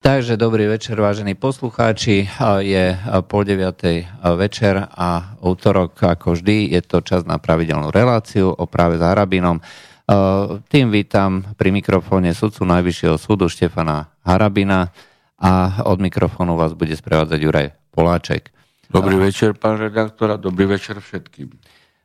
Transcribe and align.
Takže 0.00 0.40
dobrý 0.40 0.64
večer, 0.64 0.96
vážení 0.96 1.36
poslucháči. 1.36 2.24
Je 2.64 2.96
pol 3.28 3.44
deviatej 3.44 4.08
večer 4.32 4.88
a 4.96 5.36
útorok, 5.44 5.92
ako 6.00 6.40
vždy, 6.40 6.72
je 6.72 6.80
to 6.80 7.04
čas 7.04 7.28
na 7.28 7.36
pravidelnú 7.36 7.92
reláciu 7.92 8.48
o 8.48 8.64
práve 8.64 8.96
s 8.96 9.04
Harabinom. 9.04 9.60
Tým 10.72 10.88
vítam 10.88 11.44
pri 11.52 11.68
mikrofóne 11.68 12.32
sudcu 12.32 12.64
Najvyššieho 12.64 13.20
súdu 13.20 13.52
Štefana 13.52 14.08
Harabina 14.24 14.88
a 15.36 15.84
od 15.84 16.00
mikrofónu 16.00 16.56
vás 16.56 16.72
bude 16.72 16.96
sprevádzať 16.96 17.36
Juraj 17.36 17.68
Poláček. 17.92 18.56
Dobrý 18.88 19.20
večer, 19.20 19.52
pán 19.52 19.76
redaktor, 19.76 20.32
a 20.32 20.40
dobrý 20.40 20.64
večer 20.64 20.96
všetkým. 20.96 21.52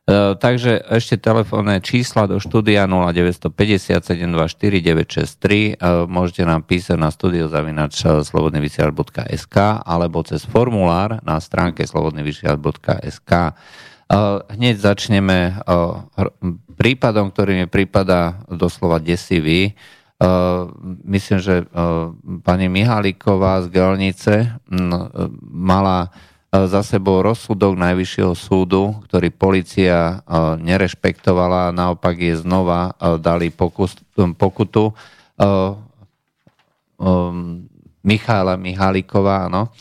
E, 0.06 0.38
takže 0.38 0.86
ešte 0.86 1.18
telefónne 1.18 1.82
čísla 1.82 2.30
do 2.30 2.38
štúdia 2.38 2.86
0950 2.86 4.06
724 4.06 5.82
963. 5.82 6.06
Môžete 6.06 6.46
nám 6.46 6.62
písať 6.62 6.94
na 6.94 7.10
studiozavinač 7.10 8.06
slobodnyvysielač.sk 8.06 9.56
alebo 9.82 10.22
cez 10.22 10.46
formulár 10.46 11.18
na 11.26 11.42
stránke 11.42 11.82
slobodnyvysielač.sk. 11.82 13.32
E, 13.34 13.50
hneď 14.54 14.74
začneme 14.78 15.58
e, 15.58 16.22
prípadom, 16.78 17.34
ktorý 17.34 17.64
mi 17.64 17.66
prípada 17.66 18.46
doslova 18.46 19.02
desivý. 19.02 19.74
Myslím, 21.04 21.44
že 21.44 21.68
pani 22.40 22.72
Mihalíková 22.72 23.60
z 23.64 23.66
Gelnice 23.68 24.34
mala 25.52 26.08
za 26.50 26.80
sebou 26.86 27.20
rozsudok 27.20 27.74
Najvyššieho 27.76 28.34
súdu, 28.38 29.02
ktorý 29.10 29.28
policia 29.34 30.22
nerešpektovala 30.62 31.68
a 31.68 31.74
naopak 31.74 32.16
je 32.16 32.38
znova 32.38 32.94
dali 33.18 33.50
pokus, 33.52 33.98
pokutu. 34.16 34.94
Michála 38.06 38.54
Mihálíková, 38.56 39.50
áno. 39.50 39.74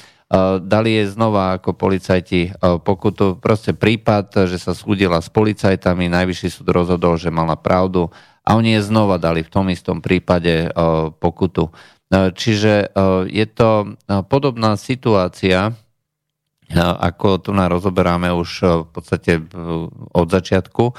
Dali 0.65 0.99
je 0.99 1.13
znova 1.13 1.61
ako 1.61 1.77
policajti 1.77 2.49
pokutu. 2.59 3.37
Proste 3.37 3.77
prípad, 3.77 4.49
že 4.49 4.57
sa 4.57 4.73
súdila 4.73 5.21
s 5.21 5.29
policajtami, 5.29 6.09
Najvyšší 6.09 6.49
súd 6.49 6.73
rozhodol, 6.73 7.15
že 7.21 7.29
mala 7.29 7.55
pravdu 7.55 8.09
a 8.41 8.57
oni 8.57 8.75
je 8.75 8.89
znova 8.89 9.21
dali 9.21 9.45
v 9.45 9.53
tom 9.53 9.69
istom 9.69 10.01
prípade 10.01 10.73
pokutu. 11.21 11.69
Čiže 12.11 12.89
je 13.29 13.45
to 13.53 13.95
podobná 14.27 14.75
situácia, 14.81 15.77
ako 16.73 17.37
tu 17.37 17.51
na 17.53 17.69
rozoberáme 17.69 18.33
už 18.33 18.49
e, 18.61 18.65
v 18.81 18.89
podstate 18.89 19.31
e, 19.37 19.41
od 20.13 20.27
začiatku, 20.27 20.83
e, 20.89 20.93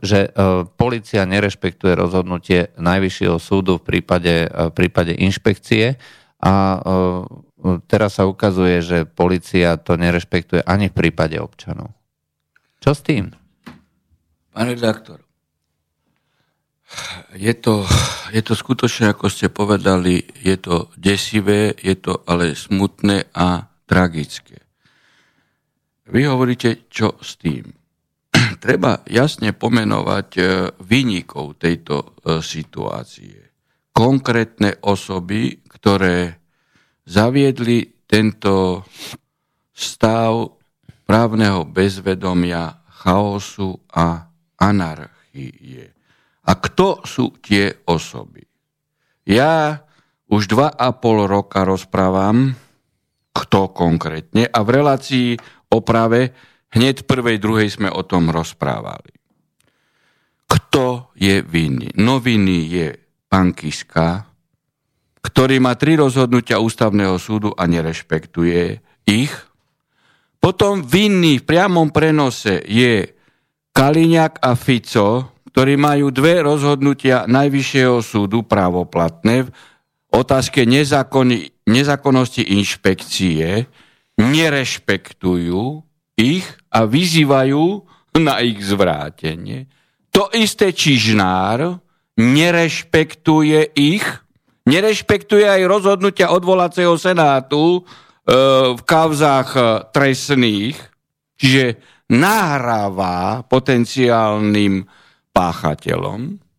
že 0.00 0.32
policia 0.80 1.28
nerešpektuje 1.28 1.92
rozhodnutie 1.92 2.72
Najvyššieho 2.80 3.36
súdu 3.36 3.76
v 3.76 3.84
prípade, 3.84 4.48
v 4.48 4.72
prípade 4.72 5.12
inšpekcie 5.12 6.00
a 6.40 6.80
teraz 7.84 8.16
sa 8.16 8.24
ukazuje, 8.24 8.80
že 8.80 8.98
policia 9.04 9.76
to 9.76 10.00
nerešpektuje 10.00 10.64
ani 10.64 10.88
v 10.88 10.96
prípade 10.96 11.36
občanov. 11.36 11.92
Čo 12.80 12.96
s 12.96 13.04
tým? 13.04 13.28
Pán 14.56 14.72
redaktor, 14.72 15.20
je 17.36 17.52
to, 17.54 17.84
je 18.32 18.42
to 18.42 18.56
skutočne, 18.56 19.12
ako 19.12 19.28
ste 19.28 19.52
povedali, 19.52 20.24
je 20.40 20.56
to 20.56 20.88
desivé, 20.96 21.76
je 21.76 21.94
to 21.94 22.24
ale 22.24 22.56
smutné 22.56 23.30
a 23.36 23.70
tragické. 23.86 24.59
Vy 26.10 26.26
hovoríte, 26.26 26.90
čo 26.90 27.22
s 27.22 27.38
tým? 27.38 27.70
Treba 28.64 29.06
jasne 29.06 29.54
pomenovať 29.54 30.28
e, 30.34 30.42
výnikov 30.82 31.54
tejto 31.54 31.96
e, 32.02 32.08
situácie. 32.42 33.38
Konkrétne 33.94 34.82
osoby, 34.82 35.62
ktoré 35.70 36.42
zaviedli 37.06 38.06
tento 38.10 38.82
stav 39.70 40.58
právneho 41.06 41.62
bezvedomia, 41.62 42.82
chaosu 43.06 43.78
a 43.94 44.26
anarchie. 44.58 45.94
A 46.42 46.52
kto 46.58 47.06
sú 47.06 47.38
tie 47.38 47.86
osoby? 47.86 48.42
Ja 49.30 49.78
už 50.26 50.50
dva 50.50 50.74
a 50.74 50.90
pol 50.90 51.30
roka 51.30 51.62
rozprávam, 51.62 52.50
kto 53.30 53.70
konkrétne, 53.70 54.50
a 54.50 54.58
v 54.66 54.70
relácii 54.74 55.28
oprave, 55.70 56.34
hneď 56.74 57.06
prvej, 57.06 57.38
druhej 57.38 57.70
sme 57.70 57.88
o 57.90 58.02
tom 58.02 58.30
rozprávali. 58.30 59.14
Kto 60.50 61.14
je 61.14 61.46
vinný? 61.46 61.94
No 61.94 62.18
vinný 62.18 62.66
je 62.66 62.86
pán 63.30 63.54
Kiska, 63.54 64.26
ktorý 65.22 65.62
má 65.62 65.78
tri 65.78 65.94
rozhodnutia 65.94 66.58
ústavného 66.58 67.14
súdu 67.22 67.54
a 67.54 67.70
nerešpektuje 67.70 68.82
ich. 69.06 69.32
Potom 70.40 70.82
vinný 70.82 71.38
v 71.38 71.46
priamom 71.46 71.92
prenose 71.92 72.64
je 72.66 73.14
Kaliňák 73.70 74.42
a 74.42 74.56
Fico, 74.58 75.38
ktorí 75.52 75.76
majú 75.78 76.10
dve 76.10 76.42
rozhodnutia 76.42 77.28
Najvyššieho 77.28 78.00
súdu 78.02 78.42
právoplatné 78.42 79.46
v 79.46 79.52
otázke 80.10 80.66
nezákonnosti 81.66 82.42
inšpekcie, 82.42 83.70
nerešpektujú 84.20 85.80
ich 86.20 86.46
a 86.68 86.84
vyzývajú 86.84 87.64
na 88.20 88.44
ich 88.44 88.60
zvrátenie. 88.60 89.66
To 90.12 90.28
isté 90.36 90.74
Čižnár 90.76 91.80
nerešpektuje 92.20 93.72
ich, 93.78 94.04
nerešpektuje 94.68 95.46
aj 95.48 95.62
rozhodnutia 95.64 96.34
odvolacieho 96.34 96.98
senátu 97.00 97.80
e, 97.80 97.82
v 98.76 98.80
kauzách 98.84 99.50
e, 99.56 99.62
trestných, 99.94 100.76
čiže 101.40 101.80
nahráva 102.10 103.46
potenciálnym 103.46 104.84
páchateľom 105.30 106.49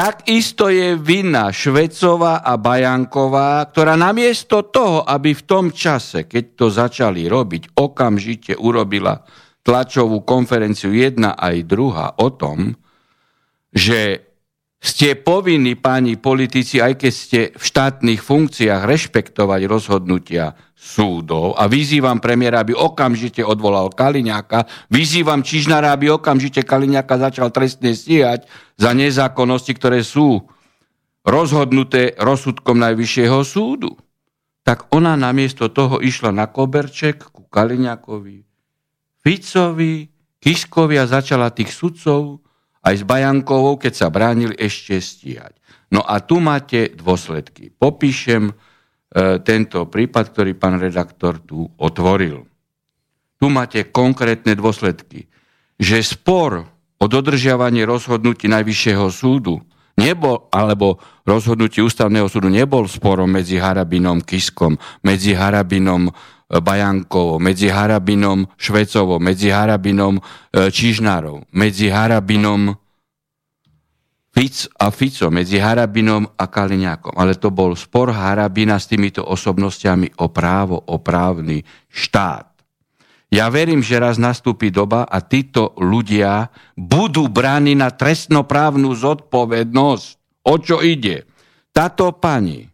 Takisto 0.00 0.72
je 0.72 0.96
vina 0.96 1.52
Švecová 1.52 2.40
a 2.40 2.56
Bajanková, 2.56 3.68
ktorá 3.68 4.00
namiesto 4.00 4.64
toho, 4.72 5.04
aby 5.04 5.36
v 5.36 5.44
tom 5.44 5.68
čase, 5.76 6.24
keď 6.24 6.44
to 6.56 6.66
začali 6.72 7.28
robiť, 7.28 7.76
okamžite 7.76 8.56
urobila 8.56 9.20
tlačovú 9.60 10.24
konferenciu 10.24 10.96
jedna 10.96 11.36
aj 11.36 11.56
druhá 11.68 12.16
o 12.16 12.32
tom, 12.32 12.72
že 13.76 14.24
ste 14.80 15.20
povinní, 15.20 15.76
páni 15.76 16.16
politici, 16.16 16.80
aj 16.80 16.96
keď 16.96 17.12
ste 17.12 17.40
v 17.52 17.60
štátnych 17.60 18.24
funkciách, 18.24 18.80
rešpektovať 18.88 19.68
rozhodnutia 19.68 20.56
súdov 20.80 21.52
a 21.60 21.68
vyzývam 21.68 22.16
premiéra, 22.24 22.64
aby 22.64 22.72
okamžite 22.72 23.44
odvolal 23.44 23.92
Kaliňáka, 23.92 24.64
vyzývam 24.88 25.44
Čižnára, 25.44 25.92
aby 25.92 26.08
okamžite 26.08 26.64
Kaliňáka 26.64 27.20
začal 27.20 27.52
trestne 27.52 27.92
stíhať 27.92 28.48
za 28.80 28.96
nezákonnosti, 28.96 29.76
ktoré 29.76 30.00
sú 30.00 30.48
rozhodnuté 31.20 32.16
rozsudkom 32.16 32.80
Najvyššieho 32.80 33.44
súdu. 33.44 33.92
Tak 34.64 34.88
ona 34.96 35.20
namiesto 35.20 35.68
toho 35.68 36.00
išla 36.00 36.32
na 36.32 36.48
Koberček 36.48 37.28
ku 37.28 37.44
Kaliňákovi, 37.44 38.40
Ficovi, 39.20 40.08
Kiskovi 40.40 40.96
a 40.96 41.04
začala 41.04 41.52
tých 41.52 41.76
sudcov 41.76 42.40
aj 42.80 42.94
s 42.96 43.04
Bajankovou, 43.04 43.76
keď 43.76 43.92
sa 43.92 44.08
bránili, 44.08 44.56
ešte 44.56 44.96
stíhať. 44.96 45.60
No 45.92 46.00
a 46.00 46.24
tu 46.24 46.40
máte 46.40 46.88
dôsledky. 46.96 47.68
Popíšem 47.68 48.56
tento 49.42 49.90
prípad, 49.90 50.24
ktorý 50.30 50.54
pán 50.54 50.78
redaktor 50.78 51.42
tu 51.42 51.66
otvoril. 51.82 52.46
Tu 53.42 53.46
máte 53.50 53.90
konkrétne 53.90 54.54
dôsledky. 54.54 55.26
Že 55.80 55.96
spor 56.04 56.52
o 57.00 57.04
dodržiavanie 57.08 57.82
rozhodnutí 57.88 58.46
Najvyššieho 58.46 59.08
súdu 59.08 59.58
nebol, 60.00 60.48
alebo 60.52 61.00
rozhodnutí 61.28 61.84
ústavného 61.84 62.28
súdu 62.28 62.48
nebol 62.48 62.88
sporom 62.88 63.28
medzi 63.28 63.60
Harabinom 63.60 64.24
Kiskom, 64.24 64.80
medzi 65.04 65.36
Harabinom 65.36 66.08
e, 66.08 66.12
Bajankovou, 66.56 67.36
medzi 67.36 67.68
Harabinom 67.68 68.48
Švecovou, 68.56 69.20
medzi 69.20 69.52
Harabinom 69.52 70.16
e, 70.16 70.22
Čižnárov, 70.72 71.52
medzi 71.52 71.92
Harabinom 71.92 72.79
Fic 74.40 74.72
a 74.80 74.88
Fico, 74.88 75.28
medzi 75.28 75.60
Harabinom 75.60 76.24
a 76.24 76.48
Kaliňákom. 76.48 77.12
Ale 77.12 77.36
to 77.36 77.52
bol 77.52 77.76
spor 77.76 78.08
Harabina 78.08 78.80
s 78.80 78.88
týmito 78.88 79.20
osobnostiami 79.20 80.16
o 80.24 80.32
právo, 80.32 80.80
o 80.80 80.96
právny 80.96 81.60
štát. 81.92 82.48
Ja 83.28 83.52
verím, 83.52 83.84
že 83.84 84.00
raz 84.00 84.16
nastúpi 84.16 84.72
doba 84.72 85.04
a 85.04 85.20
títo 85.20 85.76
ľudia 85.76 86.48
budú 86.72 87.28
bráni 87.28 87.76
na 87.76 87.92
trestnoprávnu 87.92 88.88
zodpovednosť. 88.96 90.08
O 90.48 90.56
čo 90.56 90.80
ide? 90.80 91.28
Táto 91.68 92.08
pani 92.16 92.64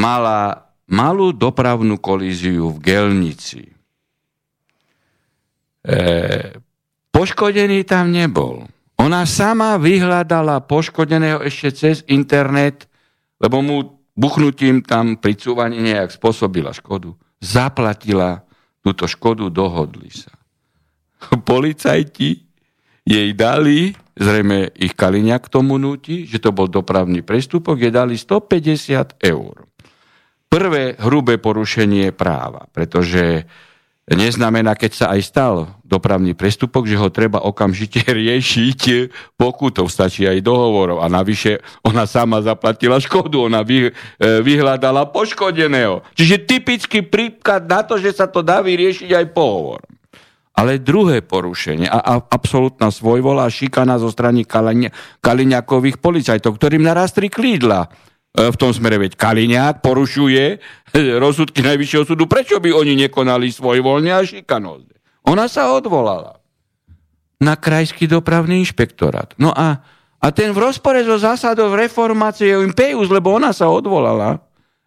mala 0.00 0.64
malú 0.88 1.36
dopravnú 1.36 2.00
kolíziu 2.00 2.72
v 2.72 2.78
Gelnici. 2.80 3.68
E, 5.84 6.00
poškodený 7.12 7.84
tam 7.84 8.16
nebol. 8.16 8.64
Ona 9.06 9.22
sama 9.22 9.78
vyhľadala 9.78 10.66
poškodeného 10.66 11.38
ešte 11.46 11.70
cez 11.70 11.96
internet, 12.10 12.90
lebo 13.38 13.62
mu 13.62 14.02
buchnutím 14.18 14.82
tam 14.82 15.14
pri 15.14 15.38
cúvaní 15.38 15.78
nejak 15.78 16.10
spôsobila 16.10 16.74
škodu. 16.74 17.14
Zaplatila 17.38 18.42
túto 18.82 19.06
škodu, 19.06 19.46
dohodli 19.46 20.10
sa. 20.10 20.34
Policajti 21.38 22.50
jej 23.06 23.30
dali, 23.38 23.94
zrejme 24.18 24.74
ich 24.74 24.98
Kaliňák 24.98 25.46
k 25.46 25.52
tomu 25.54 25.78
nutí, 25.78 26.26
že 26.26 26.42
to 26.42 26.50
bol 26.50 26.66
dopravný 26.66 27.22
prestupok, 27.22 27.78
jej 27.78 27.94
dali 27.94 28.18
150 28.18 29.22
eur. 29.22 29.70
Prvé 30.50 30.98
hrubé 30.98 31.38
porušenie 31.38 32.10
práva, 32.10 32.66
pretože 32.74 33.46
neznamená, 34.14 34.78
keď 34.78 34.92
sa 34.94 35.06
aj 35.18 35.20
stal 35.26 35.54
dopravný 35.82 36.38
prestupok, 36.38 36.86
že 36.86 36.94
ho 36.94 37.10
treba 37.10 37.42
okamžite 37.42 38.06
riešiť 38.22 39.10
pokutou, 39.34 39.90
stačí 39.90 40.22
aj 40.22 40.46
dohovorov. 40.46 41.02
A 41.02 41.10
navyše 41.10 41.58
ona 41.82 42.06
sama 42.06 42.38
zaplatila 42.38 43.02
škodu, 43.02 43.50
ona 43.50 43.66
vy, 43.66 43.90
e, 43.90 43.92
vyhľadala 44.46 45.10
poškodeného. 45.10 46.06
Čiže 46.14 46.46
typický 46.46 47.02
príklad 47.02 47.66
na 47.66 47.82
to, 47.82 47.98
že 47.98 48.14
sa 48.14 48.30
to 48.30 48.46
dá 48.46 48.62
vyriešiť 48.62 49.10
aj 49.10 49.26
pohovor. 49.34 49.82
Ale 50.56 50.80
druhé 50.80 51.20
porušenie 51.20 51.84
a, 51.84 52.00
a 52.00 52.14
absolútna 52.32 52.88
svojvola 52.88 53.44
a 53.44 53.52
šikana 53.52 54.00
zo 54.00 54.08
strany 54.08 54.48
Kaliňakových 55.20 56.00
policajtov, 56.00 56.56
ktorým 56.56 56.80
narastri 56.80 57.28
klídla 57.28 57.92
v 58.36 58.56
tom 58.60 58.70
smere, 58.76 59.00
veď 59.00 59.16
Kaliňák 59.16 59.80
porušuje 59.80 60.44
e, 60.52 60.56
rozsudky 61.16 61.64
Najvyššieho 61.64 62.04
súdu. 62.04 62.28
Prečo 62.28 62.60
by 62.60 62.68
oni 62.68 63.08
nekonali 63.08 63.48
svoj 63.48 63.80
voľne 63.80 64.12
a 64.12 64.20
šikanózne? 64.20 64.92
Ona 65.24 65.48
sa 65.48 65.72
odvolala 65.72 66.38
na 67.40 67.56
krajský 67.56 68.08
dopravný 68.08 68.60
inšpektorát. 68.64 69.32
No 69.40 69.52
a, 69.52 69.80
a 70.20 70.26
ten 70.32 70.52
v 70.52 70.62
rozpore 70.68 71.00
so 71.04 71.16
zásadou 71.16 71.72
reformácie 71.72 72.52
Impeus, 72.60 73.08
lebo 73.08 73.32
ona 73.36 73.56
sa 73.56 73.72
odvolala, 73.72 74.40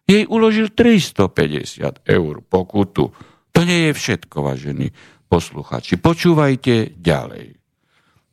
jej 0.06 0.26
uložil 0.26 0.70
350 0.74 2.06
eur 2.06 2.34
pokutu. 2.42 3.14
To 3.50 3.60
nie 3.62 3.90
je 3.90 3.92
všetko, 3.94 4.36
vážení 4.42 4.90
posluchači. 5.30 5.98
Počúvajte 5.98 6.98
ďalej. 6.98 7.58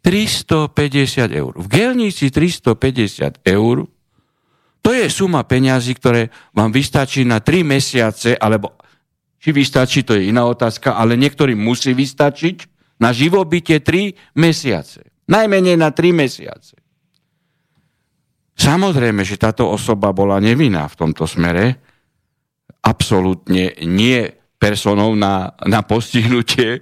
350 0.01 1.35
eur. 1.35 1.53
V 1.57 1.67
Gelnici 1.69 2.33
350 2.33 3.45
eur 3.45 3.85
to 4.87 4.95
je 4.95 5.11
suma 5.11 5.43
peňazí, 5.43 5.99
ktoré 5.99 6.31
vám 6.55 6.71
vystačí 6.71 7.27
na 7.27 7.43
3 7.43 7.59
mesiace, 7.67 8.39
alebo 8.39 8.79
či 9.35 9.51
vystačí, 9.51 10.07
to 10.07 10.15
je 10.15 10.31
iná 10.31 10.47
otázka, 10.47 10.95
ale 10.95 11.19
niektorým 11.19 11.59
musí 11.59 11.91
vystačiť 11.91 12.63
na 12.95 13.11
živobytie 13.11 13.83
3 13.83 14.39
mesiace. 14.39 15.03
Najmenej 15.27 15.75
na 15.75 15.91
3 15.91 16.15
mesiace. 16.15 16.79
Samozrejme, 18.55 19.27
že 19.27 19.35
táto 19.35 19.67
osoba 19.67 20.15
bola 20.15 20.39
nevinná 20.39 20.87
v 20.87 20.95
tomto 20.95 21.27
smere. 21.27 21.83
Absolútne 22.79 23.75
nie 23.83 24.23
personou 24.55 25.19
na, 25.19 25.51
na 25.67 25.83
postihnutie 25.83 26.79
e, 26.79 26.81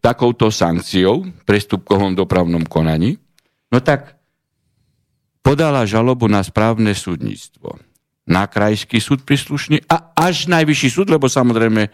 takouto 0.00 0.48
sankciou 0.48 1.20
prestupkovom 1.44 2.16
dopravnom 2.16 2.64
konaní. 2.64 3.20
No 3.68 3.84
tak 3.84 4.23
podala 5.44 5.84
žalobu 5.84 6.24
na 6.24 6.40
správne 6.40 6.96
súdnictvo. 6.96 7.76
Na 8.24 8.48
krajský 8.48 9.04
súd 9.04 9.28
príslušný 9.28 9.84
a 9.84 10.16
až 10.16 10.48
najvyšší 10.48 10.88
súd, 10.88 11.12
lebo 11.12 11.28
samozrejme 11.28 11.82
e, 11.84 11.90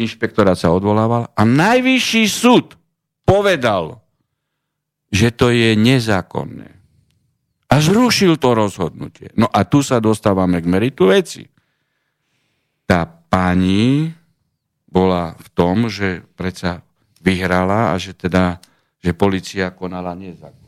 inšpektorát 0.00 0.56
sa 0.56 0.72
odvolával. 0.72 1.28
A 1.36 1.44
najvyšší 1.44 2.24
súd 2.24 2.72
povedal, 3.28 4.00
že 5.12 5.28
to 5.28 5.52
je 5.52 5.76
nezákonné. 5.76 6.72
A 7.68 7.74
zrušil 7.80 8.40
to 8.40 8.56
rozhodnutie. 8.56 9.28
No 9.36 9.44
a 9.52 9.68
tu 9.68 9.84
sa 9.84 10.00
dostávame 10.00 10.64
k 10.64 10.72
meritu 10.72 11.12
veci. 11.12 11.44
Tá 12.88 13.04
pani 13.04 14.08
bola 14.88 15.36
v 15.36 15.48
tom, 15.52 15.92
že 15.92 16.24
predsa 16.36 16.80
vyhrala 17.20 17.92
a 17.92 18.00
že 18.00 18.16
teda, 18.16 18.60
že 19.00 19.16
policia 19.16 19.72
konala 19.72 20.16
nezákonne. 20.16 20.61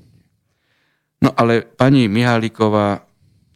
No 1.24 1.32
ale 1.32 1.64
pani 1.64 2.04
Mihaliková 2.04 3.00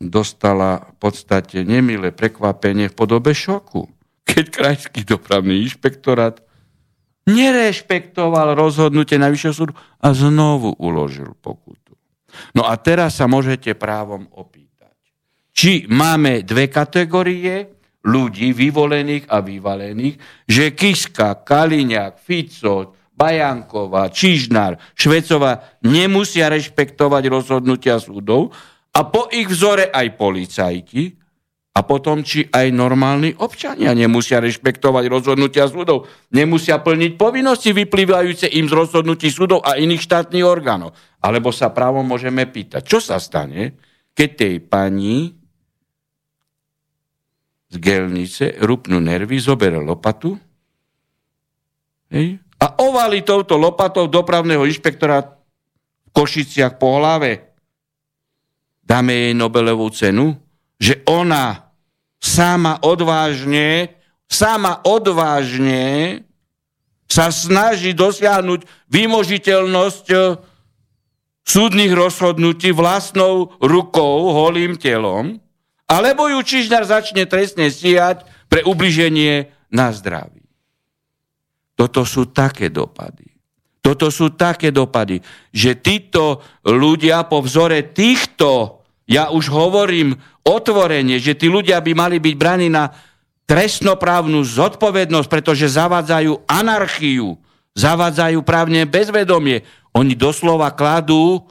dostala 0.00 0.88
v 0.88 0.94
podstate 0.97 1.69
nemilé 1.69 2.17
prekvapenie 2.17 2.88
v 2.88 2.97
podobe 2.97 3.37
šoku, 3.37 3.85
keď 4.25 4.44
Krajský 4.49 5.05
dopravný 5.05 5.69
inšpektorát 5.69 6.41
nerešpektoval 7.29 8.56
rozhodnutie 8.56 9.20
Najvyššieho 9.20 9.53
súdu 9.53 9.76
a 10.00 10.09
znovu 10.17 10.73
uložil 10.81 11.37
pokutu. 11.37 11.93
No 12.56 12.65
a 12.65 12.73
teraz 12.81 13.20
sa 13.20 13.29
môžete 13.29 13.76
právom 13.76 14.25
opýtať, 14.32 14.97
či 15.53 15.85
máme 15.93 16.41
dve 16.49 16.73
kategórie 16.73 17.69
ľudí 18.09 18.56
vyvolených 18.56 19.29
a 19.29 19.44
vyvalených, 19.44 20.17
že 20.49 20.73
Kiska, 20.73 21.44
Kaliňák, 21.44 22.17
Fico, 22.17 22.97
Bajanková, 23.19 24.15
Čižnár, 24.15 24.79
Švecová 24.94 25.82
nemusia 25.82 26.47
rešpektovať 26.47 27.26
rozhodnutia 27.26 27.99
súdov 27.99 28.55
a 28.94 29.03
po 29.11 29.26
ich 29.35 29.50
vzore 29.50 29.91
aj 29.91 30.15
policajti 30.15 31.19
a 31.79 31.87
potom 31.87 32.26
či 32.26 32.47
aj 32.50 32.75
normálni 32.75 33.31
občania 33.38 33.94
nemusia 33.94 34.43
rešpektovať 34.43 35.05
rozhodnutia 35.06 35.70
súdov, 35.70 36.11
nemusia 36.35 36.82
plniť 36.82 37.15
povinnosti 37.15 37.70
vyplývajúce 37.70 38.50
im 38.59 38.67
z 38.67 38.75
rozhodnutí 38.75 39.31
súdov 39.31 39.62
a 39.62 39.79
iných 39.79 40.03
štátnych 40.03 40.43
orgánov. 40.43 40.94
Alebo 41.23 41.55
sa 41.55 41.70
právom 41.70 42.03
môžeme 42.03 42.50
pýtať, 42.50 42.82
čo 42.82 42.99
sa 42.99 43.23
stane, 43.23 43.79
keď 44.11 44.29
tej 44.35 44.55
pani 44.67 45.38
z 47.70 47.76
gelnice 47.79 48.59
rupnú 48.65 48.99
nervy, 48.99 49.38
zoberie 49.38 49.79
lopatu, 49.79 50.35
hej, 52.11 52.43
a 52.58 52.66
ovali 52.82 53.22
touto 53.22 53.55
lopatou 53.55 54.10
dopravného 54.10 54.66
inšpektora 54.66 55.22
v 55.22 56.08
Košiciach 56.10 56.75
po 56.76 56.99
hlave. 56.99 57.55
Dáme 58.82 59.14
jej 59.14 59.34
Nobelovú 59.37 59.93
cenu, 59.94 60.34
že 60.81 61.02
ona 61.06 61.70
sama 62.19 62.82
odvážne, 62.82 63.94
sama 64.26 64.82
odvážne 64.82 66.22
sa 67.08 67.32
snaží 67.32 67.96
dosiahnuť 67.96 68.69
vymožiteľnosť 68.93 70.06
eh, 70.12 70.37
súdnych 71.49 71.93
rozhodnutí 71.96 72.75
vlastnou 72.76 73.56
rukou, 73.62 74.34
holým 74.37 74.76
telom, 74.76 75.40
alebo 75.88 76.28
ju 76.28 76.44
Čižnár 76.44 76.84
začne 76.84 77.25
trestne 77.25 77.72
stíhať 77.72 78.29
pre 78.53 78.60
ubliženie 78.60 79.48
na 79.72 79.88
zdraví. 79.88 80.38
Toto 81.79 82.03
sú 82.03 82.35
také 82.35 82.75
dopady. 82.75 83.31
Toto 83.79 84.11
sú 84.11 84.35
také 84.35 84.75
dopady, 84.75 85.23
že 85.55 85.79
títo 85.79 86.43
ľudia 86.67 87.25
po 87.31 87.41
vzore 87.41 87.94
týchto, 87.94 88.82
ja 89.06 89.31
už 89.31 89.49
hovorím 89.49 90.19
otvorene, 90.44 91.17
že 91.23 91.39
tí 91.39 91.47
ľudia 91.47 91.81
by 91.81 91.93
mali 91.94 92.17
byť 92.20 92.35
braní 92.37 92.69
na 92.69 92.93
trestnoprávnu 93.49 94.44
zodpovednosť, 94.44 95.29
pretože 95.31 95.73
zavádzajú 95.73 96.44
anarchiu, 96.44 97.41
zavádzajú 97.73 98.44
právne 98.44 98.85
bezvedomie. 98.85 99.65
Oni 99.97 100.13
doslova 100.13 100.69
kladú, 100.75 101.49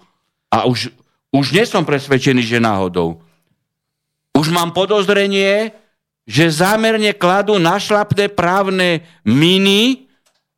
a 0.53 0.69
už, 0.69 0.93
už 1.33 1.45
nie 1.55 1.65
som 1.65 1.81
presvedčený, 1.87 2.45
že 2.45 2.61
náhodou, 2.61 3.23
už 4.37 4.53
mám 4.53 4.77
podozrenie, 4.77 5.73
že 6.29 6.53
zámerne 6.53 7.17
kladú 7.17 7.57
našlapné 7.57 8.29
právne 8.29 9.01
miny 9.25 10.06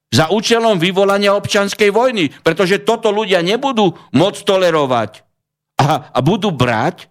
za 0.09 0.33
účelom 0.33 0.81
vyvolania 0.81 1.37
občanskej 1.37 1.93
vojny, 1.93 2.33
pretože 2.41 2.81
toto 2.81 3.13
ľudia 3.13 3.45
nebudú 3.45 3.93
môcť 4.13 4.41
tolerovať 4.41 5.11
a, 5.77 6.09
a 6.09 6.19
budú 6.19 6.49
brať 6.49 7.05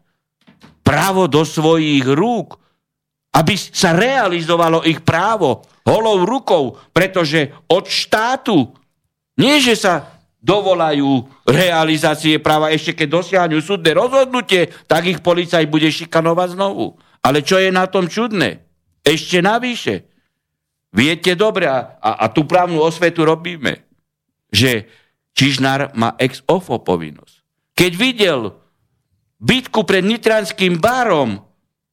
právo 0.83 1.31
do 1.31 1.47
svojich 1.47 2.03
rúk, 2.11 2.59
aby 3.39 3.55
sa 3.55 3.95
realizovalo 3.95 4.83
ich 4.83 5.05
právo 5.07 5.63
holou 5.87 6.27
rukou, 6.27 6.75
pretože 6.91 7.55
od 7.71 7.87
štátu 7.87 8.75
nie, 9.39 9.63
že 9.63 9.79
sa 9.79 10.19
dovolajú 10.43 11.29
realizácie 11.47 12.43
práva, 12.43 12.75
ešte 12.75 12.95
keď 12.95 13.09
dosiahnu 13.11 13.59
súdne 13.63 13.95
rozhodnutie, 13.95 14.71
tak 14.91 15.07
ich 15.07 15.23
policaj 15.23 15.67
bude 15.71 15.87
šikanovať 15.87 16.59
znovu. 16.59 16.99
Ale 17.23 17.43
čo 17.45 17.61
je 17.61 17.71
na 17.71 17.87
tom 17.87 18.07
čudné? 18.07 18.65
Ešte 19.05 19.45
navyše, 19.45 20.08
Viete 20.99 21.39
dobre, 21.39 21.71
a, 21.71 21.95
a, 22.03 22.27
tú 22.27 22.43
právnu 22.43 22.83
osvetu 22.83 23.23
robíme, 23.23 23.87
že 24.51 24.91
Čižnár 25.31 25.95
má 25.95 26.19
ex 26.19 26.43
ofo 26.51 26.83
povinnosť. 26.83 27.47
Keď 27.79 27.93
videl 27.95 28.59
bitku 29.39 29.87
pred 29.87 30.03
Nitranským 30.03 30.83
barom, 30.83 31.39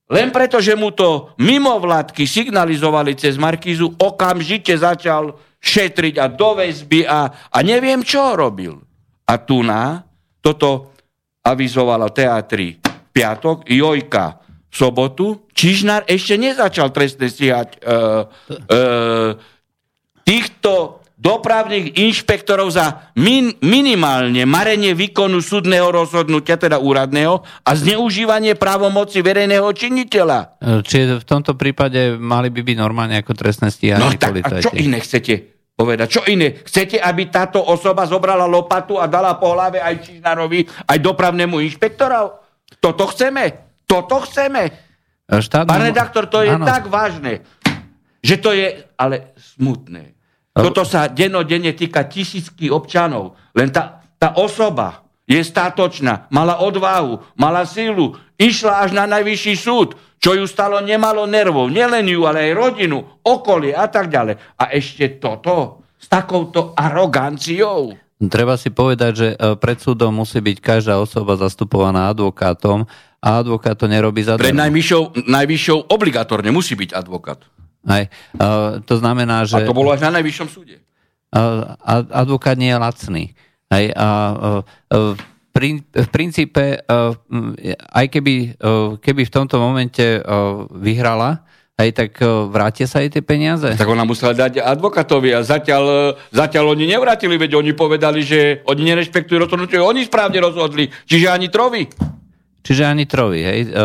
len 0.09 0.33
preto, 0.33 0.57
že 0.57 0.73
mu 0.73 0.89
to 0.89 1.37
mimovládky 1.37 2.25
signalizovali 2.25 3.13
cez 3.13 3.37
Markízu, 3.37 3.93
okamžite 3.93 4.73
začal 4.73 5.37
šetriť 5.61 6.17
a 6.17 6.25
do 6.25 6.57
väzby 6.57 7.05
a, 7.05 7.29
a 7.29 7.57
neviem, 7.61 8.01
čo 8.01 8.33
robil. 8.33 8.73
A 9.29 9.33
tu 9.37 9.61
na 9.61 10.01
toto 10.41 10.97
avizovalo 11.45 12.09
teatri 12.09 12.81
v 12.81 13.09
piatok, 13.13 13.69
Jojka 13.69 14.41
v 14.65 14.73
sobotu 14.73 15.44
Čižnár 15.55 16.03
ešte 16.11 16.35
nezačal 16.35 16.91
trestne 16.91 17.31
stíhať 17.31 17.79
uh, 17.79 18.27
uh, 18.27 19.39
týchto 20.27 20.99
dopravných 21.15 21.95
inšpektorov 21.95 22.75
za 22.75 23.09
min, 23.15 23.55
minimálne 23.63 24.43
marenie 24.43 24.91
výkonu 24.91 25.39
súdneho 25.39 25.87
rozhodnutia, 25.87 26.59
teda 26.59 26.75
úradného, 26.77 27.39
a 27.63 27.71
zneužívanie 27.71 28.59
právomoci 28.59 29.23
verejného 29.23 29.65
činiteľa. 29.71 30.59
Čiže 30.83 31.23
v 31.23 31.25
tomto 31.25 31.55
prípade 31.55 32.19
mali 32.19 32.51
by 32.51 32.61
byť 32.61 32.77
normálne 32.77 33.15
ako 33.23 33.31
trestné 33.31 33.71
stíhanie 33.71 34.19
no, 34.19 34.19
tak, 34.19 34.43
A 34.43 34.59
čo 34.59 34.75
iné 34.75 34.99
chcete 34.99 35.55
povedať? 35.79 36.07
Čo 36.19 36.21
iné? 36.27 36.59
Chcete, 36.61 36.99
aby 36.99 37.31
táto 37.31 37.63
osoba 37.63 38.03
zobrala 38.03 38.43
lopatu 38.43 38.99
a 38.99 39.07
dala 39.07 39.39
po 39.39 39.55
hlave 39.55 39.79
aj 39.79 40.11
Čižnárovi, 40.11 40.67
aj 40.87 40.97
dopravnému 40.99 41.63
inšpektorov? 41.63 42.43
Toto 42.83 43.07
chceme? 43.07 43.71
Toto 43.87 44.19
chceme? 44.27 44.84
Štát... 45.25 45.65
Pán 45.65 45.81
redaktor, 45.81 46.29
to 46.29 46.45
je 46.45 46.53
ano. 46.53 46.65
tak 46.65 46.85
vážne, 46.85 47.41
že 48.21 48.37
to 48.37 48.53
je 48.53 48.85
ale 48.93 49.33
smutné. 49.37 50.13
Toto 50.55 50.87
sa 50.87 51.11
denodenne 51.11 51.75
týka 51.75 52.07
tisícky 52.07 52.71
občanov. 52.71 53.35
Len 53.51 53.67
tá, 53.73 54.05
tá 54.15 54.39
osoba 54.39 55.03
je 55.25 55.41
státočná, 55.41 56.29
mala 56.29 56.61
odvahu, 56.61 57.19
mala 57.35 57.65
sílu, 57.65 58.15
išla 58.37 58.85
až 58.85 58.93
na 58.93 59.09
najvyšší 59.09 59.55
súd, 59.57 59.97
čo 60.21 60.37
ju 60.37 60.45
stalo 60.45 60.79
nemalo 60.79 61.25
nervov, 61.25 61.73
nielen 61.73 62.05
ju, 62.07 62.23
ale 62.23 62.49
aj 62.49 62.53
rodinu, 62.53 63.03
okolie 63.25 63.73
a 63.73 63.89
tak 63.89 64.07
ďalej. 64.13 64.37
A 64.61 64.71
ešte 64.71 65.17
toto 65.17 65.83
s 65.97 66.05
takouto 66.05 66.77
aroganciou. 66.77 67.97
Treba 68.29 68.55
si 68.55 68.69
povedať, 68.71 69.11
že 69.13 69.27
e, 69.33 69.55
pred 69.59 69.77
súdom 69.79 70.15
musí 70.15 70.39
byť 70.39 70.57
každá 70.61 70.95
osoba 70.99 71.35
zastupovaná 71.35 72.11
advokátom 72.11 72.87
a 73.19 73.27
advokát 73.41 73.73
to 73.73 73.89
nerobí 73.89 74.21
za 74.21 74.37
Pred 74.37 74.53
najvyššou, 74.53 75.25
najvyššou 75.25 75.89
obligatorne 75.89 76.53
musí 76.53 76.77
byť 76.77 76.93
advokát. 76.93 77.41
Aj, 77.85 78.09
uh, 78.41 78.81
to 78.81 78.97
znamená, 78.97 79.45
že... 79.45 79.61
A 79.61 79.69
to 79.69 79.77
bolo 79.77 79.93
až 79.93 80.09
na 80.09 80.17
najvyššom 80.17 80.49
súde. 80.49 80.81
Uh, 81.29 81.77
advokát 82.13 82.57
nie 82.57 82.73
je 82.73 82.77
lacný. 82.81 83.23
Aj, 83.69 83.85
a, 83.93 84.07
uh, 84.33 84.61
uh, 84.93 85.13
v 85.95 86.09
princípe, 86.11 86.83
aj 87.95 88.05
keby, 88.11 88.59
keby 88.99 89.21
v 89.23 89.31
tomto 89.31 89.55
momente 89.55 90.19
vyhrala, 90.75 91.47
aj 91.75 91.89
tak 91.91 92.11
uh, 92.23 92.47
vrátia 92.47 92.87
sa 92.87 93.03
jej 93.03 93.11
tie 93.11 93.19
peniaze? 93.19 93.75
Tak 93.75 93.91
ona 93.91 94.07
musela 94.07 94.31
dať 94.31 94.63
advokátovi 94.63 95.35
a 95.35 95.43
zatiaľ, 95.43 96.15
zatiaľ 96.31 96.71
oni 96.71 96.87
nevrátili, 96.87 97.35
veď 97.35 97.59
oni 97.59 97.75
povedali, 97.75 98.23
že 98.23 98.63
oni 98.63 98.95
nerešpektujú 98.95 99.43
rozhodnutie, 99.43 99.83
oni 99.83 100.07
správne 100.07 100.39
rozhodli, 100.39 100.87
čiže 101.03 101.27
ani 101.27 101.51
trovi. 101.51 101.91
Čiže 102.65 102.81
ani 102.81 103.05
trovi, 103.05 103.45
hej? 103.45 103.59
E, 103.61 103.83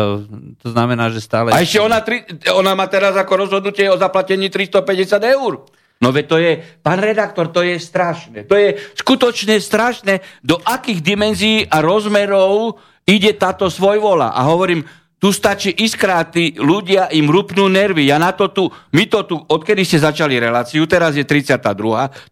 to 0.57 0.67
znamená, 0.73 1.13
že 1.13 1.21
stále... 1.21 1.53
A 1.53 1.61
ešte 1.61 1.77
ona, 1.77 2.01
tri, 2.01 2.25
ona 2.49 2.73
má 2.73 2.89
teraz 2.89 3.13
ako 3.13 3.45
rozhodnutie 3.45 3.85
o 3.85 3.99
zaplatení 3.99 4.49
350 4.49 5.21
eur. 5.37 5.69
No 6.01 6.09
veď 6.09 6.25
to 6.25 6.37
je, 6.41 6.51
pán 6.81 6.97
redaktor, 6.97 7.53
to 7.53 7.61
je 7.61 7.77
strašné. 7.77 8.49
To 8.49 8.57
je 8.57 8.81
skutočne 8.97 9.61
strašné, 9.61 10.25
do 10.41 10.57
akých 10.65 11.05
dimenzií 11.05 11.61
a 11.69 11.77
rozmerov 11.85 12.81
ide 13.05 13.37
táto 13.37 13.69
svojvola. 13.69 14.33
A 14.33 14.49
hovorím, 14.49 14.81
tu 15.21 15.29
stačí 15.29 15.69
iskráty, 15.69 16.57
ľudia 16.57 17.13
im 17.13 17.29
rupnú 17.29 17.69
nervy. 17.69 18.09
Ja 18.09 18.17
na 18.17 18.33
to 18.33 18.49
tu, 18.49 18.73
my 18.97 19.05
to 19.05 19.21
tu, 19.29 19.37
odkedy 19.37 19.85
ste 19.85 20.01
začali 20.01 20.41
reláciu, 20.41 20.89
teraz 20.89 21.13
je 21.13 21.21
32. 21.21 21.61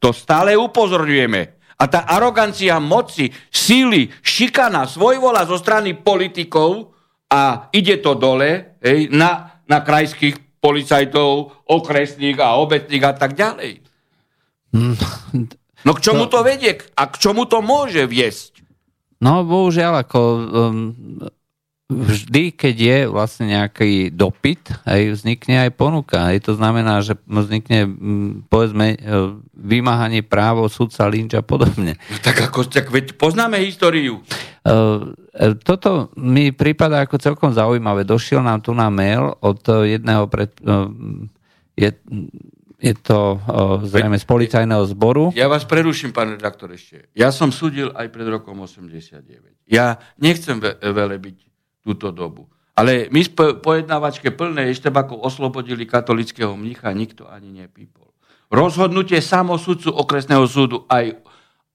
to 0.02 0.10
stále 0.10 0.58
upozorňujeme. 0.58 1.42
A 1.80 1.84
tá 1.86 2.10
arogancia 2.10 2.82
moci, 2.82 3.30
síly, 3.54 4.10
šikana, 4.26 4.90
svojvola 4.90 5.46
zo 5.46 5.62
strany 5.62 5.94
politikov 5.94 6.98
a 7.30 7.70
ide 7.72 8.02
to 8.02 8.18
dole 8.18 8.82
hej, 8.82 9.08
na, 9.14 9.62
na 9.70 9.86
krajských 9.86 10.58
policajtov, 10.58 11.62
okresných 11.70 12.42
a 12.42 12.58
obecných 12.58 13.06
a 13.06 13.14
tak 13.14 13.38
ďalej. 13.38 13.86
No 15.86 15.92
k 15.96 16.04
čomu 16.04 16.28
to 16.28 16.44
vedie? 16.44 16.76
A 16.98 17.08
k 17.08 17.16
čomu 17.22 17.48
to 17.48 17.64
môže 17.64 18.04
viesť? 18.04 18.60
No, 19.24 19.48
bohužiaľ, 19.48 20.04
ako 20.04 20.20
um, 20.20 20.76
vždy, 21.90 22.54
keď 22.54 22.76
je 22.78 22.98
vlastne 23.10 23.50
nejaký 23.50 24.14
dopyt, 24.14 24.70
aj 24.86 25.18
vznikne 25.18 25.66
aj 25.66 25.74
ponuka. 25.74 26.30
Aj 26.30 26.38
to 26.38 26.54
znamená, 26.54 27.02
že 27.02 27.18
vznikne, 27.26 27.90
povedzme, 28.46 28.94
e, 28.94 28.98
vymáhanie 29.58 30.22
právo, 30.22 30.70
sudca, 30.70 31.10
lynč 31.10 31.34
a 31.34 31.42
podobne. 31.42 31.98
No, 32.14 32.18
tak 32.22 32.46
ako, 32.46 32.70
tak 32.70 32.94
veď 32.94 33.18
poznáme 33.18 33.58
históriu. 33.66 34.22
E, 34.22 34.74
e, 35.34 35.58
toto 35.66 36.14
mi 36.14 36.54
prípada 36.54 37.02
ako 37.02 37.18
celkom 37.18 37.58
zaujímavé. 37.58 38.06
Došiel 38.06 38.46
nám 38.46 38.62
tu 38.62 38.70
na 38.78 38.94
mail 38.94 39.34
od 39.42 39.66
jedného 39.66 40.30
pred... 40.30 40.54
Je, 41.74 41.90
je 42.80 42.94
to 43.02 43.40
zrejme 43.88 44.20
z 44.20 44.26
policajného 44.30 44.84
zboru. 44.94 45.34
Ja 45.34 45.50
vás 45.50 45.66
preruším, 45.66 46.14
pán 46.14 46.38
redaktor, 46.38 46.70
ešte. 46.70 47.10
Ja 47.18 47.34
som 47.34 47.50
súdil 47.50 47.90
aj 47.98 48.14
pred 48.14 48.30
rokom 48.30 48.62
89. 48.62 49.66
Ja 49.66 49.98
nechcem 50.20 50.62
veľa 50.62 51.18
byť 51.18 51.49
túto 51.84 52.12
dobu. 52.12 52.50
Ale 52.80 53.12
my 53.12 53.20
z 53.20 53.36
pojednávačke 53.60 54.32
plnej 54.32 54.72
Eštebakov 54.72 55.20
oslobodili 55.20 55.84
katolického 55.84 56.56
mnicha, 56.56 56.88
nikto 56.96 57.28
ani 57.28 57.52
nepípol. 57.52 58.08
Rozhodnutie 58.48 59.20
samosudcu 59.20 59.92
okresného 59.94 60.48
súdu 60.48 60.88
aj, 60.90 61.20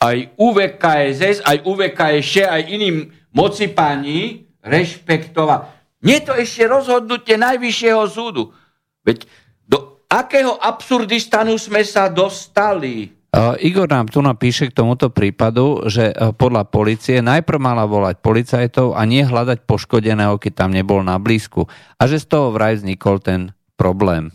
aj 0.00 0.16
UVKSS, 0.34 1.44
aj 1.44 1.56
UVKSŠ, 1.62 2.34
aj 2.49 2.62
iným 2.66 3.12
moci 3.30 3.70
pani 3.70 4.49
rešpektovať. 4.64 5.61
Nie 6.04 6.20
to 6.20 6.37
ešte 6.37 6.68
rozhodnutie 6.68 7.40
Najvyššieho 7.40 8.04
súdu. 8.11 8.52
Veď 9.04 9.25
do 9.64 10.04
akého 10.08 10.56
absurdistanu 10.61 11.56
sme 11.56 11.80
sa 11.87 12.12
dostali? 12.12 13.13
Igor 13.59 13.91
nám 13.91 14.07
tu 14.07 14.23
napíše 14.23 14.71
k 14.71 14.76
tomuto 14.79 15.11
prípadu, 15.11 15.83
že 15.91 16.14
e, 16.14 16.14
podľa 16.38 16.71
policie 16.71 17.19
najprv 17.19 17.59
mala 17.59 17.83
volať 17.83 18.23
policajtov 18.23 18.95
a 18.95 19.03
nie 19.03 19.26
hľadať 19.26 19.67
poškodeného, 19.67 20.38
keď 20.38 20.53
tam 20.55 20.71
nebol 20.71 21.03
na 21.03 21.19
blízku. 21.19 21.67
A 21.99 22.07
že 22.07 22.23
z 22.23 22.31
toho 22.31 22.55
vraj 22.55 22.79
vznikol 22.79 23.19
ten 23.19 23.50
problém. 23.75 24.31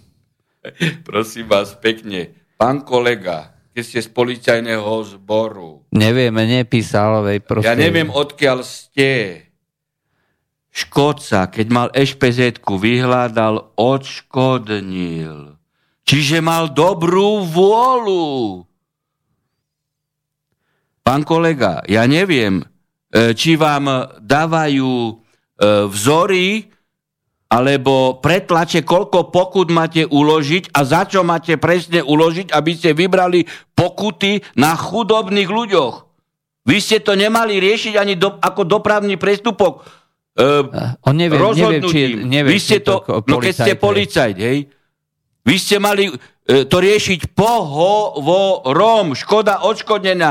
Prosím 1.08 1.48
vás 1.48 1.80
pekne, 1.80 2.36
pán 2.60 2.84
kolega, 2.84 3.56
keď 3.72 3.84
ste 3.88 4.00
z 4.04 4.10
policajného 4.12 4.92
zboru. 5.16 5.88
Nevieme, 5.96 6.44
nepísal, 6.44 7.24
vej, 7.24 7.40
proste. 7.40 7.72
Ja 7.72 7.80
neviem, 7.80 8.12
odkiaľ 8.12 8.68
ste. 8.68 9.48
Škodca, 10.70 11.48
keď 11.48 11.68
mal 11.72 11.88
ešpz 11.96 12.62
vyhľadal, 12.68 13.74
odškodnil. 13.80 15.56
Čiže 16.04 16.44
mal 16.44 16.70
dobrú 16.76 17.48
vôľu. 17.48 18.69
Pán 21.10 21.26
kolega, 21.26 21.82
ja 21.90 22.06
neviem, 22.06 22.62
e, 22.62 23.34
či 23.34 23.58
vám 23.58 24.14
dávajú 24.22 25.10
e, 25.10 25.14
vzory 25.90 26.70
alebo 27.50 28.22
pretlače, 28.22 28.86
koľko 28.86 29.34
pokut 29.34 29.74
máte 29.74 30.06
uložiť 30.06 30.70
a 30.70 30.86
za 30.86 31.10
čo 31.10 31.26
máte 31.26 31.58
presne 31.58 32.06
uložiť, 32.06 32.54
aby 32.54 32.72
ste 32.78 32.94
vybrali 32.94 33.50
pokuty 33.74 34.38
na 34.54 34.78
chudobných 34.78 35.50
ľuďoch. 35.50 35.96
Vy 36.70 36.78
ste 36.78 37.02
to 37.02 37.18
nemali 37.18 37.58
riešiť 37.58 37.98
ani 37.98 38.14
do, 38.14 38.38
ako 38.38 38.70
dopravný 38.70 39.18
prestupok. 39.18 39.90
Uh, 40.38 40.94
On 41.10 41.18
nevie, 41.18 41.42
nevie, 41.42 41.90
či, 41.90 42.22
nevie, 42.22 42.54
Vy 42.54 42.60
ste 42.62 42.86
to, 42.86 43.02
to 43.02 43.26
no 43.26 43.42
keď 43.42 43.54
ste 43.66 43.74
policajt, 43.82 44.38
hej, 44.38 44.70
vy 45.42 45.56
ste 45.58 45.82
mali 45.82 46.06
to 46.50 46.78
riešiť 46.82 47.38
pohovorom. 47.38 49.14
Škoda 49.14 49.62
odškodnená. 49.70 50.30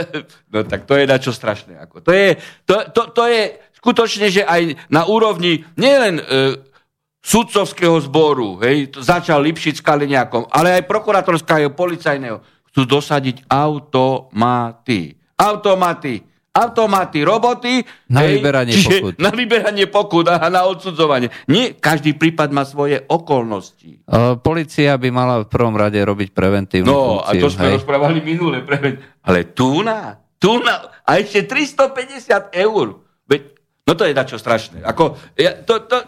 no 0.52 0.58
tak 0.66 0.90
to 0.90 0.98
je 0.98 1.04
na 1.06 1.22
čo 1.22 1.30
strašné. 1.30 1.78
Ako. 1.86 2.02
To, 2.02 2.10
je, 2.10 2.34
to, 2.66 2.90
to, 2.90 3.02
to 3.14 3.22
je 3.30 3.40
skutočne, 3.78 4.26
že 4.26 4.42
aj 4.42 4.74
na 4.90 5.06
úrovni 5.06 5.62
nielen 5.78 6.18
e, 6.18 6.24
sudcovského 7.22 8.02
zboru, 8.02 8.58
hej, 8.66 8.90
začal 8.98 9.38
Lipšic 9.46 9.78
s 9.78 9.86
Kaliňákom, 9.86 10.50
ale 10.50 10.82
aj 10.82 10.90
prokurátorského, 10.90 11.70
policajného, 11.70 12.42
chcú 12.74 12.82
dosadiť 12.82 13.46
automaty. 13.46 15.14
Automaty 15.38 16.31
automaty, 16.52 17.24
roboty. 17.24 17.80
Na 18.12 18.28
hej, 18.28 18.38
vyberanie 18.38 18.76
pokut. 18.76 19.14
Na 19.16 19.30
vyberanie 19.32 19.86
pokut 19.88 20.28
a 20.28 20.36
na 20.52 20.68
odsudzovanie. 20.68 21.32
Nie, 21.48 21.72
každý 21.72 22.12
prípad 22.12 22.52
má 22.52 22.68
svoje 22.68 23.00
okolnosti. 23.08 24.04
Uh, 24.04 24.36
policia 24.36 25.00
by 25.00 25.08
mala 25.08 25.34
v 25.42 25.48
prvom 25.48 25.72
rade 25.72 25.96
robiť 25.96 26.36
preventívnu 26.36 26.92
No, 26.92 27.24
funkciu, 27.24 27.40
a 27.40 27.40
to 27.40 27.48
sme 27.48 27.66
hej. 27.72 27.74
rozprávali 27.80 28.18
minule. 28.20 28.60
Prevent... 28.60 29.00
Ale 29.24 29.48
tu 29.56 29.80
na, 29.80 30.20
tu 30.36 30.60
na, 30.60 30.92
a 31.08 31.10
ešte 31.16 31.48
350 31.48 32.52
eur. 32.52 33.00
Veď, 33.24 33.40
no 33.88 33.92
to 33.96 34.04
je 34.04 34.12
dačo 34.12 34.36
strašné. 34.36 34.84
Ako, 34.84 35.16
ja, 35.40 35.56
to, 35.64 35.88
to, 35.88 36.04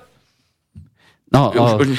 No, 1.35 1.51
Už, 1.51 1.99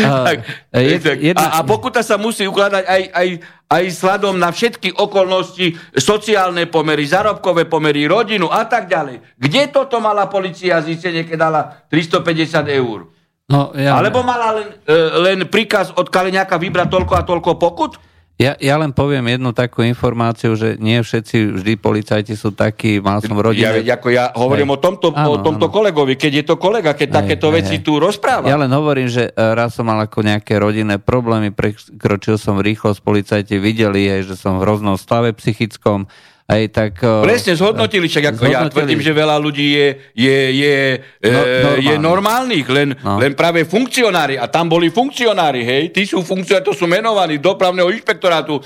o, 0.00 0.24
tak, 0.24 0.36
je- 0.72 0.96
tak, 0.96 1.18
jedna- 1.20 1.52
a, 1.52 1.60
a 1.60 1.66
pokuta 1.68 2.00
sa 2.00 2.16
musí 2.16 2.48
ukladať 2.48 2.88
aj, 2.88 3.02
aj, 3.12 3.28
aj 3.68 3.84
sladom 3.92 4.40
na 4.40 4.48
všetky 4.48 4.96
okolnosti, 4.96 5.76
sociálne 5.92 6.64
pomery, 6.64 7.04
zárobkové 7.04 7.68
pomery, 7.68 8.08
rodinu 8.08 8.48
a 8.48 8.64
tak 8.64 8.88
ďalej. 8.88 9.20
Kde 9.36 9.62
toto 9.68 10.00
mala 10.00 10.24
policia 10.24 10.80
zistenie, 10.80 11.28
keď 11.28 11.36
dala 11.36 11.60
350 11.92 12.64
eur? 12.72 13.12
no, 13.48 13.72
ja, 13.76 14.00
Alebo 14.00 14.24
mala 14.24 14.56
len, 14.56 14.68
e, 14.88 14.96
len 15.20 15.38
príkaz 15.44 15.92
od 15.92 16.08
Kaliňáka 16.08 16.56
vybrať 16.56 16.88
toľko 16.88 17.12
a 17.12 17.22
toľko 17.28 17.50
pokut? 17.60 17.92
Ja, 18.38 18.54
ja 18.54 18.78
len 18.78 18.94
poviem 18.94 19.34
jednu 19.34 19.50
takú 19.50 19.82
informáciu, 19.82 20.54
že 20.54 20.78
nie 20.78 21.02
všetci 21.02 21.58
vždy 21.58 21.72
policajti 21.74 22.38
sú 22.38 22.54
takí, 22.54 23.02
mal 23.02 23.18
som 23.18 23.34
v 23.34 23.58
Ja, 23.58 23.74
ako 23.98 24.14
ja 24.14 24.30
hovorím 24.30 24.70
Hej. 24.70 24.74
o 24.74 24.78
tomto, 24.78 25.06
Áno, 25.10 25.28
o 25.34 25.36
tomto 25.42 25.66
áno. 25.66 25.74
kolegovi, 25.74 26.14
keď 26.14 26.32
je 26.38 26.44
to 26.46 26.54
kolega, 26.54 26.94
keď 26.94 27.08
Hej, 27.10 27.18
takéto 27.18 27.50
hej, 27.50 27.54
veci 27.58 27.74
hej. 27.76 27.82
tu 27.82 27.98
rozpráva. 27.98 28.46
Ja 28.46 28.54
len 28.54 28.70
hovorím, 28.70 29.10
že 29.10 29.26
e, 29.26 29.32
raz 29.34 29.74
som 29.74 29.90
mal 29.90 29.98
ako 30.06 30.22
nejaké 30.22 30.54
rodinné 30.54 31.02
problémy, 31.02 31.50
prekročil 31.50 32.38
som 32.38 32.62
rýchlosť, 32.62 33.02
policajti 33.02 33.58
videli, 33.58 34.06
hej, 34.06 34.30
že 34.30 34.38
som 34.38 34.62
v 34.62 34.70
hroznom 34.70 34.94
stave 34.94 35.34
psychickom, 35.34 36.06
aj 36.48 36.62
tak... 36.72 36.92
e, 36.98 37.20
Presne, 37.22 37.52
zhodnotili, 37.54 38.08
však 38.08 38.24
ako 38.30 38.42
ja 38.42 38.64
Zhodnotili. 38.64 38.72
tvrdím, 38.72 39.00
že 39.00 39.12
veľa 39.12 39.36
ľudí 39.36 39.66
je, 39.68 39.86
je, 40.16 40.38
je, 40.56 40.76
No, 41.22 41.30
no, 41.30 41.70
je 41.76 41.94
normálnych. 41.94 42.00
normálnych, 42.00 42.66
len, 42.68 42.88
No. 42.98 43.20
len 43.20 43.32
práve 43.32 43.62
funkcionári, 43.62 44.34
a 44.34 44.48
tam 44.48 44.66
boli 44.66 44.88
funkcionári, 44.88 45.60
hej, 45.60 45.92
tí 45.92 46.02
sú 46.02 46.24
funkcionári, 46.24 46.64
to 46.64 46.72
sú 46.72 46.84
menovaní 46.84 47.36
dopravného 47.36 47.92
inšpektorátu, 47.92 48.56
e, 48.56 48.62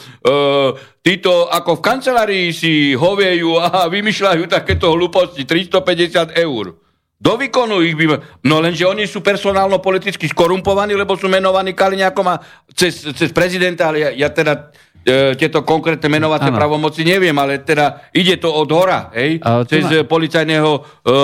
títo 1.01 1.51
ako 1.51 1.77
v 1.77 1.85
kancelárii 1.85 2.47
si 2.51 2.73
hoviejú 2.95 3.59
a 3.59 3.67
vymýšľajú 3.91 4.47
takéto 4.47 4.95
hlúposti, 4.95 5.43
350 5.43 6.39
eur. 6.39 6.79
Do 7.19 7.39
výkonu 7.39 7.79
ich 7.81 7.95
by... 7.95 8.19
No 8.43 8.59
lenže 8.59 8.83
oni 8.83 9.07
sú 9.07 9.23
personálno-politicky 9.23 10.27
skorumpovaní, 10.27 10.95
lebo 10.95 11.15
sú 11.15 11.31
menovaní 11.31 11.71
Kaliňákom 11.71 12.27
a 12.27 12.43
cez, 12.75 12.99
cez 13.15 13.31
prezidenta, 13.31 13.91
ale 13.91 13.99
ja, 14.03 14.27
ja 14.27 14.29
teda 14.29 14.53
e, 14.59 14.92
tieto 15.35 15.63
konkrétne 15.63 16.07
menovacie 16.09 16.47
Áno. 16.47 16.57
pravomoci 16.57 17.03
neviem, 17.03 17.35
ale 17.35 17.59
teda 17.59 18.09
ide 18.11 18.37
to 18.37 18.49
od 18.49 18.69
hora, 18.69 19.11
hej, 19.13 19.39
tu 19.39 19.67
cez 19.69 19.83
na- 19.85 20.03
policajného 20.03 20.71
e, 20.71 20.81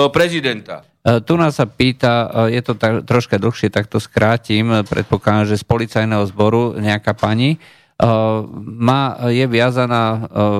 prezidenta. 0.09 0.83
E, 0.99 1.19
Tu 1.19 1.33
nás 1.33 1.53
sa 1.53 1.65
pýta, 1.65 2.13
e, 2.45 2.53
je 2.53 2.61
to 2.61 2.73
tak, 2.73 3.03
troška 3.03 3.35
dlhšie, 3.35 3.67
tak 3.67 3.85
to 3.85 3.97
skrátim, 3.97 4.67
e, 4.69 4.83
predpokladám, 4.83 5.47
že 5.47 5.55
z 5.55 5.65
policajného 5.65 6.23
zboru 6.25 6.75
nejaká 6.75 7.13
pani 7.13 7.55
e, 7.55 7.57
má, 8.55 9.01
je 9.25 9.45
viazaná, 9.45 10.03
e, 10.05 10.19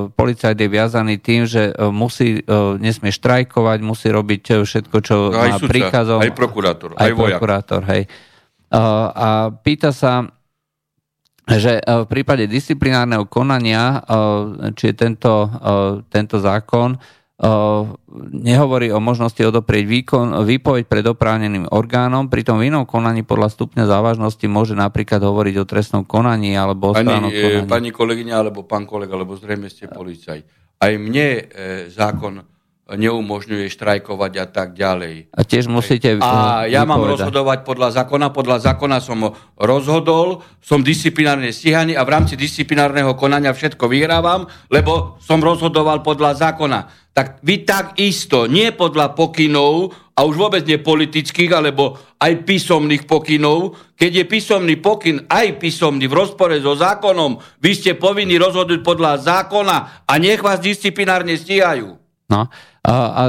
policajt 0.09 0.55
je 0.55 0.69
viazaný 0.69 1.15
tým, 1.17 1.43
že 1.43 1.69
e, 1.69 1.87
musí, 1.89 2.37
e, 2.37 2.43
nesmie 2.77 3.09
štrajkovať, 3.09 3.79
musí 3.81 4.07
robiť 4.07 4.43
e, 4.49 4.55
všetko, 4.61 4.95
čo 4.99 5.15
aj 5.29 5.49
má 5.49 5.57
príkazom. 5.61 6.19
aj 6.19 6.31
prokurátor, 6.31 6.89
aj 6.93 6.99
aj 7.01 7.11
vojak. 7.13 7.31
prokurátor, 7.35 7.81
hej. 7.85 8.03
E, 8.03 8.79
A 9.09 9.27
pýta 9.51 9.91
sa, 9.91 10.23
že 11.57 11.81
e, 11.81 11.83
v 11.83 12.05
prípade 12.05 12.45
disciplinárneho 12.45 13.25
konania, 13.25 13.97
e, 13.97 14.73
či 14.77 14.93
je 14.93 14.95
tento, 14.95 15.49
e, 15.49 16.05
tento 16.11 16.37
zákon 16.37 16.99
nehovorí 18.35 18.91
o 18.91 18.99
možnosti 18.99 19.39
odoprieť 19.39 19.87
výkon, 19.87 20.43
výpoveď 20.43 20.91
pred 20.91 21.07
oprávneným 21.07 21.71
orgánom, 21.71 22.27
pritom 22.27 22.59
v 22.59 22.67
inom 22.67 22.83
konaní 22.83 23.23
podľa 23.23 23.55
stupňa 23.55 23.87
závažnosti 23.87 24.43
môže 24.51 24.75
napríklad 24.75 25.23
hovoriť 25.23 25.55
o 25.55 25.63
trestnom 25.63 26.03
konaní 26.03 26.59
alebo 26.59 26.91
o 26.91 26.93
Pani, 26.99 27.07
konaní. 27.07 27.63
pani 27.63 27.95
kolegyňa 27.95 28.35
alebo 28.35 28.67
pán 28.67 28.83
kolega, 28.83 29.15
lebo 29.15 29.39
zrejme 29.39 29.71
ste 29.71 29.87
policaj. 29.87 30.43
Aj 30.83 30.91
mne 30.99 31.47
zákon 31.87 32.43
neumožňuje 32.95 33.69
štrajkovať 33.69 34.33
a 34.41 34.45
tak 34.49 34.73
ďalej. 34.73 35.29
A 35.29 35.41
tiež 35.45 35.69
musíte 35.69 36.17
A 36.21 36.65
e, 36.65 36.73
ja 36.73 36.87
mám 36.87 37.05
rozhodovať 37.05 37.61
podľa 37.61 38.01
zákona. 38.01 38.33
Podľa 38.33 38.57
zákona 38.73 38.97
som 39.03 39.29
rozhodol, 39.59 40.41
som 40.63 40.81
disciplinárne 40.81 41.53
stíhaný 41.53 41.93
a 41.93 42.01
v 42.01 42.13
rámci 42.13 42.33
disciplinárneho 42.33 43.13
konania 43.13 43.53
všetko 43.53 43.85
vyhrávam, 43.85 44.49
lebo 44.73 45.21
som 45.21 45.43
rozhodoval 45.43 46.01
podľa 46.01 46.49
zákona. 46.49 46.79
Tak 47.13 47.43
vy 47.43 47.67
takisto, 47.67 48.47
nie 48.47 48.71
podľa 48.71 49.11
pokynov, 49.17 49.91
a 50.19 50.27
už 50.27 50.35
vôbec 50.35 50.67
nie 50.67 50.75
politických, 50.75 51.47
alebo 51.55 51.95
aj 52.19 52.43
písomných 52.43 53.07
pokynov, 53.07 53.79
keď 53.95 54.11
je 54.19 54.25
písomný 54.27 54.75
pokyn 54.75 55.23
aj 55.31 55.55
písomný 55.63 56.11
v 56.11 56.17
rozpore 56.19 56.59
so 56.59 56.75
zákonom, 56.75 57.39
vy 57.63 57.71
ste 57.71 57.95
povinni 57.95 58.35
rozhodnúť 58.35 58.83
podľa 58.83 59.23
zákona 59.23 60.03
a 60.03 60.13
nech 60.19 60.43
vás 60.43 60.59
disciplinárne 60.59 61.39
stíhajú. 61.39 61.95
No 62.27 62.51
a, 62.89 63.23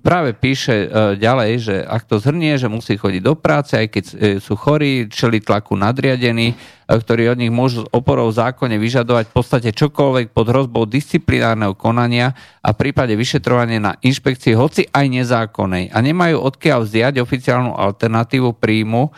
práve 0.00 0.32
píše 0.32 0.88
e, 0.88 1.20
ďalej, 1.20 1.52
že 1.60 1.76
ak 1.84 2.08
to 2.08 2.16
zhrnie, 2.16 2.56
že 2.56 2.72
musí 2.72 2.96
chodiť 2.96 3.20
do 3.20 3.36
práce, 3.36 3.76
aj 3.76 3.86
keď 3.92 4.04
e, 4.08 4.14
sú 4.40 4.56
chorí, 4.56 5.04
čeli 5.12 5.44
tlaku 5.44 5.76
nadriadení, 5.76 6.52
e, 6.52 6.56
ktorí 6.88 7.28
od 7.28 7.36
nich 7.36 7.52
môžu 7.52 7.84
s 7.84 7.90
oporou 7.92 8.32
v 8.32 8.40
zákone 8.40 8.80
vyžadovať 8.80 9.28
v 9.28 9.34
podstate 9.36 9.70
čokoľvek 9.76 10.32
pod 10.32 10.46
hrozbou 10.48 10.88
disciplinárneho 10.88 11.76
konania 11.76 12.32
a 12.64 12.72
v 12.72 12.88
prípade 12.88 13.12
vyšetrovania 13.12 13.84
na 13.84 13.92
inšpekcii, 14.00 14.56
hoci 14.56 14.88
aj 14.88 15.06
nezákonnej. 15.12 15.92
A 15.92 16.00
nemajú 16.00 16.40
odkiaľ 16.40 16.88
vziať 16.88 17.20
oficiálnu 17.20 17.76
alternatívu 17.76 18.56
príjmu, 18.56 19.12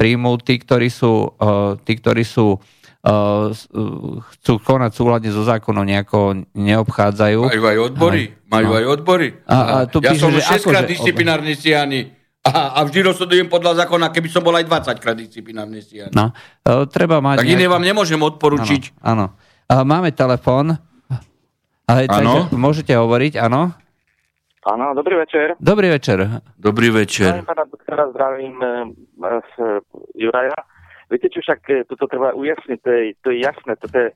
príjmu 0.00 0.30
tí, 0.40 0.56
ktorí 0.56 0.88
sú, 0.88 1.36
tí, 1.84 1.92
ktorí 2.00 2.24
sú 2.24 2.56
chcú 4.32 4.52
konať 4.58 4.90
v 4.90 4.96
súlade 4.96 5.28
so 5.28 5.42
zákonom, 5.42 5.82
nejako 5.82 6.18
neobchádzajú. 6.52 7.40
Majú 7.44 7.64
aj 7.64 7.78
odbory. 7.84 8.22
Majú 8.46 8.68
No. 8.68 8.76
aj 8.76 8.84
odbory. 8.88 9.28
A- 9.44 9.64
a 9.64 9.76
tu 9.84 9.98
ja 9.98 10.10
píše, 10.10 10.20
som 10.20 10.30
že 10.30 10.40
6 10.40 10.64
krát 10.64 10.82
akože- 10.82 10.92
disciplinárne 10.92 11.52
stíhaný. 11.52 12.00
A, 12.42 12.78
a 12.78 12.86
vždy 12.86 13.02
rozhodujem 13.04 13.46
podľa 13.46 13.82
zákona, 13.82 14.14
keby 14.14 14.28
som 14.30 14.38
bol 14.40 14.54
aj 14.54 14.62
20 14.64 15.02
krát 15.02 15.14
disciplinárne 15.14 15.82
stíhaný. 15.82 16.14
No, 16.14 16.30
e, 16.62 16.86
treba 16.86 17.18
mať... 17.18 17.42
Tak 17.42 17.48
iné 17.48 17.66
vám 17.66 17.82
nemôžem 17.82 18.18
odporučiť. 18.18 19.02
Áno, 19.02 19.34
áno. 19.66 19.82
Máme 19.82 20.14
telefón. 20.14 20.78
Aj, 21.86 22.02
Áno. 22.08 22.50
môžete 22.52 22.90
hovoriť, 22.92 23.38
áno? 23.40 23.70
Áno, 24.62 24.86
dobrý 24.92 25.14
večer. 25.16 25.54
Dobrý 25.56 25.86
večer. 25.88 26.42
Dobrý 26.58 26.90
večer. 26.90 27.30
Zdravím 27.30 27.46
pána 27.46 27.64
doktora, 27.64 28.02
zdravím 28.10 28.56
e, 28.58 28.70
z 29.40 29.52
e, 29.56 29.66
Juraja. 30.16 30.58
Viete 31.06 31.30
čo, 31.30 31.38
však 31.38 31.60
e, 31.70 31.74
toto 31.86 32.10
treba 32.10 32.34
ujasniť, 32.34 32.78
to 32.82 32.90
je, 32.90 33.02
to 33.22 33.28
je 33.30 33.38
jasné, 33.46 33.72
toto 33.78 33.94
je 33.94 34.08
e, 34.10 34.14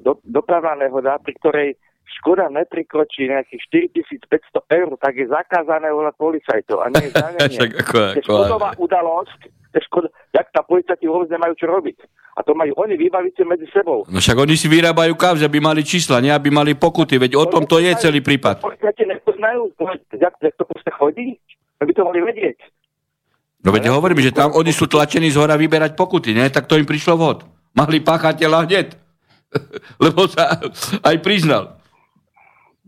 do, 0.00 0.16
dopravná 0.24 0.72
nehoda, 0.80 1.20
pri 1.20 1.32
ktorej 1.36 1.68
škoda 2.20 2.48
neprikročí 2.48 3.28
nejakých 3.28 3.92
4500 4.28 4.78
eur, 4.80 4.90
tak 5.00 5.12
je 5.16 5.26
zakázané 5.28 5.88
volať 5.92 6.14
policajtov 6.16 6.78
a 6.84 6.86
nie 6.92 7.08
je 7.08 7.12
ako, 7.84 7.98
To 8.16 8.20
je 8.20 8.24
škodová 8.24 8.70
udalosť, 8.76 9.40
to 9.72 9.74
je 9.76 9.82
škoda, 9.88 10.08
jak 10.32 10.46
tá 10.52 10.60
policajti 10.64 11.04
vôbec 11.08 11.28
nemajú 11.32 11.54
čo 11.56 11.66
robiť. 11.68 11.96
A 12.32 12.40
to 12.40 12.56
majú 12.56 12.72
oni 12.80 12.96
vybaviť 12.96 13.44
medzi 13.44 13.68
sebou. 13.68 14.08
No 14.08 14.16
však 14.16 14.40
oni 14.40 14.56
si 14.56 14.64
vyrábajú 14.64 15.12
kauzy, 15.20 15.44
aby 15.44 15.60
mali 15.60 15.84
čísla, 15.84 16.24
nie 16.24 16.32
aby 16.32 16.48
mali 16.48 16.72
pokuty, 16.72 17.20
veď 17.20 17.36
o 17.36 17.44
tom 17.44 17.68
to 17.68 17.76
je 17.76 17.92
celý 18.00 18.24
prípad. 18.24 18.64
Policajti 18.64 19.04
nepoznajú, 19.04 19.68
jak, 20.16 20.32
to 20.40 20.64
proste 20.64 20.90
chodí? 20.96 21.36
My 21.76 21.84
by 21.84 21.92
to 21.92 22.02
mali 22.08 22.20
vedieť. 22.24 22.56
No 23.62 23.70
veď 23.70 23.94
hovorím, 23.94 24.18
že 24.22 24.34
tam 24.34 24.50
oni 24.54 24.74
sú 24.74 24.90
tlačení 24.90 25.30
z 25.30 25.38
hora 25.38 25.54
vyberať 25.54 25.94
pokuty, 25.94 26.34
nie? 26.34 26.50
Tak 26.50 26.66
to 26.66 26.78
im 26.78 26.86
prišlo 26.86 27.14
vhod. 27.14 27.46
Mali 27.78 28.02
páchateľa 28.02 28.66
hneď. 28.66 28.86
Lebo 30.02 30.26
sa 30.26 30.58
aj 31.02 31.16
priznal. 31.22 31.78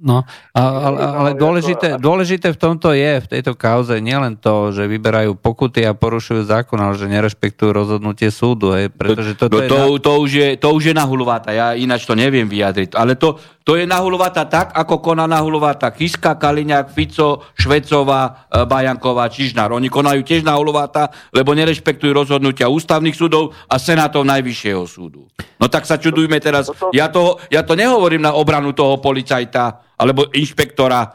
No, 0.04 0.20
ale, 0.52 1.00
ale 1.00 1.30
dôležité, 1.32 1.96
dôležité 1.96 2.52
v 2.52 2.58
tomto 2.60 2.92
je, 2.92 3.24
v 3.24 3.30
tejto 3.32 3.56
kauze, 3.56 3.96
nielen 4.04 4.36
to, 4.36 4.68
že 4.68 4.84
vyberajú 4.84 5.32
pokuty 5.32 5.80
a 5.88 5.96
porušujú 5.96 6.44
zákon, 6.44 6.76
ale 6.76 7.00
že 7.00 7.08
nerešpektujú 7.08 7.72
rozhodnutie 7.72 8.28
súdu, 8.28 8.76
hej, 8.76 8.92
pretože 8.92 9.32
toto 9.32 9.56
no, 9.56 9.64
je... 9.64 9.68
to, 9.72 9.80
na- 9.80 10.00
to, 10.04 10.12
už 10.20 10.30
je, 10.36 10.48
to 10.60 10.68
už 10.76 10.92
je 10.92 10.94
nahulváta, 10.94 11.56
ja 11.56 11.72
ináč 11.72 12.04
to 12.04 12.12
neviem 12.12 12.44
vyjadriť. 12.44 12.92
Ale 12.92 13.16
to, 13.16 13.40
to 13.64 13.80
je 13.80 13.88
nahulváta 13.88 14.44
tak, 14.44 14.76
ako 14.76 15.00
koná 15.00 15.24
nahulváta 15.24 15.88
Kiska, 15.88 16.36
Kaliňák, 16.36 16.92
Fico, 16.92 17.48
Švecová, 17.56 18.44
e, 18.52 18.60
Bajanková, 18.68 19.32
Čižnár. 19.32 19.72
Oni 19.72 19.88
konajú 19.88 20.20
tiež 20.20 20.44
nahulváta, 20.44 21.08
lebo 21.32 21.56
nerešpektujú 21.56 22.12
rozhodnutia 22.12 22.68
ústavných 22.68 23.16
súdov 23.16 23.56
a 23.72 23.80
senátov 23.80 24.28
Najvyššieho 24.28 24.84
súdu. 24.84 25.32
No 25.56 25.72
tak 25.72 25.88
sa 25.88 25.96
čudujme 25.96 26.36
teraz. 26.44 26.68
Ja 26.92 27.08
to, 27.08 27.40
ja 27.48 27.64
to 27.64 27.72
nehovorím 27.72 28.28
na 28.28 28.36
obranu 28.36 28.76
toho 28.76 29.00
policajta 29.00 29.93
alebo 29.94 30.26
inšpektora 30.34 31.00
e, 31.02 31.08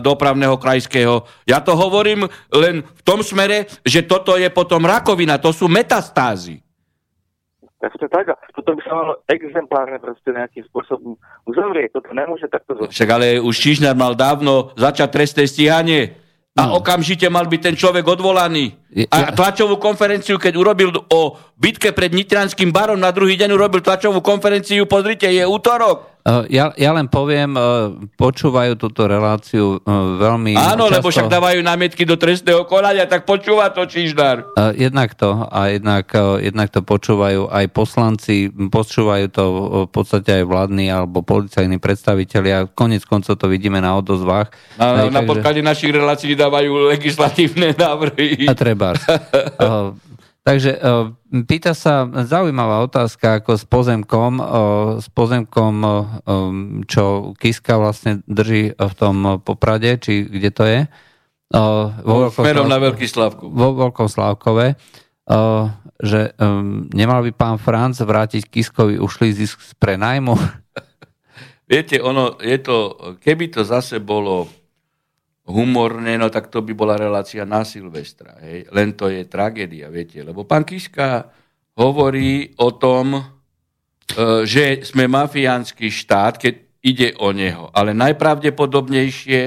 dopravného 0.00 0.56
krajského. 0.56 1.26
Ja 1.46 1.58
to 1.62 1.74
hovorím 1.74 2.26
len 2.54 2.82
v 2.82 3.02
tom 3.02 3.20
smere, 3.20 3.66
že 3.82 4.06
toto 4.06 4.38
je 4.38 4.46
potom 4.50 4.86
rakovina, 4.86 5.38
to 5.38 5.50
sú 5.50 5.66
metastázy. 5.66 6.62
Presne 7.80 8.12
tak. 8.12 8.28
A 8.28 8.36
toto 8.52 8.76
by 8.76 8.80
sa 8.84 8.92
malo 8.92 9.12
exemplárne 9.24 9.96
proste 9.96 10.36
nejakým 10.36 10.68
spôsobom 10.68 11.16
uzavrieť. 11.48 11.96
Toto 11.96 12.12
nemôže 12.12 12.44
takto 12.52 12.76
zostať. 12.76 12.92
Však 12.92 13.08
ale 13.08 13.28
už 13.40 13.56
Čižnár 13.56 13.96
mal 13.96 14.12
dávno 14.12 14.76
začať 14.76 15.08
trestné 15.08 15.48
stíhanie. 15.48 16.12
A 16.58 16.66
No. 16.66 16.82
okamžite 16.82 17.30
mal 17.30 17.46
byť 17.46 17.60
ten 17.62 17.76
človek 17.78 18.04
odvolaný. 18.04 18.74
A 19.08 19.30
tlačovú 19.32 19.78
konferenciu, 19.78 20.34
keď 20.34 20.58
urobil 20.58 20.90
o 20.92 21.38
bitke 21.56 21.94
pred 21.94 22.10
Nitranským 22.10 22.74
barom, 22.74 22.98
na 22.98 23.14
druhý 23.14 23.38
deň 23.38 23.54
urobil 23.54 23.80
tlačovú 23.80 24.18
konferenciu, 24.18 24.82
pozrite, 24.84 25.30
je 25.30 25.46
útorok. 25.46 26.09
Ja, 26.52 26.76
ja 26.76 26.90
len 26.92 27.08
poviem, 27.08 27.56
počúvajú 28.20 28.76
túto 28.76 29.08
reláciu 29.08 29.80
veľmi 30.20 30.52
Áno, 30.52 30.86
často. 30.88 30.94
lebo 31.00 31.08
však 31.08 31.28
dávajú 31.32 31.60
námietky 31.64 32.04
do 32.04 32.20
trestného 32.20 32.68
konania, 32.68 33.08
tak 33.08 33.24
počúva 33.24 33.72
to 33.72 33.88
Čiždár. 33.88 34.52
Jednak 34.76 35.16
to 35.16 35.48
a 35.48 35.72
jednak, 35.72 36.12
jednak 36.44 36.68
to 36.68 36.84
počúvajú 36.84 37.48
aj 37.48 37.64
poslanci, 37.72 38.52
počúvajú 38.52 39.26
to 39.32 39.44
v 39.86 39.90
podstate 39.90 40.42
aj 40.42 40.44
vládni 40.44 40.92
alebo 40.92 41.24
policajní 41.24 41.80
predstavitelia. 41.80 42.68
Konec 42.68 43.08
koncov 43.08 43.40
to 43.40 43.48
vidíme 43.48 43.80
na 43.80 43.96
odozvách. 43.96 44.52
Na, 44.76 45.08
na, 45.08 45.20
na 45.20 45.22
podklade 45.24 45.64
našich 45.64 45.90
relácií 45.94 46.36
dávajú 46.36 46.92
legislatívne 46.92 47.72
návrhy. 47.72 48.44
A 48.44 48.52
treba. 48.52 48.92
Takže 50.40 50.72
e, 50.72 50.78
pýta 51.44 51.76
sa 51.76 52.08
zaujímavá 52.08 52.80
otázka 52.88 53.44
ako 53.44 53.60
s 53.60 53.64
pozemkom, 53.68 54.32
e, 54.40 54.44
s 55.04 55.08
pozemkom, 55.12 55.74
e, 55.84 55.88
čo 56.88 57.36
Kiska 57.36 57.76
vlastne 57.76 58.24
drží 58.24 58.72
v 58.72 58.94
tom 58.96 59.44
Poprade, 59.44 60.00
či 60.00 60.24
kde 60.24 60.50
to 60.50 60.64
je? 60.64 60.80
Vo 62.06 62.30
Smerom 62.30 62.70
na 62.70 62.78
Veľký 62.78 63.10
Slavku. 63.10 63.50
Vo 63.50 63.74
Veľkom 63.74 64.06
Slavkove, 64.06 64.78
že 65.98 66.20
nemal 66.94 67.26
by 67.26 67.34
pán 67.34 67.58
Franc 67.58 67.98
vrátiť 67.98 68.46
Kiskovi 68.46 69.02
ušlý 69.02 69.34
zisk 69.34 69.58
z 69.58 69.74
prenajmu? 69.74 70.38
Viete, 71.70 71.98
ono 71.98 72.38
je 72.38 72.54
to, 72.62 72.94
keby 73.18 73.50
to 73.50 73.66
zase 73.66 73.98
bolo 73.98 74.46
humorné, 75.50 76.14
no 76.16 76.30
tak 76.30 76.48
to 76.48 76.62
by 76.62 76.72
bola 76.72 76.94
relácia 76.94 77.42
na 77.42 77.66
Silvestra. 77.66 78.38
Hej. 78.40 78.70
Len 78.70 78.94
to 78.94 79.10
je 79.10 79.26
tragédia, 79.26 79.90
viete. 79.90 80.22
Lebo 80.22 80.46
pán 80.46 80.62
Kiska 80.62 81.26
hovorí 81.74 82.54
o 82.62 82.70
tom, 82.78 83.18
e, 83.18 83.22
že 84.46 84.86
sme 84.86 85.10
mafiánsky 85.10 85.90
štát, 85.90 86.38
keď 86.38 86.54
ide 86.80 87.08
o 87.18 87.34
neho. 87.34 87.68
Ale 87.74 87.90
najpravdepodobnejšie, 87.92 89.42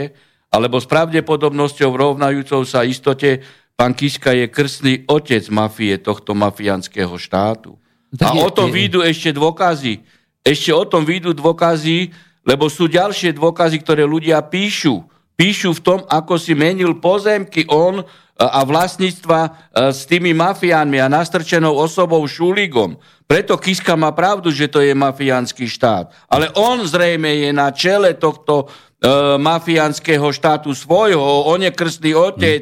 alebo 0.53 0.77
s 0.77 0.85
pravdepodobnosťou 0.85 1.91
rovnajúcou 1.95 2.61
sa 2.67 2.85
istote, 2.85 3.41
pán 3.73 3.95
Kiska 3.95 4.35
je 4.35 4.51
krstný 4.51 5.07
otec 5.09 5.47
mafie 5.49 5.97
tohto 5.97 6.35
mafiánskeho 6.37 7.15
štátu. 7.17 7.79
Tak 8.13 8.35
A 8.35 8.37
je, 8.37 8.41
o 8.45 8.51
tom 8.53 8.69
je... 8.69 8.75
výjdu 8.77 8.99
ešte 9.01 9.33
dôkazy. 9.33 10.03
Ešte 10.43 10.75
o 10.75 10.83
tom 10.85 11.07
výjdu 11.07 11.31
dôkazy, 11.33 12.11
lebo 12.43 12.67
sú 12.67 12.91
ďalšie 12.91 13.33
dôkazy, 13.33 13.79
ktoré 13.79 14.03
ľudia 14.03 14.43
píšu 14.43 15.12
píšu 15.35 15.73
v 15.77 15.83
tom, 15.83 15.99
ako 16.05 16.37
si 16.37 16.53
menil 16.53 16.97
pozemky 16.97 17.65
on 17.69 18.01
e, 18.01 18.05
a 18.37 18.61
vlastníctva 18.63 19.39
e, 19.43 19.49
s 19.91 20.05
tými 20.05 20.31
mafiánmi 20.33 21.01
a 21.01 21.11
nastrčenou 21.11 21.73
osobou 21.77 22.21
Šuligom. 22.25 22.97
Preto 23.23 23.57
Kiska 23.57 23.97
má 23.97 24.13
pravdu, 24.13 24.53
že 24.53 24.69
to 24.69 24.83
je 24.83 24.93
mafiánsky 24.93 25.65
štát. 25.65 26.11
Ale 26.29 26.53
on 26.53 26.85
zrejme 26.85 27.33
je 27.41 27.49
na 27.49 27.73
čele 27.73 28.13
tohto 28.13 28.67
uh, 29.03 29.41
mafiánskeho 29.41 30.29
štátu 30.29 30.75
svojho. 30.75 31.49
On 31.49 31.57
je 31.57 31.71
krstný 31.73 32.13
otec. 32.13 32.61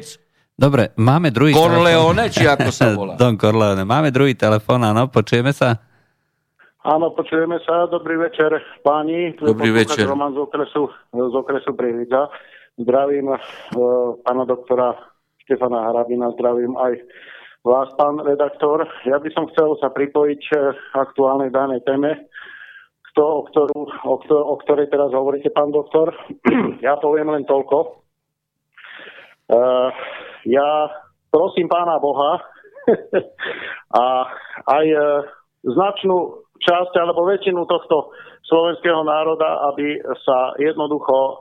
Dobre, 0.56 0.94
máme 0.96 1.34
druhý 1.34 1.52
Corleone, 1.52 2.30
telefón. 2.30 2.36
či 2.36 2.44
ako 2.48 2.70
sa 2.70 2.86
volá? 2.96 3.14
Don 3.18 3.34
Corleone. 3.36 3.84
Máme 3.84 4.14
druhý 4.14 4.32
telefón, 4.32 4.86
áno, 4.86 5.10
počujeme 5.12 5.50
sa? 5.50 5.76
Áno, 6.82 7.14
počujeme 7.14 7.62
sa. 7.62 7.86
Dobrý 7.86 8.18
večer, 8.18 8.58
páni. 8.82 9.38
Dobrý 9.38 9.70
večer. 9.70 10.02
Roman 10.06 10.34
z 10.34 10.40
okresu, 10.40 10.90
z 11.12 11.34
okresu 11.34 11.74
Prievidza. 11.78 12.32
Zdravím 12.82 13.30
uh, 13.30 13.38
pána 14.26 14.42
doktora 14.42 14.98
Štefana 15.46 15.86
Harabina, 15.86 16.34
zdravím 16.34 16.74
aj 16.74 16.98
vás, 17.62 17.86
pán 17.94 18.18
redaktor. 18.18 18.82
Ja 19.06 19.22
by 19.22 19.30
som 19.30 19.46
chcel 19.54 19.78
sa 19.78 19.94
pripojiť 19.94 20.40
k 20.42 20.52
uh, 20.58 20.74
aktuálnej 20.98 21.54
danej 21.54 21.86
téme, 21.86 22.26
kto, 23.12 23.22
o, 23.22 23.40
ktorú, 23.46 23.78
o, 23.86 24.14
ktor, 24.26 24.42
o 24.42 24.54
ktorej 24.66 24.90
teraz 24.90 25.14
hovoríte, 25.14 25.54
pán 25.54 25.70
doktor. 25.70 26.10
ja 26.86 26.98
poviem 26.98 27.30
len 27.30 27.46
toľko. 27.46 28.02
Uh, 29.46 29.94
ja 30.42 30.90
prosím 31.30 31.70
pána 31.70 32.02
Boha 32.02 32.42
a 34.02 34.04
aj 34.66 34.86
uh, 34.90 35.06
značnú 35.62 36.42
časť 36.58 36.94
alebo 36.98 37.30
väčšinu 37.30 37.62
tohto 37.62 38.10
slovenského 38.52 39.00
národa, 39.00 39.72
aby 39.72 39.96
sa 40.28 40.52
jednoducho 40.60 41.16
e, 41.16 41.32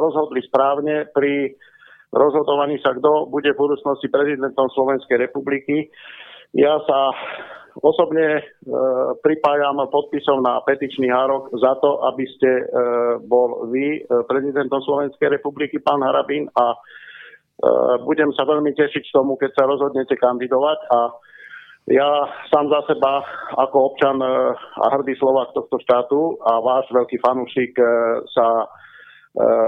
rozhodli 0.00 0.40
správne 0.48 1.12
pri 1.12 1.52
rozhodovaní 2.08 2.80
sa, 2.80 2.96
kto 2.96 3.28
bude 3.28 3.52
v 3.52 3.60
budúcnosti 3.60 4.08
prezidentom 4.08 4.72
Slovenskej 4.72 5.28
republiky. 5.28 5.92
Ja 6.56 6.80
sa 6.88 7.12
osobne 7.84 8.40
e, 8.40 8.42
pripájam 9.20 9.84
podpisom 9.92 10.40
na 10.40 10.64
petičný 10.64 11.12
hárok 11.12 11.52
za 11.52 11.76
to, 11.84 12.00
aby 12.08 12.24
ste 12.32 12.48
e, 12.48 12.64
bol 13.28 13.68
vy 13.68 14.00
prezidentom 14.24 14.80
Slovenskej 14.80 15.36
republiky, 15.36 15.84
pán 15.84 16.00
Harabín, 16.00 16.48
a 16.56 16.72
budem 18.02 18.34
sa 18.34 18.42
veľmi 18.42 18.74
tešiť 18.74 19.14
tomu, 19.14 19.38
keď 19.38 19.54
sa 19.54 19.64
rozhodnete 19.70 20.18
kandidovať 20.18 20.78
a 20.90 20.98
ja 21.84 22.08
sám 22.48 22.72
za 22.72 22.80
seba 22.88 23.20
ako 23.60 23.92
občan 23.92 24.16
e, 24.16 24.28
a 24.56 24.84
hrdý 24.96 25.12
Slovak 25.20 25.52
tohto 25.52 25.76
štátu 25.84 26.40
a 26.40 26.56
váš 26.64 26.88
veľký 26.88 27.20
fanúšik 27.20 27.76
e, 27.76 27.84
sa 28.32 28.64
e, 28.64 28.66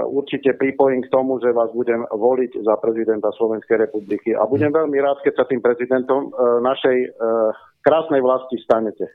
určite 0.09 0.57
pripojím 0.57 1.05
k 1.05 1.13
tomu, 1.13 1.37
že 1.37 1.53
vás 1.53 1.69
budem 1.77 2.01
voliť 2.09 2.65
za 2.65 2.73
prezidenta 2.81 3.29
Slovenskej 3.37 3.85
republiky. 3.85 4.33
A 4.33 4.49
budem 4.49 4.73
veľmi 4.73 4.97
rád, 4.97 5.21
keď 5.21 5.33
sa 5.37 5.45
tým 5.45 5.61
prezidentom 5.61 6.33
našej 6.65 6.97
krásnej 7.85 8.25
vlasti 8.25 8.57
stanete. 8.65 9.13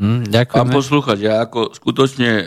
Mm, 0.00 0.30
ďakujem. 0.30 0.62
Pán 0.62 0.72
poslúchať, 0.72 1.18
ja 1.20 1.44
ako 1.44 1.76
skutočne 1.76 2.30
e, 2.30 2.44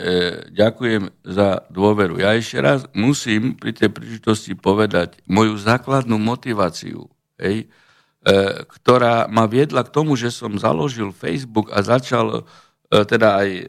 ďakujem 0.50 1.14
za 1.22 1.62
dôveru. 1.70 2.18
Ja 2.18 2.34
ešte 2.34 2.58
raz 2.58 2.90
musím 2.90 3.54
pri 3.54 3.70
tej 3.70 3.94
príležitosti 3.94 4.58
povedať 4.58 5.22
moju 5.30 5.54
základnú 5.60 6.16
motiváciu. 6.16 7.06
Hej, 7.36 7.68
E, 7.68 7.81
ktorá 8.22 9.26
ma 9.26 9.50
viedla 9.50 9.82
k 9.82 9.90
tomu, 9.90 10.14
že 10.14 10.30
som 10.30 10.54
založil 10.54 11.10
Facebook 11.10 11.74
a 11.74 11.82
začal 11.82 12.46
e, 12.90 13.02
teda 13.02 13.42
aj 13.42 13.48
e, 13.50 13.64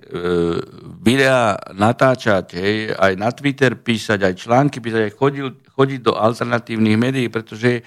videá 1.02 1.58
natáčať, 1.74 2.54
hej, 2.54 2.94
aj 2.94 3.14
na 3.18 3.34
Twitter 3.34 3.74
písať, 3.74 4.22
aj 4.22 4.34
články 4.38 4.78
písať, 4.78 5.10
aj 5.10 5.14
chodil, 5.18 5.58
chodiť 5.74 6.00
do 6.06 6.14
alternatívnych 6.14 6.98
médií, 7.02 7.28
pretože 7.34 7.82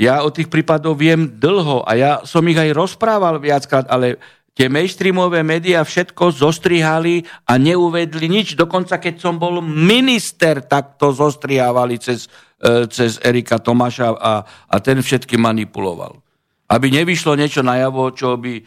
ja 0.00 0.24
o 0.24 0.32
tých 0.32 0.48
prípadoch 0.48 0.96
viem 0.96 1.36
dlho 1.36 1.84
a 1.84 1.92
ja 1.96 2.12
som 2.24 2.44
ich 2.48 2.56
aj 2.56 2.72
rozprával 2.72 3.36
viackrát, 3.36 3.84
ale 3.92 4.16
tie 4.56 4.72
mainstreamové 4.72 5.44
médiá 5.44 5.84
všetko 5.84 6.32
zostrihali 6.32 7.28
a 7.44 7.60
neuvedli 7.60 8.24
nič. 8.24 8.56
Dokonca 8.56 8.96
keď 8.96 9.20
som 9.20 9.36
bol 9.36 9.60
minister, 9.60 10.64
tak 10.64 10.96
to 10.96 11.12
zostrihávali 11.12 12.00
cez 12.00 12.28
E, 12.28 12.45
cez 12.88 13.20
Erika 13.20 13.60
Tomáša 13.60 14.16
a, 14.16 14.34
a 14.44 14.76
ten 14.80 15.00
všetky 15.04 15.36
manipuloval. 15.36 16.24
Aby 16.66 16.90
nevyšlo 16.90 17.36
niečo 17.36 17.60
najavo, 17.62 18.10
čo 18.16 18.40
by 18.40 18.54
e, 18.58 18.62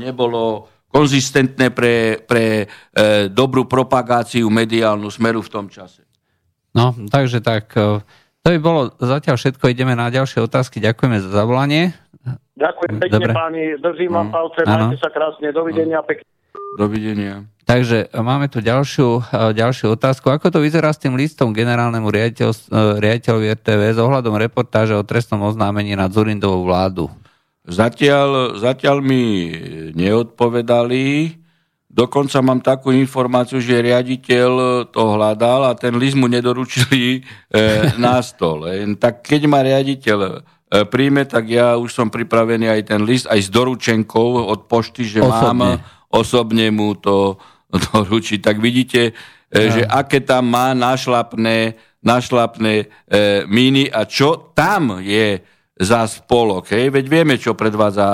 nebolo 0.00 0.66
konzistentné 0.90 1.70
pre, 1.70 2.18
pre 2.26 2.64
e, 2.64 3.30
dobrú 3.30 3.70
propagáciu 3.70 4.50
mediálnu 4.50 5.06
smeru 5.06 5.44
v 5.44 5.52
tom 5.52 5.66
čase. 5.70 6.02
No, 6.74 6.90
takže 6.96 7.38
tak, 7.38 7.70
e, 7.78 8.02
to 8.42 8.46
by 8.50 8.58
bolo 8.58 8.80
zatiaľ 8.98 9.38
všetko. 9.38 9.70
Ideme 9.70 9.94
na 9.94 10.10
ďalšie 10.10 10.42
otázky. 10.42 10.82
Ďakujeme 10.82 11.22
za 11.22 11.30
zavolanie. 11.30 11.94
Ďakujem 12.58 12.94
pekne, 13.00 13.16
Dobre. 13.16 13.32
páni. 13.32 13.64
Držím 13.78 14.10
vám 14.16 14.28
mm. 14.28 14.34
palce. 14.34 14.60
Majte 14.66 14.98
sa 15.00 15.10
krásne. 15.12 15.48
Dovidenia. 15.54 16.00
Pekne. 16.04 16.26
Dovidenia. 16.76 17.34
Takže 17.70 18.10
máme 18.18 18.50
tu 18.50 18.58
ďalšiu, 18.58 19.30
e, 19.30 19.54
ďalšiu 19.54 19.94
otázku. 19.94 20.26
Ako 20.26 20.50
to 20.50 20.58
vyzerá 20.58 20.90
s 20.90 20.98
tým 20.98 21.14
listom 21.14 21.54
generálnemu 21.54 22.10
riaditeľ, 22.10 22.50
e, 22.50 22.58
riaditeľovi 22.98 23.46
RTV 23.62 23.94
s 23.94 23.98
ohľadom 24.02 24.34
reportáže 24.34 24.98
o 24.98 25.06
trestnom 25.06 25.38
oznámení 25.46 25.94
na 25.94 26.10
Zurindovú 26.10 26.66
vládu? 26.66 27.06
Zatiaľ, 27.62 28.58
zatiaľ 28.58 28.98
mi 28.98 29.54
neodpovedali. 29.94 31.38
Dokonca 31.86 32.42
mám 32.42 32.58
takú 32.58 32.90
informáciu, 32.90 33.62
že 33.62 33.86
riaditeľ 33.86 34.50
to 34.90 35.02
hľadal 35.14 35.70
a 35.70 35.78
ten 35.78 35.94
list 35.94 36.18
mu 36.18 36.26
nedoručili 36.26 37.22
e, 37.22 37.58
na 38.02 38.18
stol. 38.18 38.66
E, 38.66 38.98
tak 38.98 39.22
keď 39.22 39.46
ma 39.46 39.62
riaditeľ 39.62 40.18
e, 40.26 40.30
príjme, 40.90 41.22
tak 41.22 41.46
ja 41.46 41.78
už 41.78 41.94
som 41.94 42.10
pripravený 42.10 42.66
aj 42.66 42.82
ten 42.90 43.06
list, 43.06 43.30
aj 43.30 43.46
s 43.46 43.50
doručenkou 43.54 44.42
od 44.42 44.66
pošty, 44.66 45.06
že 45.06 45.22
Osobne. 45.22 45.38
mám 45.54 45.78
osobne 46.10 46.66
mu 46.74 46.98
to 46.98 47.38
doručiť. 47.70 48.38
Tak 48.42 48.58
vidíte, 48.58 49.14
ja. 49.50 49.58
E, 49.58 49.70
že 49.70 49.82
aké 49.86 50.22
tam 50.22 50.50
má 50.50 50.74
našlapné, 50.74 51.74
našlapné 52.02 52.86
e, 52.86 52.86
míny 53.46 53.90
a 53.90 54.06
čo 54.06 54.54
tam 54.54 54.98
je 55.02 55.42
za 55.80 56.04
spolok. 56.04 56.68
Hej? 56.70 56.92
Veď 56.92 57.04
vieme, 57.08 57.34
čo 57.40 57.56
predvádza 57.56 58.04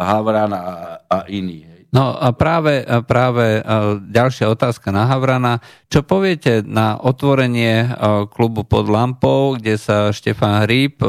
Havran 0.00 0.52
a, 0.56 0.64
a 1.04 1.18
iní. 1.28 1.68
Hej? 1.68 1.72
No 1.92 2.16
a 2.16 2.32
práve, 2.32 2.88
práve 3.04 3.60
ďalšia 4.08 4.48
otázka 4.48 4.88
na 4.88 5.04
Havrana. 5.04 5.60
Čo 5.92 6.00
poviete 6.00 6.64
na 6.64 6.96
otvorenie 6.96 7.84
klubu 8.32 8.64
pod 8.64 8.88
lampou, 8.88 9.60
kde 9.60 9.76
sa 9.76 10.08
Štefan 10.08 10.64
Hríb 10.64 11.04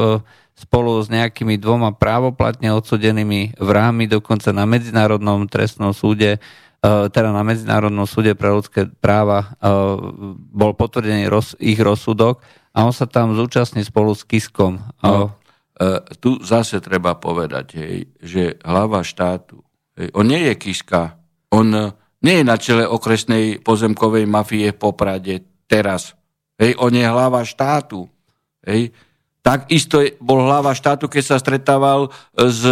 spolu 0.52 1.00
s 1.00 1.08
nejakými 1.08 1.56
dvoma 1.56 1.96
právoplatne 1.96 2.68
odsudenými 2.70 3.56
vrahmi 3.56 4.06
dokonca 4.06 4.52
na 4.52 4.68
Medzinárodnom 4.68 5.48
trestnom 5.48 5.96
súde 5.96 6.36
teda 6.84 7.32
na 7.32 7.40
Medzinárodnom 7.40 8.04
súde 8.04 8.36
pre 8.36 8.52
ľudské 8.52 8.84
práva 8.84 9.56
bol 10.52 10.76
potvrdený 10.76 11.32
roz, 11.32 11.56
ich 11.56 11.80
rozsudok 11.80 12.44
a 12.76 12.84
on 12.84 12.92
sa 12.92 13.08
tam 13.08 13.32
zúčastní 13.32 13.80
spolu 13.80 14.12
s 14.12 14.28
Kiskom. 14.28 14.84
No, 15.00 15.40
tu 16.20 16.36
zase 16.44 16.84
treba 16.84 17.16
povedať, 17.16 17.66
hej, 17.80 17.96
že 18.20 18.60
hlava 18.60 19.00
štátu, 19.00 19.64
hej, 19.96 20.12
on 20.12 20.28
nie 20.28 20.44
je 20.44 20.54
Kiska, 20.60 21.16
on 21.48 21.96
nie 22.20 22.34
je 22.40 22.44
na 22.44 22.56
čele 22.60 22.84
okresnej 22.84 23.64
pozemkovej 23.64 24.28
mafie 24.28 24.72
v 24.72 24.76
Poprade 24.76 25.64
teraz. 25.64 26.12
Hej, 26.60 26.76
on 26.78 26.92
je 26.92 27.04
hlava 27.04 27.44
štátu. 27.44 28.06
Hej. 28.64 28.92
Takisto 29.44 30.00
bol 30.24 30.40
hlava 30.40 30.72
štátu, 30.72 31.04
keď 31.04 31.20
sa 31.20 31.36
stretával 31.36 32.08
s 32.32 32.64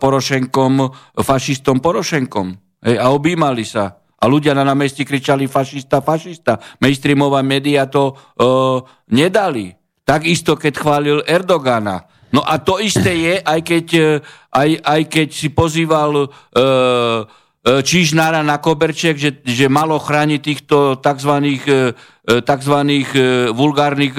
Porošenkom, 0.00 0.88
fašistom 1.20 1.84
Porošenkom. 1.84 2.67
Hej, 2.82 2.96
a 2.98 3.10
objímali 3.10 3.66
sa. 3.66 3.98
A 4.18 4.26
ľudia 4.26 4.50
na 4.54 4.66
námestí 4.66 5.06
kričali 5.06 5.46
fašista, 5.46 6.02
fašista. 6.02 6.58
Mainstreamová 6.82 7.38
média 7.46 7.86
to 7.86 8.14
uh, 8.14 8.82
nedali. 9.14 9.74
Takisto, 10.02 10.58
keď 10.58 10.72
chválil 10.74 11.18
Erdogana. 11.22 12.08
No 12.34 12.42
a 12.42 12.60
to 12.60 12.82
isté 12.82 13.12
je, 13.16 13.34
aj 13.40 13.60
keď, 13.64 13.86
e, 13.96 14.08
aj, 14.52 14.70
aj 14.84 15.00
keď 15.08 15.28
si 15.32 15.48
pozýval 15.48 16.28
uh, 16.28 17.24
Čižnára 17.64 18.44
na 18.44 18.60
Koberček, 18.60 19.16
že, 19.16 19.40
že 19.48 19.72
malo 19.72 19.96
chrániť 19.96 20.40
týchto 20.40 21.00
tzv. 21.00 21.32
tzv. 22.24 22.76
vulgárnych 23.52 24.16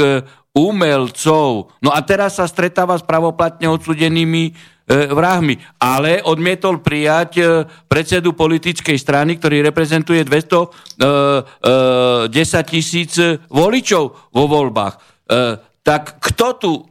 umelcov. 0.54 1.72
No 1.80 1.90
a 1.94 2.00
teraz 2.02 2.42
sa 2.42 2.50
stretáva 2.50 2.98
s 2.98 3.06
pravoplatne 3.06 3.70
odsudenými 3.70 4.44
e, 4.50 4.54
vrahmi. 4.90 5.56
Ale 5.78 6.26
odmietol 6.26 6.82
prijať 6.82 7.32
e, 7.38 7.44
predsedu 7.86 8.34
politickej 8.34 8.98
strany, 8.98 9.38
ktorý 9.38 9.62
reprezentuje 9.62 10.26
210 10.26 10.74
e, 11.00 11.06
e, 12.34 12.64
tisíc 12.66 13.14
voličov 13.54 14.34
vo 14.34 14.44
voľbách. 14.50 14.94
E, 14.98 15.00
tak 15.86 16.18
kto 16.18 16.48
tu 16.58 16.72
e, 16.74 16.82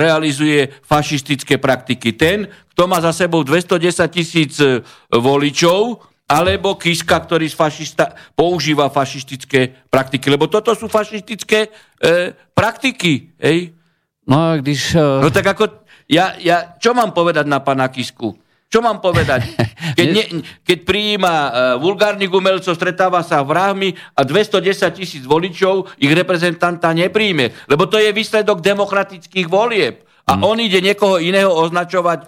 realizuje 0.00 0.72
fašistické 0.88 1.60
praktiky? 1.60 2.16
Ten, 2.16 2.48
kto 2.72 2.88
má 2.88 3.04
za 3.04 3.12
sebou 3.12 3.44
210 3.44 3.92
tisíc 4.08 4.56
e, 4.58 4.80
voličov, 5.12 6.00
alebo 6.24 6.80
Kiska, 6.80 7.20
ktorý 7.20 7.52
fašista, 7.52 8.16
používa 8.32 8.88
fašistické 8.88 9.76
praktiky. 9.92 10.32
Lebo 10.32 10.48
toto 10.48 10.72
sú 10.72 10.88
fašistické 10.88 11.68
e, 11.68 12.32
praktiky. 12.56 13.36
Ej? 13.36 13.76
No 14.24 14.40
a 14.40 14.56
když... 14.56 14.96
Uh... 14.96 15.20
No 15.20 15.28
tak 15.28 15.44
ako... 15.52 15.83
Ja, 16.08 16.36
ja, 16.36 16.76
čo 16.76 16.92
mám 16.92 17.16
povedať 17.16 17.48
na 17.48 17.64
pana 17.64 17.88
Kisku? 17.88 18.36
Čo 18.68 18.82
mám 18.82 18.98
povedať? 18.98 19.46
Keď, 19.94 20.08
ne, 20.10 20.24
keď 20.66 20.78
prijíma 20.82 21.34
uh, 21.36 21.50
vulgárnych 21.78 22.32
umelcov, 22.32 22.74
stretáva 22.74 23.22
sa 23.22 23.46
vrahmi 23.46 23.94
a 24.16 24.26
210 24.26 24.90
tisíc 24.90 25.22
voličov 25.22 25.94
ich 26.02 26.10
reprezentanta 26.10 26.90
nepríjme. 26.90 27.54
Lebo 27.70 27.86
to 27.86 28.02
je 28.02 28.10
výsledok 28.10 28.58
demokratických 28.58 29.46
volieb. 29.46 30.02
A 30.24 30.40
mm. 30.40 30.42
on 30.42 30.56
ide 30.56 30.80
niekoho 30.80 31.20
iného 31.20 31.52
označovať 31.52 32.24
e, 32.24 32.26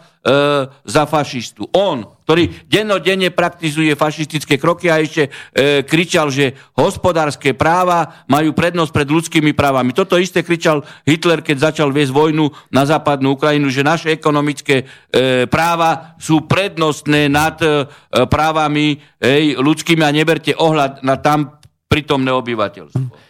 za 0.84 1.08
fašistu. 1.08 1.64
On, 1.72 2.04
ktorý 2.28 2.68
dennodenne 2.68 3.32
praktizuje 3.32 3.96
fašistické 3.96 4.60
kroky 4.60 4.92
a 4.92 5.00
ešte 5.00 5.32
e, 5.32 5.80
kričal, 5.80 6.28
že 6.28 6.52
hospodárske 6.76 7.56
práva 7.56 8.26
majú 8.28 8.52
prednosť 8.52 8.92
pred 8.92 9.08
ľudskými 9.08 9.56
právami. 9.56 9.96
Toto 9.96 10.20
isté 10.20 10.44
kričal 10.44 10.84
Hitler, 11.08 11.40
keď 11.40 11.72
začal 11.72 11.88
viesť 11.88 12.12
vojnu 12.12 12.52
na 12.68 12.84
západnú 12.84 13.32
Ukrajinu, 13.32 13.72
že 13.72 13.80
naše 13.80 14.12
ekonomické 14.12 14.84
e, 14.84 15.48
práva 15.48 16.20
sú 16.20 16.44
prednostné 16.44 17.32
nad 17.32 17.56
e, 17.64 17.88
právami 18.28 19.00
e, 19.16 19.56
ľudskými 19.56 20.04
a 20.04 20.12
neberte 20.12 20.52
ohľad 20.52 21.00
na 21.00 21.16
tam 21.16 21.56
prítomné 21.88 22.28
obyvateľstvo. 22.28 23.24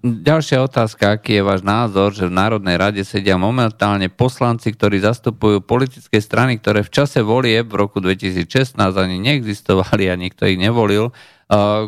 Ďalšia 0.00 0.64
otázka, 0.64 1.20
aký 1.20 1.36
je 1.36 1.44
váš 1.44 1.60
názor, 1.60 2.16
že 2.16 2.24
v 2.24 2.32
Národnej 2.32 2.80
rade 2.80 3.04
sedia 3.04 3.36
momentálne 3.36 4.08
poslanci, 4.08 4.72
ktorí 4.72 5.04
zastupujú 5.04 5.60
politické 5.60 6.16
strany, 6.16 6.56
ktoré 6.56 6.80
v 6.80 6.88
čase 6.88 7.20
volie 7.20 7.60
v 7.60 7.76
roku 7.76 8.00
2016 8.00 8.80
ani 8.80 9.20
neexistovali 9.20 10.08
a 10.08 10.16
nikto 10.16 10.48
ich 10.48 10.56
nevolil. 10.56 11.12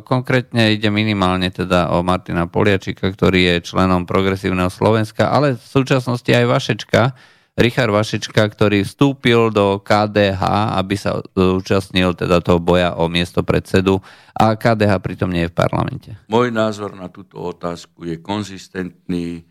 Konkrétne 0.04 0.76
ide 0.76 0.92
minimálne 0.92 1.48
teda 1.48 1.96
o 1.96 2.04
Martina 2.04 2.44
Poliačika, 2.44 3.08
ktorý 3.08 3.56
je 3.56 3.64
členom 3.64 4.04
Progresívneho 4.04 4.68
Slovenska, 4.68 5.32
ale 5.32 5.56
v 5.56 5.64
súčasnosti 5.64 6.28
aj 6.28 6.44
Vašečka, 6.44 7.16
Richard 7.52 7.92
Vašečka, 7.92 8.48
ktorý 8.48 8.80
vstúpil 8.80 9.52
do 9.52 9.76
KDH, 9.84 10.40
aby 10.72 10.96
sa 10.96 11.20
účastnil 11.36 12.16
teda 12.16 12.40
toho 12.40 12.56
boja 12.56 12.96
o 12.96 13.12
miesto 13.12 13.44
predsedu 13.44 14.00
a 14.32 14.56
KDH 14.56 14.92
pritom 15.04 15.28
nie 15.28 15.44
je 15.44 15.52
v 15.52 15.58
parlamente. 15.60 16.10
Môj 16.32 16.48
názor 16.48 16.96
na 16.96 17.12
túto 17.12 17.36
otázku 17.36 18.08
je 18.08 18.16
konzistentný 18.24 19.44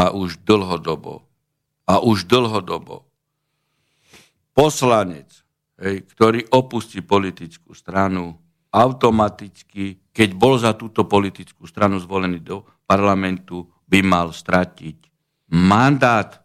a 0.00 0.16
už 0.16 0.40
dlhodobo. 0.40 1.28
A 1.84 2.00
už 2.00 2.24
dlhodobo. 2.24 3.04
Poslanec, 4.56 5.28
hej, 5.76 6.08
ktorý 6.08 6.48
opustí 6.56 7.04
politickú 7.04 7.76
stranu, 7.76 8.32
automaticky, 8.72 10.00
keď 10.08 10.28
bol 10.32 10.56
za 10.56 10.72
túto 10.72 11.04
politickú 11.04 11.68
stranu 11.68 12.00
zvolený 12.00 12.40
do 12.40 12.64
parlamentu, 12.88 13.68
by 13.84 14.00
mal 14.00 14.32
stratiť 14.32 14.96
mandát 15.52 16.41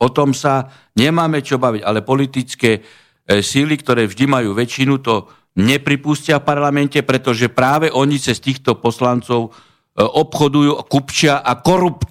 O 0.00 0.08
tom 0.08 0.32
sa 0.32 0.64
nemáme 0.96 1.44
čo 1.44 1.60
baviť, 1.60 1.84
ale 1.84 2.00
politické 2.00 2.80
e, 2.80 3.44
síly, 3.44 3.76
ktoré 3.76 4.08
vždy 4.08 4.24
majú 4.24 4.56
väčšinu, 4.56 4.96
to 5.04 5.28
nepripustia 5.60 6.40
v 6.40 6.48
parlamente, 6.48 7.04
pretože 7.04 7.52
práve 7.52 7.92
oni 7.92 8.16
cez 8.16 8.40
týchto 8.40 8.80
poslancov 8.80 9.52
e, 9.52 10.00
obchodujú, 10.00 10.80
kupčia 10.88 11.44
a, 11.44 11.60
korup, 11.60 12.08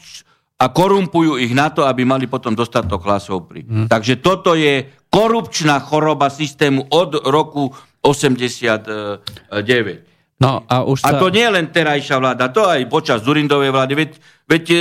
a 0.62 0.70
korumpujú 0.70 1.42
ich 1.42 1.58
na 1.58 1.74
to, 1.74 1.90
aby 1.90 2.06
mali 2.06 2.30
potom 2.30 2.54
dostatok 2.54 3.02
hlasov 3.10 3.50
pri. 3.50 3.66
Hmm. 3.66 3.90
Takže 3.90 4.22
toto 4.22 4.54
je 4.54 4.86
korupčná 5.10 5.82
choroba 5.82 6.30
systému 6.30 6.94
od 6.94 7.26
roku 7.26 7.74
89. 8.06 10.10
No, 10.40 10.64
a, 10.70 10.88
už 10.88 11.04
sa... 11.04 11.12
a 11.12 11.20
to 11.20 11.28
nie 11.34 11.44
je 11.44 11.52
len 11.52 11.68
terajšia 11.68 12.16
vláda, 12.22 12.54
to 12.54 12.64
aj 12.64 12.88
počas 12.88 13.26
Zurindovej 13.26 13.76
vlády. 13.76 13.94
Veď, 13.98 14.12
veď 14.48 14.64
e, 14.72 14.78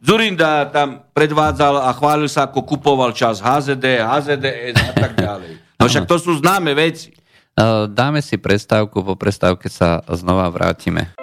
Zurinda 0.00 0.68
tam 0.70 1.02
predvádzal 1.12 1.82
a 1.82 1.90
chválil 1.96 2.28
sa, 2.28 2.46
ako 2.46 2.62
kupoval 2.62 3.10
čas 3.16 3.40
HZD, 3.40 4.04
HZDS 4.04 4.76
a 4.76 4.92
tak 4.92 5.12
ďalej. 5.18 5.52
No 5.76 5.88
však 5.88 6.04
to 6.08 6.16
sú 6.20 6.38
známe 6.40 6.76
veci. 6.76 7.16
Dáme 7.90 8.20
si 8.20 8.36
prestávku, 8.36 9.00
po 9.00 9.16
prestávke 9.16 9.72
sa 9.72 10.04
znova 10.12 10.52
vrátime. 10.52 11.16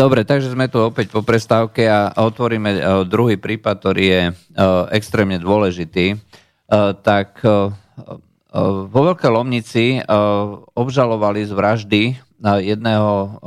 Dobre, 0.00 0.24
takže 0.24 0.56
sme 0.56 0.64
tu 0.72 0.80
opäť 0.80 1.12
po 1.12 1.20
prestávke 1.20 1.84
a 1.84 2.16
otvoríme 2.16 2.70
e, 2.72 2.80
druhý 3.04 3.36
prípad, 3.36 3.74
ktorý 3.84 4.04
je 4.08 4.22
e, 4.24 4.32
extrémne 4.96 5.36
dôležitý. 5.36 6.16
E, 6.16 6.16
Tak 7.04 7.44
vo 8.90 9.00
Veľkej 9.06 9.30
Lomnici 9.30 10.02
obžalovali 10.74 11.46
z 11.46 11.52
vraždy 11.54 12.02
jedného 12.42 13.38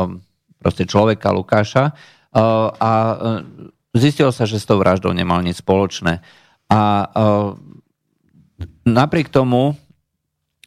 proste 0.63 0.87
človeka 0.87 1.35
Lukáša 1.35 1.91
a 2.79 2.91
zistilo 3.91 4.31
sa, 4.31 4.47
že 4.47 4.63
s 4.63 4.69
tou 4.69 4.79
vraždou 4.79 5.11
nemal 5.11 5.43
nič 5.43 5.59
spoločné. 5.59 6.23
A 6.71 7.11
napriek 8.87 9.27
tomu 9.27 9.75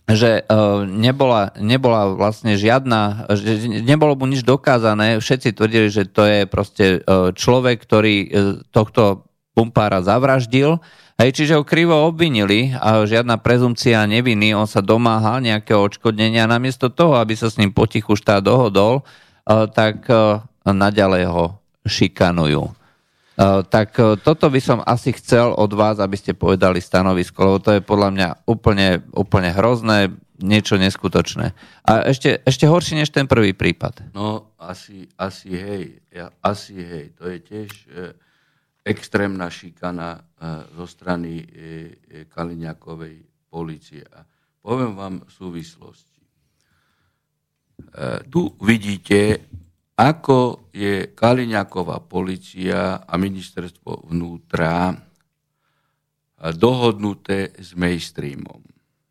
že 0.07 0.47
uh, 0.47 0.87
nebola, 0.87 1.51
nebola 1.59 2.15
vlastne 2.15 2.55
žiadna, 2.55 3.27
že 3.35 3.67
nebolo 3.83 4.15
mu 4.15 4.31
nič 4.31 4.47
dokázané. 4.47 5.19
Všetci 5.19 5.59
tvrdili, 5.59 5.91
že 5.91 6.07
to 6.07 6.23
je 6.23 6.47
proste 6.47 7.03
uh, 7.03 7.35
človek, 7.35 7.83
ktorý 7.83 8.15
uh, 8.23 8.29
tohto 8.71 9.27
pumpára 9.59 10.07
zavraždil. 10.07 10.79
Hej, 11.19 11.43
čiže 11.43 11.57
ho 11.57 11.65
krivo 11.65 12.07
obvinili 12.07 12.77
a 12.77 13.03
žiadna 13.03 13.41
prezumcia 13.41 14.05
neviny, 14.05 14.53
on 14.53 14.69
sa 14.69 14.85
domáhal 14.85 15.41
nejakého 15.41 15.81
odškodnenia. 15.81 16.45
Namiesto 16.45 16.93
toho, 16.93 17.17
aby 17.17 17.33
sa 17.33 17.49
s 17.49 17.57
ním 17.57 17.73
potichu 17.73 18.21
štát 18.21 18.45
dohodol, 18.45 19.01
tak 19.49 20.05
naďalej 20.61 21.25
ho 21.33 21.57
šikanujú. 21.89 22.69
Uh, 23.37 23.61
tak 23.69 23.93
uh, 24.01 24.17
toto 24.17 24.49
by 24.49 24.61
som 24.65 24.81
asi 24.81 25.13
chcel 25.13 25.53
od 25.53 25.69
vás, 25.77 26.01
aby 26.01 26.17
ste 26.17 26.33
povedali 26.33 26.81
stanovisko, 26.81 27.39
lebo 27.45 27.59
to 27.61 27.71
je 27.77 27.85
podľa 27.85 28.11
mňa 28.17 28.29
úplne, 28.49 29.05
úplne 29.13 29.53
hrozné, 29.53 30.09
niečo 30.41 30.77
neskutočné. 30.77 31.57
A 31.85 31.93
ešte, 32.09 32.41
ešte 32.45 32.69
horšie 32.69 33.01
než 33.01 33.11
ten 33.13 33.25
prvý 33.25 33.57
prípad. 33.57 34.13
No, 34.13 34.53
asi, 34.61 35.09
asi 35.17 35.53
hej, 35.57 35.85
ja, 36.13 36.33
asi 36.45 36.77
hej, 36.77 37.17
to 37.17 37.29
je 37.29 37.39
tiež 37.41 37.71
e, 37.89 37.89
extrémna 38.85 39.49
šikana 39.49 40.17
e, 40.17 40.21
zo 40.77 40.87
strany 40.87 41.41
e, 41.41 41.45
Kaliňakovej 42.29 43.49
policie. 43.49 44.05
A 44.13 44.25
poviem 44.61 44.93
vám 44.93 45.25
súvislosti. 45.29 46.23
E, 47.81 48.25
tu 48.29 48.53
vidíte, 48.61 49.41
ako 49.97 50.69
je 50.77 51.17
Kaliňaková 51.17 52.05
policia 52.05 53.01
a 53.01 53.15
ministerstvo 53.17 54.13
vnútra 54.13 54.93
e, 54.93 54.97
dohodnuté 56.53 57.57
s 57.57 57.73
mainstreamom. 57.73 58.61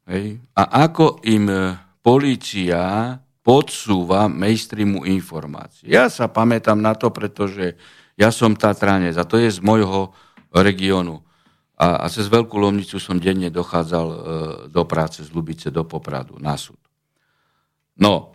Hej? 0.06 0.38
A 0.54 0.86
ako 0.86 1.26
im 1.26 1.50
e, 1.50 1.74
policia 2.06 3.18
podsúva 3.42 4.30
mainstreamu 4.30 5.10
informácie. 5.10 5.90
Ja 5.90 6.06
sa 6.06 6.30
pamätám 6.30 6.78
na 6.78 6.94
to, 6.94 7.10
pretože 7.10 7.74
ja 8.14 8.30
som 8.30 8.54
Tatranec 8.54 9.18
a 9.18 9.26
to 9.26 9.42
je 9.42 9.50
z 9.50 9.60
môjho 9.66 10.14
regiónu. 10.54 11.26
A, 11.76 12.06
a 12.06 12.14
cez 12.14 12.30
Veľkú 12.30 12.62
Lomnicu 12.62 13.02
som 13.02 13.18
denne 13.18 13.50
dochádzal 13.50 14.06
e, 14.06 14.18
do 14.70 14.84
práce 14.86 15.26
z 15.26 15.34
Lubice 15.34 15.74
do 15.74 15.82
Popradu 15.82 16.38
na 16.38 16.54
súd. 16.62 16.80
No, 17.98 18.35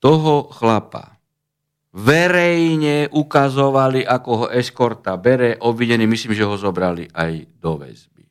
toho 0.00 0.48
chlapa 0.50 1.20
verejne 1.90 3.10
ukazovali, 3.10 4.06
ako 4.06 4.30
ho 4.32 4.46
eskorta 4.50 5.18
bere, 5.18 5.58
obvinený, 5.58 6.06
myslím, 6.06 6.38
že 6.38 6.46
ho 6.46 6.54
zobrali 6.54 7.10
aj 7.10 7.46
do 7.58 7.76
väzby. 7.76 8.24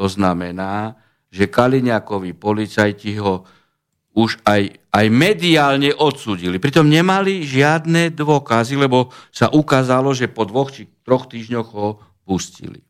To 0.00 0.08
znamená, 0.08 0.96
že 1.28 1.52
Kaliňakovi 1.52 2.32
policajti 2.36 3.20
ho 3.20 3.44
už 4.12 4.44
aj, 4.44 4.92
aj 4.92 5.06
mediálne 5.08 5.92
odsudili. 5.96 6.60
Pritom 6.60 6.84
nemali 6.84 7.44
žiadne 7.44 8.12
dôkazy, 8.12 8.76
lebo 8.76 9.08
sa 9.32 9.48
ukázalo, 9.48 10.12
že 10.12 10.28
po 10.28 10.44
dvoch 10.44 10.68
či 10.68 10.88
troch 11.00 11.28
týždňoch 11.28 11.68
ho 11.72 12.00
pustili. 12.28 12.84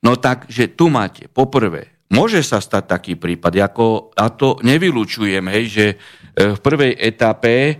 No 0.00 0.16
tak, 0.16 0.48
že 0.48 0.72
tu 0.72 0.88
máte, 0.88 1.28
poprvé, 1.28 1.97
môže 2.12 2.40
sa 2.40 2.58
stať 2.60 2.84
taký 2.88 3.14
prípad, 3.20 3.52
ako, 3.68 4.12
a 4.16 4.32
to 4.32 4.56
nevylučujem, 4.64 5.44
hej, 5.52 5.64
že 5.68 5.86
e, 5.92 5.96
v 6.56 6.58
prvej 6.60 6.96
etape 6.96 7.54
e, 7.68 7.74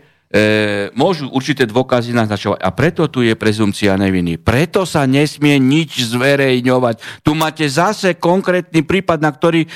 môžu 0.92 1.32
určité 1.32 1.64
dôkazy 1.64 2.12
naznačovať. 2.12 2.60
A 2.60 2.68
preto 2.72 3.08
tu 3.08 3.24
je 3.24 3.32
prezumcia 3.32 3.96
neviny. 3.96 4.36
Preto 4.36 4.84
sa 4.84 5.08
nesmie 5.08 5.56
nič 5.56 6.04
zverejňovať. 6.12 7.24
Tu 7.24 7.32
máte 7.32 7.64
zase 7.68 8.20
konkrétny 8.20 8.84
prípad, 8.84 9.18
na 9.20 9.32
ktorý 9.32 9.64
e, 9.64 9.68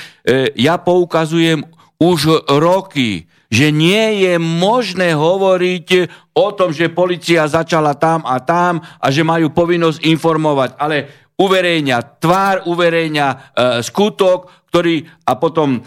ja 0.57 0.77
poukazujem 0.77 1.65
už 1.97 2.45
roky, 2.59 3.25
že 3.53 3.69
nie 3.69 4.25
je 4.25 4.41
možné 4.41 5.13
hovoriť 5.13 5.87
o 6.33 6.47
tom, 6.57 6.73
že 6.73 6.89
policia 6.89 7.45
začala 7.45 7.93
tam 7.93 8.25
a 8.25 8.41
tam 8.41 8.81
a 8.81 9.07
že 9.13 9.21
majú 9.21 9.53
povinnosť 9.53 10.01
informovať. 10.01 10.69
Ale 10.81 11.22
uverejňa 11.37 11.97
tvár, 12.21 12.69
uverejňa 12.69 13.27
e, 13.27 13.35
skutok, 13.81 14.63
ktorý 14.73 15.05
a 15.29 15.37
potom 15.37 15.77
e, 15.77 15.81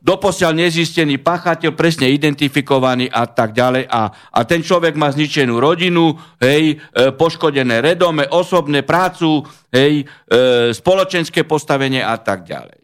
doposiaľ 0.00 0.56
nezistený 0.56 1.20
pachateľ, 1.20 1.76
presne 1.76 2.08
identifikovaný 2.08 3.12
a 3.12 3.28
tak 3.28 3.52
ďalej. 3.52 3.84
A, 3.84 4.08
a 4.08 4.40
ten 4.48 4.64
človek 4.64 4.96
má 4.96 5.12
zničenú 5.12 5.60
rodinu, 5.60 6.16
hej, 6.40 6.72
e, 6.72 7.12
poškodené 7.12 7.84
redome, 7.84 8.24
osobné 8.32 8.80
prácu, 8.80 9.44
hej, 9.68 10.08
e, 10.08 10.72
spoločenské 10.72 11.44
postavenie 11.44 12.00
a 12.00 12.16
tak 12.16 12.48
ďalej. 12.48 12.80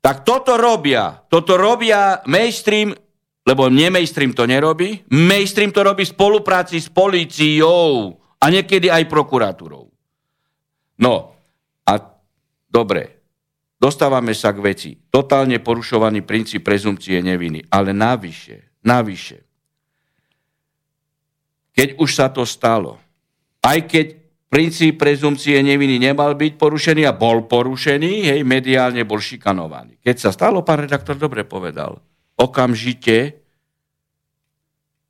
Tak 0.00 0.24
toto 0.24 0.56
robia, 0.56 1.20
toto 1.28 1.60
robia 1.60 2.24
mainstream, 2.24 2.88
lebo 3.44 3.68
nie 3.68 3.92
mainstream 3.92 4.32
to 4.32 4.48
nerobí, 4.48 5.04
mainstream 5.12 5.72
to 5.72 5.84
robí 5.84 6.08
v 6.08 6.12
spolupráci 6.16 6.80
s 6.80 6.88
políciou 6.88 8.16
a 8.40 8.44
niekedy 8.48 8.88
aj 8.88 9.12
prokuratúrou. 9.12 9.93
No 11.00 11.34
a 11.84 11.92
dobre, 12.70 13.22
dostávame 13.78 14.32
sa 14.36 14.54
k 14.54 14.62
veci. 14.62 14.90
Totálne 14.94 15.58
porušovaný 15.58 16.22
princíp 16.22 16.62
prezumcie 16.62 17.18
neviny, 17.18 17.66
ale 17.70 17.90
navyše, 17.90 18.78
navyše, 18.86 19.42
keď 21.74 21.98
už 21.98 22.10
sa 22.14 22.30
to 22.30 22.46
stalo, 22.46 23.02
aj 23.66 23.78
keď 23.90 24.06
princíp 24.46 25.02
prezumcie 25.02 25.58
neviny 25.58 25.98
nemal 25.98 26.38
byť 26.38 26.54
porušený 26.54 27.02
a 27.10 27.16
bol 27.16 27.50
porušený, 27.50 28.30
hej, 28.30 28.40
mediálne 28.46 29.02
bol 29.02 29.18
šikanovaný. 29.18 29.98
Keď 29.98 30.16
sa 30.16 30.30
stalo, 30.30 30.62
pán 30.62 30.86
redaktor 30.86 31.18
dobre 31.18 31.42
povedal, 31.42 31.98
okamžite 32.38 33.42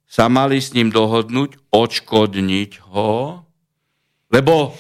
sa 0.09 0.33
mali 0.33 0.65
s 0.65 0.73
ním 0.73 0.89
dohodnúť, 0.89 1.61
odškodniť 1.69 2.73
ho, 2.89 3.45
lebo 4.33 4.73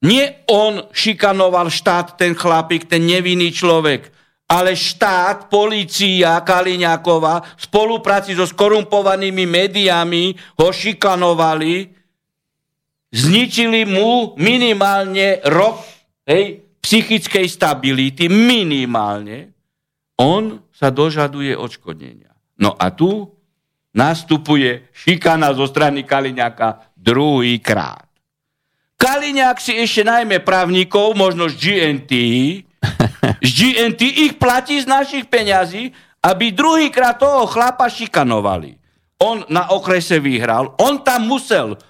nie 0.00 0.24
on 0.48 0.88
šikanoval 0.92 1.68
štát, 1.68 2.16
ten 2.16 2.32
chlapík, 2.32 2.88
ten 2.88 3.04
nevinný 3.04 3.52
človek, 3.52 4.08
ale 4.50 4.74
štát, 4.74 5.46
polícia 5.46 6.42
Kaliňákova 6.42 7.34
v 7.54 7.60
spolupráci 7.62 8.34
so 8.34 8.42
skorumpovanými 8.42 9.46
médiami 9.46 10.34
ho 10.58 10.68
šikanovali, 10.74 11.86
zničili 13.14 13.86
mu 13.86 14.34
minimálne 14.34 15.38
rok 15.46 15.86
hej, 16.26 16.66
psychickej 16.82 17.46
stability, 17.46 18.26
minimálne, 18.26 19.54
on 20.18 20.66
sa 20.74 20.90
dožaduje 20.90 21.54
odškodnenia. 21.54 22.34
No 22.58 22.74
a 22.74 22.90
tu 22.90 23.30
nastupuje 23.94 24.90
šikana 24.90 25.54
zo 25.54 25.70
strany 25.70 26.02
Kaliňáka 26.02 26.90
druhý 26.98 27.62
krát. 27.62 28.09
Kaliňák 29.00 29.56
si 29.56 29.80
ešte 29.80 30.04
najmä 30.04 30.44
právnikov, 30.44 31.16
možno 31.16 31.48
z 31.48 31.56
GNT, 31.56 32.12
z 33.48 33.50
GNT 33.56 34.00
ich 34.28 34.34
platí 34.36 34.76
z 34.76 34.84
našich 34.84 35.24
peňazí, 35.24 35.96
aby 36.20 36.52
druhýkrát 36.52 37.16
toho 37.16 37.48
chlapa 37.48 37.88
šikanovali. 37.88 38.76
On 39.24 39.40
na 39.48 39.72
okrese 39.72 40.20
vyhral, 40.20 40.76
on 40.76 41.00
tam 41.00 41.24
musel 41.24 41.80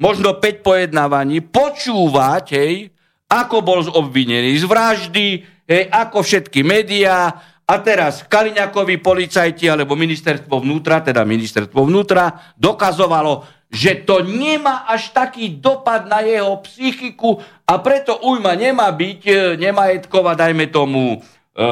možno 0.00 0.40
5 0.40 0.64
pojednávaní, 0.64 1.44
počúvať, 1.44 2.44
hej, 2.56 2.88
ako 3.28 3.60
bol 3.60 3.84
obvinený 3.84 4.56
z 4.56 4.64
vraždy, 4.64 5.26
hej, 5.68 5.82
ako 5.92 6.24
všetky 6.24 6.64
médiá, 6.64 7.28
a 7.64 7.80
teraz 7.80 8.20
Kaliňakovi 8.28 9.00
policajti 9.00 9.72
alebo 9.72 9.96
ministerstvo 9.96 10.60
vnútra, 10.60 11.00
teda 11.00 11.24
ministerstvo 11.24 11.88
vnútra, 11.88 12.52
dokazovalo, 12.60 13.63
že 13.74 14.06
to 14.06 14.22
nemá 14.22 14.86
až 14.86 15.10
taký 15.10 15.58
dopad 15.58 16.06
na 16.06 16.22
jeho 16.22 16.62
psychiku 16.62 17.42
a 17.66 17.82
preto 17.82 18.22
ujma 18.22 18.54
nemá 18.54 18.86
byť 18.94 19.20
e, 19.26 19.34
nemajetková, 19.58 20.38
dajme 20.38 20.70
tomu, 20.70 21.18
e, 21.18 21.66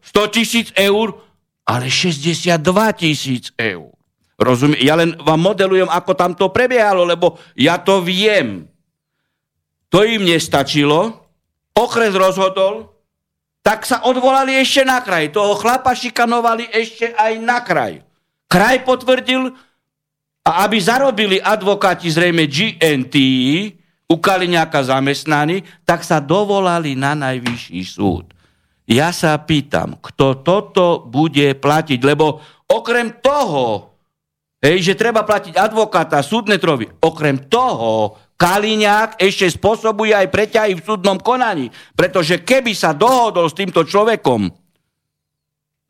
100 0.00 0.34
tisíc 0.34 0.72
eur, 0.72 1.12
ale 1.68 1.92
62 1.92 2.56
tisíc 2.96 3.52
eur. 3.60 3.92
Rozumiem? 4.40 4.80
Ja 4.80 4.96
len 4.96 5.12
vám 5.20 5.44
modelujem, 5.44 5.92
ako 5.92 6.16
tam 6.16 6.32
to 6.32 6.48
prebiehalo, 6.48 7.04
lebo 7.04 7.36
ja 7.52 7.76
to 7.76 8.00
viem. 8.00 8.64
To 9.92 10.00
im 10.00 10.24
nestačilo, 10.24 11.20
okres 11.76 12.16
rozhodol, 12.16 12.96
tak 13.60 13.84
sa 13.84 14.08
odvolali 14.08 14.56
ešte 14.56 14.88
na 14.88 15.04
kraj. 15.04 15.36
Toho 15.36 15.52
chlapa 15.60 15.92
šikanovali 15.92 16.72
ešte 16.72 17.12
aj 17.12 17.32
na 17.44 17.60
kraj. 17.60 18.00
Kraj 18.48 18.82
potvrdil, 18.88 19.52
a 20.44 20.64
aby 20.64 20.80
zarobili 20.80 21.36
advokáti 21.38 22.08
zrejme 22.08 22.48
GNT, 22.48 23.16
u 24.10 24.18
Kaliňáka 24.18 24.82
zamestnaní, 24.82 25.62
tak 25.86 26.02
sa 26.02 26.18
dovolali 26.18 26.98
na 26.98 27.14
najvyšší 27.14 27.82
súd. 27.86 28.34
Ja 28.90 29.14
sa 29.14 29.38
pýtam, 29.38 30.02
kto 30.02 30.42
toto 30.42 31.06
bude 31.06 31.54
platiť, 31.54 32.02
lebo 32.02 32.42
okrem 32.66 33.22
toho, 33.22 33.94
hej, 34.58 34.82
že 34.82 34.98
treba 34.98 35.22
platiť 35.22 35.54
advokáta, 35.54 36.26
súdne 36.26 36.58
trovy, 36.58 36.90
okrem 36.98 37.46
toho 37.46 38.18
Kaliňák 38.34 39.20
ešte 39.22 39.46
spôsobuje 39.46 40.10
aj 40.10 40.32
preťahy 40.32 40.72
v 40.74 40.82
súdnom 40.82 41.20
konaní. 41.20 41.70
Pretože 41.92 42.40
keby 42.40 42.72
sa 42.72 42.96
dohodol 42.96 43.46
s 43.46 43.54
týmto 43.54 43.84
človekom, 43.84 44.48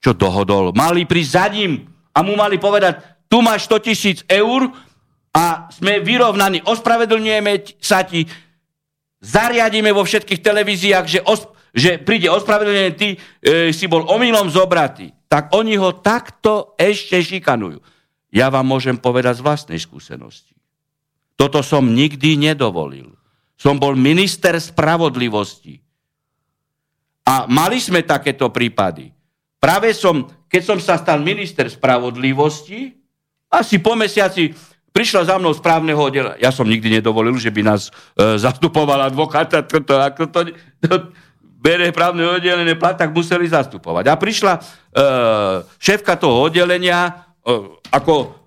čo 0.03 0.13
dohodol, 0.13 0.75
mali 0.75 1.07
prísť 1.07 1.31
za 1.31 1.47
ním 1.47 1.89
a 2.11 2.21
mu 2.27 2.35
mali 2.35 2.59
povedať, 2.59 3.10
tu 3.31 3.39
máš 3.39 3.71
100 3.71 3.87
tisíc 3.87 4.19
eur 4.27 4.75
a 5.31 5.71
sme 5.71 6.03
vyrovnaní, 6.03 6.67
ospravedlňujeme 6.67 7.79
sa 7.79 8.03
ti, 8.03 8.27
zariadíme 9.23 9.95
vo 9.95 10.03
všetkých 10.03 10.43
televíziách, 10.43 11.07
že, 11.07 11.21
os, 11.23 11.47
že 11.71 12.03
príde 12.03 12.27
ospravedlnenie, 12.27 12.93
ty 12.99 13.15
e, 13.15 13.71
si 13.71 13.87
bol 13.87 14.03
omylom 14.11 14.51
zobratý. 14.51 15.15
Tak 15.31 15.55
oni 15.55 15.79
ho 15.79 16.03
takto 16.03 16.75
ešte 16.75 17.23
šikanujú. 17.23 17.79
Ja 18.35 18.51
vám 18.51 18.67
môžem 18.67 18.99
povedať 18.99 19.39
z 19.39 19.47
vlastnej 19.47 19.79
skúsenosti. 19.79 20.59
Toto 21.39 21.63
som 21.63 21.87
nikdy 21.87 22.35
nedovolil. 22.35 23.15
Som 23.55 23.79
bol 23.79 23.95
minister 23.95 24.59
spravodlivosti. 24.59 25.79
A 27.31 27.47
mali 27.47 27.79
sme 27.79 28.03
takéto 28.03 28.51
prípady. 28.51 29.15
Práve 29.63 29.95
som, 29.95 30.27
keď 30.51 30.63
som 30.67 30.79
sa 30.83 30.99
stal 30.99 31.23
minister 31.23 31.71
spravodlivosti, 31.71 33.00
asi 33.51 33.83
po 33.83 33.99
mesiaci 33.99 34.55
prišla 34.95 35.27
za 35.27 35.35
mnou 35.39 35.55
správneho 35.55 35.99
oddela. 35.99 36.39
Ja 36.39 36.55
som 36.55 36.67
nikdy 36.67 37.03
nedovolil, 37.03 37.35
že 37.39 37.51
by 37.51 37.63
nás 37.67 37.91
e, 37.91 38.39
zastupoval 38.39 39.07
advokát. 39.07 39.51
To, 39.51 39.79
to, 39.83 39.95
ako 39.99 40.23
to, 40.31 40.41
to, 40.83 40.95
bere 41.61 41.93
právne 41.93 42.25
oddelenie 42.25 42.75
plat, 42.75 42.97
tak 42.97 43.13
museli 43.13 43.47
zastupovať. 43.47 44.05
A 44.09 44.15
prišla 44.17 44.53
e, 44.57 44.61
šéfka 45.77 46.17
toho 46.17 46.49
oddelenia, 46.49 47.11
e, 47.45 47.53
ako 47.93 48.41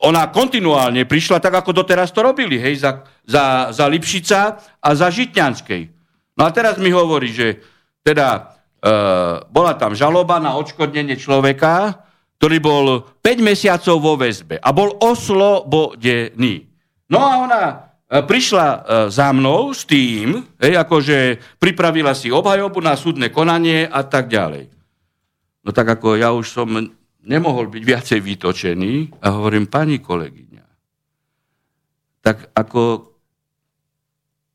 ona 0.00 0.32
kontinuálne 0.32 1.04
prišla 1.04 1.42
tak, 1.44 1.60
ako 1.60 1.76
doteraz 1.76 2.08
to 2.08 2.24
robili, 2.24 2.56
hej, 2.56 2.80
za, 2.80 3.04
za, 3.28 3.68
za 3.68 3.84
Lipšica 3.84 4.40
a 4.80 4.88
za 4.96 5.12
Žitňanskej. 5.12 5.82
No 6.40 6.48
a 6.48 6.50
teraz 6.54 6.80
mi 6.80 6.88
hovorí, 6.88 7.28
že 7.28 7.60
teda 8.00 8.56
e, 8.80 8.90
bola 9.52 9.76
tam 9.76 9.92
žaloba 9.92 10.40
na 10.40 10.56
odškodnenie 10.56 11.20
človeka, 11.20 12.00
ktorý 12.40 12.56
bol 12.56 13.04
5 13.20 13.44
mesiacov 13.44 14.00
vo 14.00 14.16
väzbe 14.16 14.56
a 14.56 14.72
bol 14.72 14.96
oslobodený. 14.96 16.72
No 17.12 17.20
a 17.20 17.30
ona 17.44 17.62
e, 17.68 18.24
prišla 18.24 18.66
e, 18.72 18.78
za 19.12 19.28
mnou 19.36 19.76
s 19.76 19.84
tým, 19.84 20.40
hej, 20.56 20.72
akože 20.80 21.36
pripravila 21.60 22.16
si 22.16 22.32
obhajobu 22.32 22.80
na 22.80 22.96
súdne 22.96 23.28
konanie 23.28 23.84
a 23.84 24.00
tak 24.08 24.32
ďalej. 24.32 24.72
No 25.60 25.76
tak 25.76 26.00
ako 26.00 26.16
ja 26.16 26.32
už 26.32 26.48
som 26.48 26.72
nemohol 27.20 27.68
byť 27.68 27.82
viacej 27.84 28.20
vytočený 28.24 29.20
a 29.20 29.36
hovorím, 29.36 29.68
pani 29.68 30.00
kolegyňa, 30.00 30.64
tak 32.24 32.56
ako 32.56 33.12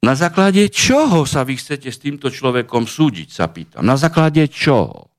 na 0.02 0.18
základe 0.18 0.74
čoho 0.74 1.22
sa 1.30 1.46
vy 1.46 1.54
chcete 1.62 1.94
s 1.94 2.02
týmto 2.02 2.34
človekom 2.34 2.90
súdiť, 2.90 3.30
sa 3.30 3.46
pýtam. 3.46 3.86
Na 3.86 3.94
základe 3.94 4.42
čoho? 4.50 5.15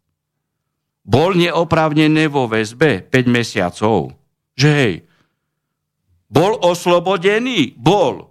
Bol 1.06 1.38
neoprávnený 1.38 2.26
vo 2.26 2.50
väzbe 2.50 3.06
5 3.06 3.30
mesiacov. 3.30 4.10
Že 4.58 4.68
hej, 4.74 4.94
bol 6.26 6.58
oslobodený? 6.58 7.78
Bol. 7.78 8.26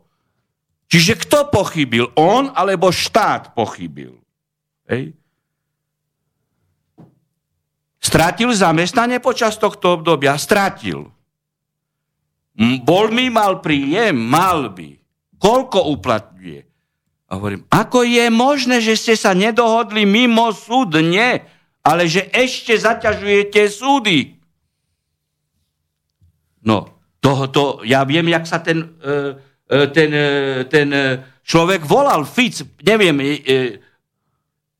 Čiže 0.91 1.15
kto 1.23 1.47
pochybil? 1.47 2.11
On 2.19 2.51
alebo 2.51 2.91
štát 2.91 3.55
pochybil? 3.55 4.19
Hej. 4.91 5.15
Stratil 8.03 8.53
zamestnanie 8.53 9.17
počas 9.23 9.57
tohto 9.57 9.97
obdobia? 9.97 10.38
Stratil. 10.38 11.09
Bol 12.86 13.05
mi 13.09 13.32
mal 13.34 13.63
príjem? 13.63 14.13
Mal 14.13 14.69
by. 14.76 14.99
Koľko 15.39 15.89
uplatňuje? 15.95 16.61
A 17.26 17.32
hovorím, 17.41 17.65
ako 17.73 18.05
je 18.05 18.30
možné, 18.30 18.78
že 18.86 18.93
ste 18.93 19.17
sa 19.17 19.34
nedohodli 19.34 20.05
mimo 20.05 20.53
súdne, 20.53 21.41
ale 21.86 22.09
že 22.09 22.25
ešte 22.33 22.73
zaťažujete 22.73 23.69
súdy? 23.69 24.33
No, 26.65 26.89
tohoto, 27.21 27.86
ja 27.86 28.01
viem, 28.01 28.25
jak 28.33 28.49
sa 28.49 28.57
ten, 28.57 28.97
e, 28.97 29.38
e, 29.69 29.77
ten, 29.93 30.09
e, 30.09 30.27
ten 30.65 30.89
človek 31.45 31.86
volal, 31.86 32.25
Fic, 32.25 32.65
neviem, 32.81 33.13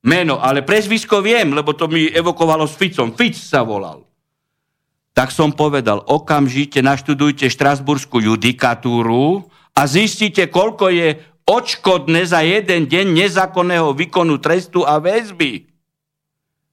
meno, 0.02 0.42
ale 0.42 0.66
prezvisko 0.66 1.22
viem, 1.22 1.54
lebo 1.54 1.78
to 1.78 1.86
mi 1.86 2.10
evokovalo 2.10 2.66
s 2.66 2.74
Ficom. 2.74 3.14
Fic 3.14 3.38
sa 3.38 3.62
volal. 3.62 4.02
Tak 5.14 5.30
som 5.30 5.54
povedal, 5.54 6.02
okamžite 6.10 6.82
naštudujte 6.82 7.54
štrasburskú 7.54 8.18
judikatúru 8.20 9.46
a 9.78 9.86
zistite, 9.86 10.50
koľko 10.50 10.90
je 10.90 11.22
odškodné 11.46 12.26
za 12.26 12.42
jeden 12.42 12.90
deň 12.90 13.06
nezákonného 13.14 13.94
výkonu 13.94 14.42
trestu 14.42 14.82
a 14.82 14.98
väzby. 14.98 15.75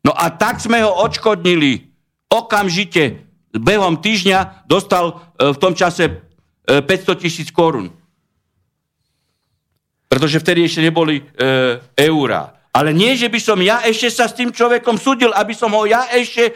No 0.02 0.12
a 0.14 0.34
tak 0.34 0.58
sme 0.58 0.82
ho 0.82 0.90
odškodnili. 1.06 1.90
Okamžite, 2.26 3.22
behom 3.54 4.02
týždňa 4.02 4.66
dostal 4.66 5.22
e, 5.38 5.54
v 5.54 5.58
tom 5.62 5.78
čase 5.78 6.26
500 6.66 6.82
e, 6.82 7.14
tisíc 7.22 7.48
korún. 7.54 7.94
Pretože 10.10 10.42
vtedy 10.42 10.66
ešte 10.66 10.82
neboli 10.82 11.22
e, 11.22 11.24
eurá. 11.96 12.62
Ale 12.72 12.96
nie, 12.96 13.12
že 13.14 13.28
by 13.28 13.36
som 13.36 13.60
ja 13.60 13.84
ešte 13.84 14.08
sa 14.08 14.24
s 14.26 14.36
tým 14.36 14.48
človekom 14.48 14.96
súdil, 14.96 15.28
aby 15.36 15.52
som 15.52 15.70
ho 15.76 15.84
ja 15.84 16.08
ešte 16.08 16.50
e, 16.50 16.52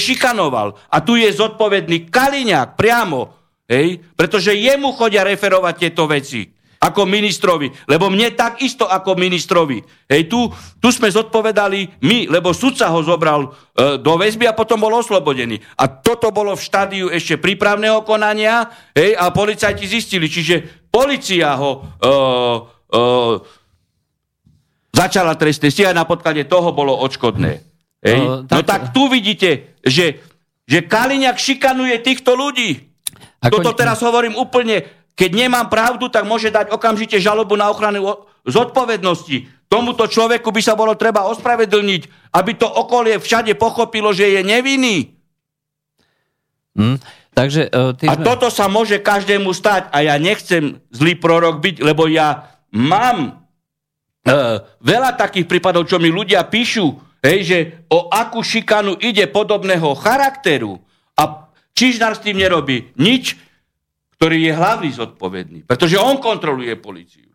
šikanoval. 0.00 0.74
A 0.88 1.04
tu 1.04 1.14
je 1.20 1.28
zodpovedný 1.28 2.08
Kaliňák 2.08 2.72
priamo, 2.74 3.36
hej? 3.68 4.00
pretože 4.16 4.56
jemu 4.56 4.96
chodia 4.96 5.28
referovať 5.28 5.74
tieto 5.76 6.08
veci 6.08 6.57
ako 6.78 7.10
ministrovi, 7.10 7.74
lebo 7.90 8.06
mne 8.06 8.30
tak 8.38 8.62
isto 8.62 8.86
ako 8.86 9.18
ministrovi. 9.18 9.82
Hej, 10.06 10.30
tu, 10.30 10.46
tu 10.78 10.88
sme 10.94 11.10
zodpovedali 11.10 12.02
my, 12.06 12.30
lebo 12.30 12.54
sudca 12.54 12.86
ho 12.94 13.02
zobral 13.02 13.50
e, 13.74 13.98
do 13.98 14.14
väzby 14.14 14.46
a 14.46 14.54
potom 14.54 14.78
bol 14.78 14.94
oslobodený. 14.94 15.58
A 15.74 15.90
toto 15.90 16.30
bolo 16.30 16.54
v 16.54 16.62
štádiu 16.62 17.06
ešte 17.10 17.34
prípravného 17.34 18.06
konania 18.06 18.70
hej, 18.94 19.18
a 19.18 19.34
policajti 19.34 19.90
zistili, 19.90 20.30
čiže 20.30 20.86
policia 20.86 21.58
ho 21.58 21.70
e, 21.74 22.08
e, 22.94 23.00
začala 24.94 25.34
trestné 25.34 25.74
stíhať, 25.74 25.98
na 25.98 26.06
podklade 26.06 26.46
toho 26.46 26.70
bolo 26.70 26.94
odškodné. 26.94 27.52
Hej? 28.06 28.18
No, 28.22 28.46
tak... 28.46 28.54
no 28.54 28.60
tak 28.62 28.82
tu 28.94 29.10
vidíte, 29.10 29.78
že, 29.82 30.22
že 30.62 30.86
Kaliňák 30.86 31.38
šikanuje 31.38 31.98
týchto 32.06 32.38
ľudí. 32.38 32.86
Ako... 33.38 33.62
Toto 33.62 33.78
teraz 33.78 34.02
hovorím 34.02 34.34
úplne, 34.34 34.82
keď 35.18 35.30
nemám 35.34 35.66
pravdu, 35.66 36.06
tak 36.06 36.22
môže 36.22 36.54
dať 36.54 36.70
okamžite 36.70 37.18
žalobu 37.18 37.58
na 37.58 37.66
ochranu 37.66 38.22
zodpovednosti. 38.46 39.50
Tomuto 39.66 40.06
človeku 40.06 40.54
by 40.54 40.62
sa 40.62 40.78
bolo 40.78 40.94
treba 40.94 41.26
ospravedlniť, 41.26 42.32
aby 42.38 42.52
to 42.54 42.70
okolie 42.70 43.18
všade 43.18 43.58
pochopilo, 43.58 44.14
že 44.14 44.38
je 44.38 44.40
nevinný. 44.46 45.18
Hmm. 46.78 47.02
Takže, 47.34 47.66
uh, 47.74 47.98
a 48.06 48.14
sme... 48.14 48.24
toto 48.24 48.46
sa 48.46 48.70
môže 48.70 49.02
každému 49.02 49.50
stať 49.50 49.90
a 49.90 50.06
ja 50.06 50.14
nechcem 50.22 50.78
zlý 50.94 51.18
prorok 51.18 51.58
byť, 51.58 51.76
lebo 51.82 52.06
ja 52.06 52.54
mám 52.70 53.42
Uh, 54.28 54.60
veľa 54.84 55.16
takých 55.16 55.48
prípadov, 55.48 55.88
čo 55.88 55.96
mi 55.96 56.12
ľudia 56.12 56.44
píšu, 56.44 57.00
hej, 57.24 57.38
že 57.48 57.58
o 57.88 58.12
akú 58.12 58.44
šikanu 58.44 59.00
ide 59.00 59.24
podobného 59.24 59.96
charakteru 59.96 60.76
a 61.16 61.48
Čižnár 61.72 62.18
s 62.18 62.20
tým 62.26 62.36
nerobí 62.36 62.92
nič, 63.00 63.38
ktorý 64.18 64.50
je 64.50 64.52
hlavný 64.52 64.90
zodpovedný, 64.90 65.58
pretože 65.62 65.94
on 65.94 66.18
kontroluje 66.18 66.74
policiu. 66.74 67.28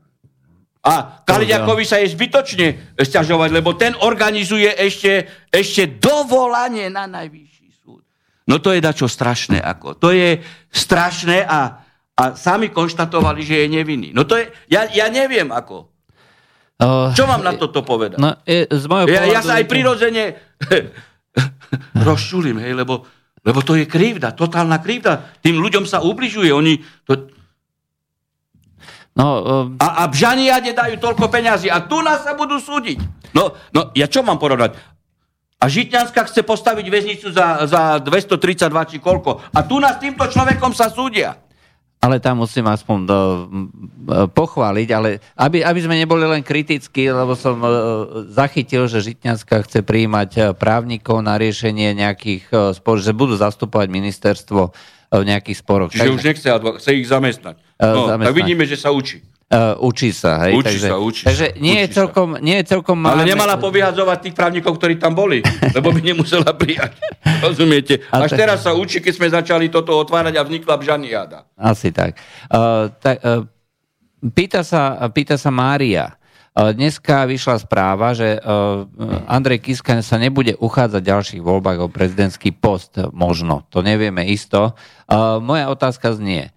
A 0.83 1.23
Kaliďakovi 1.23 1.87
sa 1.87 2.03
je 2.03 2.11
zbytočne 2.11 2.99
stiažovať, 2.99 3.49
lebo 3.55 3.71
ten 3.79 3.95
organizuje 4.03 4.67
ešte, 4.67 5.47
ešte 5.47 5.95
dovolanie 5.95 6.91
na 6.91 7.07
najvyšší 7.07 7.67
súd. 7.79 8.03
No 8.43 8.59
to 8.59 8.75
je 8.75 8.83
dačo 8.83 9.07
strašné. 9.07 9.63
Ako. 9.63 9.95
To 9.95 10.11
je 10.11 10.43
strašné 10.67 11.47
a, 11.47 11.87
a 12.19 12.23
sami 12.35 12.67
konštatovali, 12.67 13.47
že 13.47 13.63
je 13.63 13.67
nevinný. 13.71 14.11
No 14.11 14.27
to 14.27 14.35
je, 14.35 14.51
ja, 14.67 14.83
ja 14.91 15.07
neviem 15.07 15.47
ako. 15.55 15.87
Uh, 16.83 17.15
Čo 17.15 17.31
mám 17.31 17.47
na 17.47 17.55
toto 17.55 17.79
povedať? 17.87 18.19
No, 18.19 18.35
je, 18.43 18.67
z 18.67 18.85
Ja, 19.07 19.39
ja 19.39 19.39
sa 19.39 19.63
aj 19.63 19.71
prirodzene 19.71 20.35
rozčulím, 22.11 22.59
hej, 22.59 22.75
lebo, 22.75 23.07
lebo 23.43 23.59
to 23.59 23.75
je 23.75 23.83
krivda, 23.83 24.31
totálna 24.31 24.79
krivda. 24.79 25.35
Tým 25.43 25.59
ľuďom 25.59 25.83
sa 25.83 25.99
ubližuje. 25.99 26.49
Oni 26.55 26.79
to, 27.03 27.27
No, 29.13 29.27
uh, 29.45 29.65
a, 29.77 30.01
a 30.01 30.03
Bžaniade 30.09 30.73
dajú 30.73 30.97
toľko 30.97 31.29
peňazí 31.29 31.69
a 31.69 31.85
tu 31.85 32.01
nás 32.01 32.25
sa 32.25 32.33
budú 32.33 32.57
súdiť. 32.57 32.97
No, 33.37 33.53
no 33.69 33.93
ja 33.93 34.09
čo 34.09 34.25
mám 34.25 34.41
porovnať? 34.41 34.73
A 35.61 35.69
Žitňanská 35.69 36.27
chce 36.27 36.41
postaviť 36.41 36.85
väznicu 36.89 37.27
za, 37.29 37.63
za 37.69 38.01
232 38.01 38.89
či 38.89 38.97
koľko. 38.97 39.53
A 39.53 39.63
tu 39.63 39.77
nás 39.77 40.01
týmto 40.01 40.25
človekom 40.25 40.73
sa 40.73 40.89
súdia. 40.89 41.39
Ale 42.03 42.19
tam 42.19 42.43
musím 42.43 42.67
aspoň 42.67 42.97
do, 43.07 43.19
pochváliť, 44.35 44.87
ale 44.91 45.23
aby, 45.39 45.63
aby 45.63 45.79
sme 45.79 45.95
neboli 45.95 46.27
len 46.27 46.43
kritickí, 46.43 47.07
lebo 47.07 47.31
som 47.31 47.55
uh, 47.63 47.71
zachytil, 48.27 48.91
že 48.91 49.07
Žitňanská 49.07 49.63
chce 49.63 49.79
prijímať 49.87 50.29
eh, 50.35 50.43
právnikov 50.51 51.23
na 51.23 51.39
riešenie 51.39 51.95
nejakých 51.95 52.43
uh, 52.51 52.75
spor, 52.75 52.99
že 52.99 53.15
budú 53.15 53.39
zastupovať 53.39 53.87
ministerstvo 53.87 54.75
v 55.15 55.25
nejakých 55.27 55.57
sporoch. 55.59 55.89
Čiže 55.89 56.09
už 56.09 56.23
nechce, 56.23 56.47
advo- 56.47 56.75
chce 56.75 56.89
ich 56.95 57.05
zamestnať. 57.05 57.55
E, 57.55 57.83
No, 57.83 58.07
tak 58.07 58.17
zamestnať. 58.17 58.33
vidíme, 58.33 58.63
že 58.63 58.73
sa 58.73 58.89
učí. 58.89 59.21
Uh, 59.45 59.77
učí 59.85 60.09
sa, 60.09 60.41
hej? 60.41 60.57
Učí 60.57 60.65
takže, 60.65 60.87
sa, 60.87 60.97
učí 60.97 61.21
takže 61.23 61.47
sa, 61.47 61.61
nie, 61.61 61.77
je 61.77 61.85
učí 61.85 61.93
sa. 61.93 61.97
celkom, 61.99 62.27
nie 62.41 62.57
je 62.57 62.65
celkom... 62.65 62.97
Ale 62.99 63.21
máme- 63.21 63.29
nemala 63.29 63.55
povyhadzovať 63.55 64.17
tých 64.19 64.33
právnikov, 64.33 64.73
ktorí 64.73 64.97
tam 64.97 65.13
boli, 65.13 65.45
lebo 65.77 65.93
by 65.93 66.01
nemusela 66.01 66.49
prijať. 66.51 66.97
Rozumiete? 67.37 68.01
Až 68.09 68.33
te- 68.33 68.39
teraz 68.39 68.65
sa 68.65 68.73
učí, 68.73 68.97
keď 68.97 69.13
sme 69.13 69.27
začali 69.29 69.69
toto 69.69 69.93
otvárať 69.93 70.33
a 70.33 70.41
vznikla 70.41 70.73
Bžaniada. 70.73 71.45
Asi 71.53 71.93
tak. 71.93 72.17
Uh, 72.49 72.89
tak 72.97 73.21
uh, 73.21 73.45
pýta, 74.25 74.65
sa, 74.65 74.97
pýta 75.07 75.37
sa 75.37 75.53
Mária. 75.53 76.17
Uh, 76.53 76.69
dneska 76.69 77.25
vyšla 77.25 77.65
správa, 77.65 78.13
že 78.13 78.37
uh, 78.37 78.85
Andrej 79.25 79.65
Kiska 79.65 80.05
sa 80.05 80.21
nebude 80.21 80.53
uchádzať 80.61 81.01
v 81.01 81.09
ďalších 81.09 81.41
voľbách 81.41 81.79
o 81.81 81.89
prezidentský 81.89 82.53
post. 82.53 83.01
Možno. 83.09 83.65
To 83.73 83.81
nevieme 83.81 84.21
isto. 84.29 84.77
Uh, 85.09 85.41
moja 85.41 85.67
otázka 85.73 86.13
znie. 86.13 86.53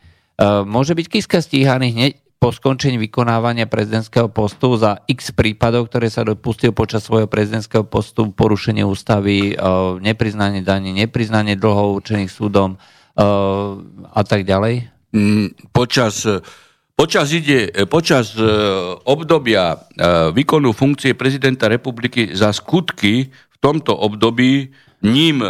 Môže 0.68 0.92
byť 0.92 1.06
Kiska 1.08 1.40
stíhaný 1.40 1.96
hneď 1.96 2.12
po 2.36 2.52
skončení 2.52 3.00
vykonávania 3.00 3.64
prezidentského 3.64 4.28
postu 4.28 4.76
za 4.76 5.00
x 5.08 5.32
prípadov, 5.32 5.88
ktoré 5.88 6.12
sa 6.12 6.28
dopustil 6.28 6.76
počas 6.76 7.08
svojho 7.08 7.24
prezidentského 7.24 7.88
postu, 7.88 8.28
porušenie 8.36 8.84
ústavy, 8.84 9.56
nepriznanie 10.04 10.60
daní, 10.60 10.92
nepriznanie 10.92 11.56
dlhov 11.56 12.04
určených 12.04 12.28
súdom 12.28 12.76
a 14.12 14.22
tak 14.28 14.44
ďalej? 14.44 14.92
Mm, 15.16 15.72
počas, 15.72 16.28
počas, 16.96 17.28
ide, 17.30 17.68
e, 17.68 17.84
počas 17.84 18.32
e, 18.34 18.42
obdobia 19.04 19.76
e, 19.76 19.78
výkonu 20.32 20.72
funkcie 20.72 21.12
prezidenta 21.12 21.68
republiky 21.68 22.32
za 22.32 22.50
skutky 22.50 23.28
v 23.28 23.56
tomto 23.60 23.92
období 23.92 24.72
ním 25.04 25.44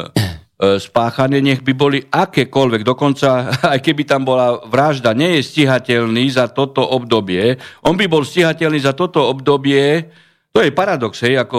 spáchané, 0.56 1.44
nech 1.44 1.60
by 1.60 1.72
boli 1.76 2.00
akékoľvek, 2.00 2.80
dokonca 2.80 3.52
aj 3.76 3.78
keby 3.84 4.08
tam 4.08 4.24
bola 4.24 4.56
vražda, 4.64 5.12
nie 5.12 5.36
je 5.38 5.52
stíhateľný 5.52 6.32
za 6.32 6.48
toto 6.48 6.80
obdobie. 6.80 7.60
On 7.84 7.92
by 7.92 8.08
bol 8.08 8.24
stíhateľný 8.24 8.80
za 8.80 8.96
toto 8.96 9.20
obdobie, 9.20 10.08
to 10.56 10.64
je 10.64 10.72
paradox, 10.72 11.20
hej, 11.20 11.36
ako 11.36 11.56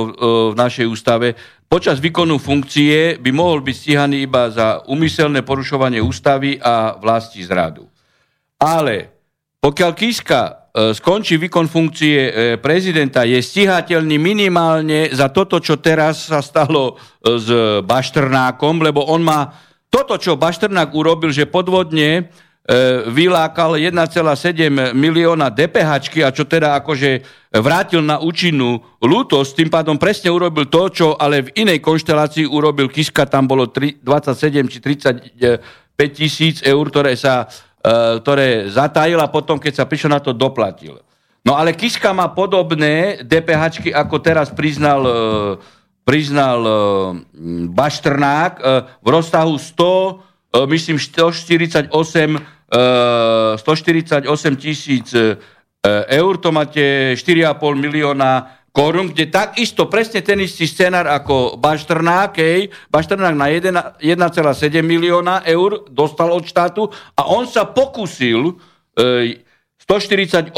v 0.50 0.56
našej 0.58 0.90
ústave. 0.90 1.38
Počas 1.70 2.02
výkonu 2.02 2.42
funkcie 2.42 3.22
by 3.22 3.30
mohol 3.30 3.62
byť 3.62 3.76
stíhaný 3.78 4.26
iba 4.26 4.50
za 4.50 4.82
umyselné 4.90 5.46
porušovanie 5.46 6.02
ústavy 6.02 6.58
a 6.58 6.98
vlasti 6.98 7.46
zradu. 7.46 7.86
Ale 8.58 9.17
pokiaľ 9.68 9.92
Kiska 10.00 10.42
e, 10.48 10.52
skončí 10.96 11.36
výkon 11.36 11.68
funkcie 11.68 12.16
e, 12.16 12.32
prezidenta, 12.56 13.28
je 13.28 13.36
stíhateľný 13.36 14.16
minimálne 14.16 15.12
za 15.12 15.28
toto, 15.28 15.60
čo 15.60 15.76
teraz 15.84 16.32
sa 16.32 16.40
stalo 16.40 16.96
e, 16.96 17.36
s 17.36 17.52
Baštrnákom, 17.84 18.80
lebo 18.80 19.04
on 19.12 19.28
má 19.28 19.52
toto, 19.92 20.16
čo 20.16 20.40
Baštrnák 20.40 20.96
urobil, 20.96 21.36
že 21.36 21.52
podvodne 21.52 22.32
vylákal 23.08 23.80
1,7 23.80 24.92
milióna 24.92 25.48
DPH, 25.48 26.20
a 26.28 26.36
čo 26.36 26.44
teda 26.44 26.76
akože 26.84 27.24
vrátil 27.64 28.04
na 28.04 28.20
účinnú 28.20 28.84
lútosť, 29.00 29.64
tým 29.64 29.72
pádom 29.72 29.96
presne 29.96 30.36
urobil 30.36 30.68
to, 30.68 30.92
čo 30.92 31.08
ale 31.16 31.48
v 31.48 31.64
inej 31.64 31.80
konštelácii 31.80 32.44
urobil 32.44 32.92
Kiska, 32.92 33.24
tam 33.24 33.48
bolo 33.48 33.72
tri- 33.72 33.96
27 34.04 34.68
či 34.68 34.84
35 34.84 35.64
tisíc 36.12 36.60
eur, 36.60 36.84
ktoré 36.92 37.16
sa 37.16 37.48
ktoré 38.20 38.68
zatajil 38.68 39.20
a 39.24 39.32
potom, 39.32 39.56
keď 39.56 39.84
sa 39.84 39.86
prišiel 39.88 40.12
na 40.12 40.20
to, 40.20 40.36
doplatil. 40.36 41.00
No 41.48 41.56
ale 41.56 41.72
Kiska 41.72 42.12
má 42.12 42.28
podobné 42.36 43.24
DPH, 43.24 43.80
ako 43.96 44.20
teraz 44.20 44.52
priznal, 44.52 45.00
e, 45.08 45.12
priznal 46.04 46.60
e, 46.60 46.72
e, 47.32 48.74
v 48.84 49.08
rozsahu 49.08 49.56
100, 49.56 49.64
e, 49.64 50.68
myslím 50.68 51.00
148, 51.00 51.88
e, 51.88 52.40
148 53.56 54.28
tisíc 54.60 55.16
e, 55.16 55.40
eur, 56.20 56.36
to 56.36 56.52
máte 56.52 57.16
4,5 57.16 57.80
milióna 57.80 58.57
korún, 58.72 59.10
kde 59.10 59.28
takisto 59.34 59.90
presne 59.90 60.22
ten 60.22 60.38
istý 60.38 60.70
scenár 60.70 61.10
ako 61.10 61.58
Bašternák, 61.58 62.38
hej, 62.38 62.70
Bašternák 62.94 63.34
na 63.34 63.48
1 63.50 64.02
1,7 64.06 64.86
milióna 64.86 65.42
eur 65.50 65.90
dostal 65.90 66.30
od 66.30 66.46
štátu 66.46 66.86
a 67.18 67.26
on 67.26 67.50
sa 67.50 67.66
pokusil 67.66 68.54
e, 68.94 69.42
148 69.82 70.52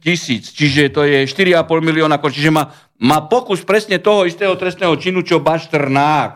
tisíc, 0.00 0.48
čiže 0.50 0.88
to 0.90 1.04
je 1.04 1.28
4,5 1.28 1.60
milióna 1.84 2.16
čiže 2.16 2.48
má, 2.48 2.72
má 2.98 3.20
pokus 3.28 3.60
presne 3.62 4.00
toho 4.00 4.24
istého 4.24 4.56
trestného 4.56 4.96
činu, 4.96 5.20
čo 5.20 5.44
Bašternák. 5.44 6.30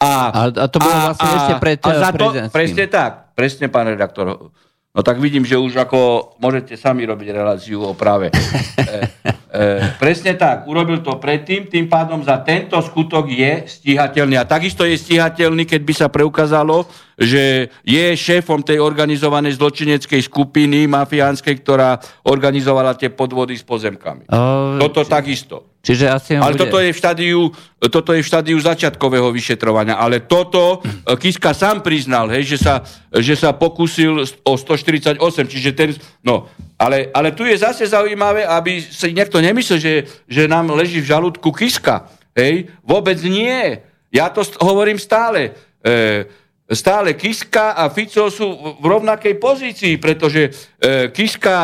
A, 0.00 0.10
A- 0.32 0.48
a 0.48 0.66
to 0.70 0.80
bolo 0.80 0.96
vlastne 1.12 1.28
ešte 1.28 1.54
pred, 1.60 1.76
a 1.84 1.90
za 1.92 2.10
to. 2.16 2.32
Presne 2.48 2.88
tak, 2.88 3.36
presne 3.36 3.68
pán 3.68 3.84
redaktor. 3.90 4.48
No 4.90 5.06
tak 5.06 5.22
vidím, 5.22 5.46
že 5.46 5.54
už 5.54 5.86
ako 5.86 6.34
môžete 6.42 6.74
sami 6.74 7.06
robiť 7.06 7.30
reláciu 7.30 7.78
o 7.78 7.94
práve. 7.94 8.26
e, 8.34 9.06
e, 9.54 9.64
presne 10.02 10.34
tak, 10.34 10.66
urobil 10.66 10.98
to 10.98 11.14
predtým, 11.14 11.70
tým 11.70 11.86
pádom 11.86 12.18
za 12.26 12.42
tento 12.42 12.74
skutok 12.82 13.30
je 13.30 13.70
stíhateľný. 13.70 14.34
A 14.34 14.42
takisto 14.42 14.82
je 14.82 14.98
stíhateľný, 14.98 15.62
keď 15.62 15.80
by 15.86 15.94
sa 15.94 16.10
preukázalo, 16.10 16.90
že 17.14 17.70
je 17.86 18.04
šéfom 18.18 18.66
tej 18.66 18.82
organizovanej 18.82 19.62
zločineckej 19.62 20.26
skupiny 20.26 20.90
mafiánskej, 20.90 21.54
ktorá 21.62 21.94
organizovala 22.26 22.98
tie 22.98 23.14
podvody 23.14 23.54
s 23.54 23.62
pozemkami. 23.62 24.26
O, 24.26 24.74
Toto 24.82 25.06
takisto. 25.06 25.69
Čiže 25.80 26.06
asi 26.12 26.36
Ale 26.36 26.52
bude... 26.52 26.68
toto 26.68 26.76
je, 26.76 26.92
v 26.92 26.98
štádiu, 27.00 27.40
toto 27.80 28.12
je 28.12 28.20
v 28.20 28.28
štádiu 28.28 28.60
začiatkového 28.60 29.32
vyšetrovania. 29.32 29.96
Ale 29.96 30.28
toto 30.28 30.84
e, 30.84 31.16
Kiska 31.16 31.56
sám 31.56 31.80
priznal, 31.80 32.28
hej, 32.28 32.44
že, 32.52 32.58
sa, 32.60 32.84
že 33.16 33.32
sa 33.32 33.56
pokusil 33.56 34.44
o 34.44 34.52
148, 34.60 35.16
čiže 35.48 35.70
ten... 35.72 35.96
No, 36.20 36.52
ale, 36.76 37.08
ale 37.16 37.32
tu 37.32 37.48
je 37.48 37.56
zase 37.56 37.88
zaujímavé, 37.88 38.44
aby 38.44 38.84
si 38.84 39.16
niekto 39.16 39.40
nemyslel, 39.40 39.80
že, 39.80 39.94
že 40.28 40.44
nám 40.44 40.68
leží 40.76 41.00
v 41.00 41.10
žalúdku 41.16 41.48
Kiska. 41.48 42.12
Hej, 42.36 42.68
vôbec 42.84 43.16
nie. 43.24 43.80
Ja 44.12 44.28
to 44.28 44.44
hovorím 44.60 45.00
stále. 45.00 45.56
E, 45.80 46.28
stále 46.70 47.14
Kiska 47.14 47.74
a 47.74 47.90
Fico 47.90 48.30
sú 48.30 48.46
v- 48.46 48.86
rovnakej 48.86 49.34
pozícii, 49.36 49.98
pretože 49.98 50.50
e, 50.78 51.10
Kiska 51.10 51.56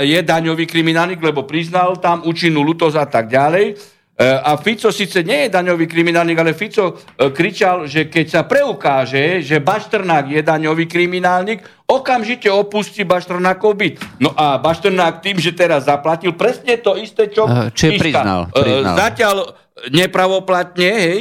e, 0.00 0.06
je 0.06 0.20
daňový 0.20 0.66
kriminálnik, 0.66 1.22
lebo 1.22 1.42
priznal 1.42 1.96
tam 1.96 2.22
účinnú 2.22 2.60
lutosť 2.60 2.96
a 2.96 3.06
tak 3.06 3.30
ďalej. 3.30 3.66
E, 3.68 3.74
a 4.22 4.56
Fico 4.56 4.90
síce 4.90 5.22
nie 5.22 5.46
je 5.46 5.52
daňový 5.52 5.86
kriminálnik, 5.86 6.36
ale 6.36 6.52
Fico 6.52 6.90
e, 6.90 6.94
kričal, 7.30 7.86
že 7.86 8.08
keď 8.08 8.26
sa 8.26 8.42
preukáže, 8.42 9.44
že 9.44 9.60
Bašternák 9.60 10.26
je 10.26 10.40
daňový 10.40 10.84
kriminálnik, 10.84 11.60
okamžite 11.84 12.50
opustí 12.50 13.06
Bašternákov 13.06 13.72
byt. 13.76 13.94
No 14.18 14.32
a 14.32 14.58
Bašternák 14.58 15.20
tým, 15.20 15.38
že 15.38 15.52
teraz 15.52 15.86
zaplatil 15.86 16.34
presne 16.34 16.80
to 16.80 16.98
isté, 16.98 17.30
čo 17.30 17.46
čiže 17.70 17.94
Kiska. 17.94 18.02
priznal, 18.02 18.40
E, 18.50 18.58
priznal. 18.58 18.96
Zatiaľ 18.98 19.36
nepravoplatne, 19.92 20.90
hej, 20.90 21.20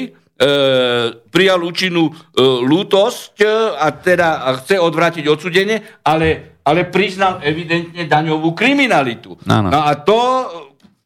prijal 1.32 1.64
účinnú 1.64 2.12
e, 2.12 2.14
lútosť 2.44 3.40
e, 3.40 3.48
a 3.80 3.88
teda 3.96 4.44
a 4.44 4.50
chce 4.60 4.76
odvrátiť 4.76 5.32
odsudenie, 5.32 6.04
ale, 6.04 6.60
ale 6.68 6.92
priznal 6.92 7.40
evidentne 7.40 8.04
daňovú 8.04 8.52
kriminalitu. 8.52 9.40
Áno. 9.48 9.72
No 9.72 9.80
a 9.80 9.96
to, 9.96 10.20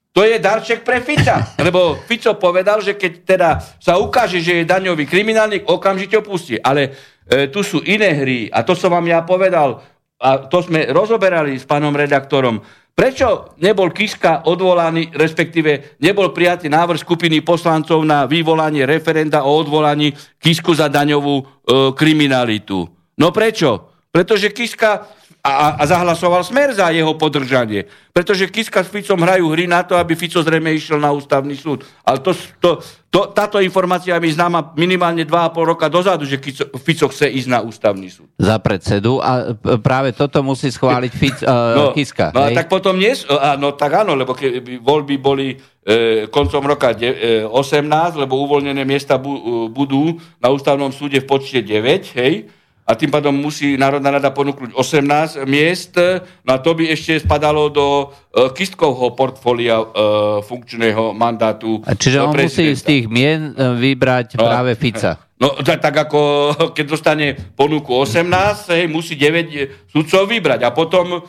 to 0.10 0.26
je 0.26 0.42
darček 0.42 0.82
pre 0.82 1.06
Fica. 1.06 1.54
Lebo 1.66 2.02
Fico 2.10 2.34
povedal, 2.42 2.82
že 2.82 2.98
keď 2.98 3.14
teda 3.22 3.50
sa 3.78 4.02
ukáže, 4.02 4.42
že 4.42 4.62
je 4.62 4.70
daňový 4.70 5.06
kriminálnik, 5.06 5.70
okamžite 5.70 6.18
opustí. 6.18 6.58
Ale 6.58 6.90
e, 7.30 7.54
tu 7.54 7.62
sú 7.62 7.86
iné 7.86 8.18
hry 8.18 8.50
a 8.50 8.66
to 8.66 8.74
som 8.74 8.90
vám 8.90 9.06
ja 9.06 9.22
povedal 9.22 9.78
a 10.20 10.52
to 10.52 10.60
sme 10.60 10.90
rozoberali 10.92 11.56
s 11.56 11.64
pánom 11.64 11.96
redaktorom. 11.96 12.60
Prečo 12.96 13.56
nebol 13.64 13.96
Kiska 13.96 14.44
odvolaný, 14.44 15.16
respektíve 15.16 16.00
nebol 16.04 16.36
prijatý 16.36 16.68
návrh 16.68 17.00
skupiny 17.00 17.40
poslancov 17.42 18.04
na 18.04 18.28
vyvolanie 18.28 18.84
referenda 18.84 19.48
o 19.48 19.56
odvolaní 19.56 20.12
Kisku 20.36 20.76
za 20.76 20.92
daňovú 20.92 21.36
e, 21.40 21.44
kriminalitu? 21.96 22.84
No 23.20 23.32
prečo? 23.32 23.90
Pretože 24.12 24.52
Kiska, 24.52 25.19
a 25.50 25.70
a, 25.70 25.82
a 25.82 25.84
zahlasoval 25.90 26.46
smer 26.46 26.78
za 26.78 26.94
jeho 26.94 27.18
podržanie. 27.18 27.90
Pretože 28.10 28.50
Kiska 28.50 28.86
s 28.86 28.90
Ficom 28.90 29.22
hrajú 29.22 29.50
hry 29.54 29.66
na 29.70 29.86
to, 29.86 29.98
aby 29.98 30.18
Fico 30.18 30.42
zrejme 30.42 30.74
išiel 30.74 31.02
na 31.02 31.14
ústavný 31.14 31.54
súd. 31.54 31.86
Ale 32.04 32.20
to, 32.20 32.34
to, 32.60 32.82
to, 33.10 33.32
táto 33.34 33.62
informácia 33.62 34.18
mi 34.18 34.34
známa 34.34 34.74
minimálne 34.74 35.24
2,5 35.24 35.72
roka 35.72 35.88
dozadu, 35.88 36.26
že 36.26 36.42
Fico, 36.42 36.66
Fico 36.82 37.08
chce 37.10 37.30
ísť 37.30 37.50
na 37.50 37.60
ústavný 37.62 38.10
súd. 38.10 38.28
Za 38.38 38.58
predsedu 38.62 39.22
a 39.22 39.54
práve 39.82 40.14
toto 40.14 40.42
musí 40.42 40.70
schváliť 40.74 41.12
Fic, 41.14 41.38
uh, 41.46 41.50
No, 41.80 41.84
Kiska. 41.94 42.34
no 42.34 42.44
a 42.46 42.50
hej? 42.52 42.58
tak 42.58 42.68
potom 42.68 42.98
nie, 42.98 43.14
no 43.62 43.78
tak 43.78 43.92
áno, 44.04 44.18
lebo 44.18 44.34
keby 44.36 44.82
voľby 44.84 45.16
boli 45.22 45.54
e, 45.86 46.26
koncom 46.28 46.66
roka 46.66 46.94
de, 46.94 47.44
e, 47.44 47.48
18, 47.48 48.20
lebo 48.20 48.42
uvoľnené 48.46 48.84
miesta 48.84 49.16
bu, 49.16 49.32
e, 49.32 49.42
budú 49.72 50.18
na 50.42 50.52
ústavnom 50.52 50.92
súde 50.94 51.24
v 51.24 51.30
počte 51.30 51.62
9, 51.64 52.20
hej, 52.20 52.59
a 52.90 52.98
tým 52.98 53.14
pádom 53.14 53.30
musí 53.38 53.78
Národná 53.78 54.18
rada 54.18 54.34
ponúknuť 54.34 54.74
18 54.74 55.46
miest, 55.46 55.94
no 56.42 56.50
a 56.50 56.58
to 56.58 56.74
by 56.74 56.90
ešte 56.90 57.22
spadalo 57.22 57.70
do 57.70 58.10
e, 58.34 58.50
Kistkovho 58.50 59.14
portfólia 59.14 59.78
e, 59.78 59.86
funkčného 60.42 61.14
mandátu 61.14 61.86
A 61.86 61.94
Čiže 61.94 62.26
on 62.26 62.34
musí 62.34 62.74
z 62.74 62.82
tých 62.82 63.06
mien 63.06 63.54
e, 63.54 63.78
vybrať 63.78 64.42
No. 64.42 64.50
práve 64.50 64.74
Fica. 64.74 65.22
No 65.40 65.56
tak, 65.64 65.80
tak 65.80 65.96
ako 65.96 66.20
keď 66.76 66.86
dostane 66.90 67.28
ponuku 67.56 67.96
18, 67.96 68.76
hej, 68.76 68.92
musí 68.92 69.16
9 69.16 69.88
sudcov 69.88 70.28
vybrať 70.28 70.68
a 70.68 70.76
potom 70.76 71.16
e, 71.16 71.20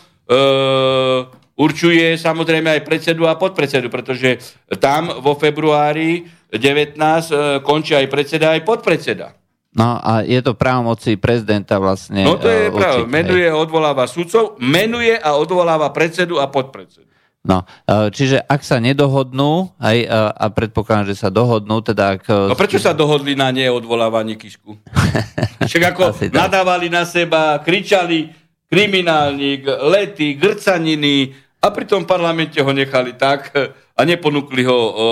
určuje 1.55 2.19
samozrejme 2.19 2.75
aj 2.75 2.83
predsedu 2.89 3.29
a 3.29 3.39
podpredsedu, 3.39 3.87
pretože 3.87 4.41
tam 4.83 5.23
vo 5.23 5.37
februári 5.37 6.27
19 6.51 6.99
e, 6.99 7.35
končí 7.63 7.95
aj 7.95 8.11
predseda 8.11 8.57
aj 8.59 8.67
podpredseda. 8.67 9.40
No 9.71 10.03
a 10.03 10.27
je 10.27 10.43
to 10.43 10.59
právomoci 10.59 11.15
prezidenta 11.15 11.79
vlastne. 11.79 12.27
No 12.27 12.35
to 12.35 12.51
je 12.51 12.75
pravda. 12.75 13.07
určiť, 13.07 13.07
Menuje 13.07 13.47
a 13.47 13.55
odvoláva 13.55 14.05
sudcov, 14.11 14.59
menuje 14.59 15.15
a 15.15 15.39
odvoláva 15.39 15.95
predsedu 15.95 16.43
a 16.43 16.51
podpredsedu. 16.51 17.07
No, 17.41 17.65
e, 17.89 18.13
čiže 18.13 18.37
ak 18.45 18.61
sa 18.61 18.83
nedohodnú, 18.83 19.73
aj, 19.81 19.97
e, 19.97 20.07
a 20.13 20.45
predpokladám, 20.53 21.09
že 21.09 21.17
sa 21.17 21.33
dohodnú, 21.33 21.81
teda 21.81 22.21
ak... 22.21 22.53
No 22.53 22.59
prečo 22.59 22.77
sa 22.77 22.93
dohodli 22.93 23.33
na 23.33 23.49
neodvolávaní 23.49 24.37
Kisku? 24.37 24.77
Však 25.71 25.97
ako 25.97 26.03
Asi 26.13 26.29
tak. 26.29 26.37
nadávali 26.37 26.93
na 26.93 27.09
seba, 27.09 27.57
kričali 27.65 28.29
kriminálnik, 28.71 29.67
lety, 29.67 30.39
grcaniny 30.39 31.35
a 31.59 31.75
pri 31.75 31.85
tom 31.91 32.07
parlamente 32.07 32.63
ho 32.63 32.71
nechali 32.71 33.19
tak 33.19 33.51
a 33.97 34.01
neponúkli 34.07 34.63
ho 34.63 34.79
o, 34.79 35.07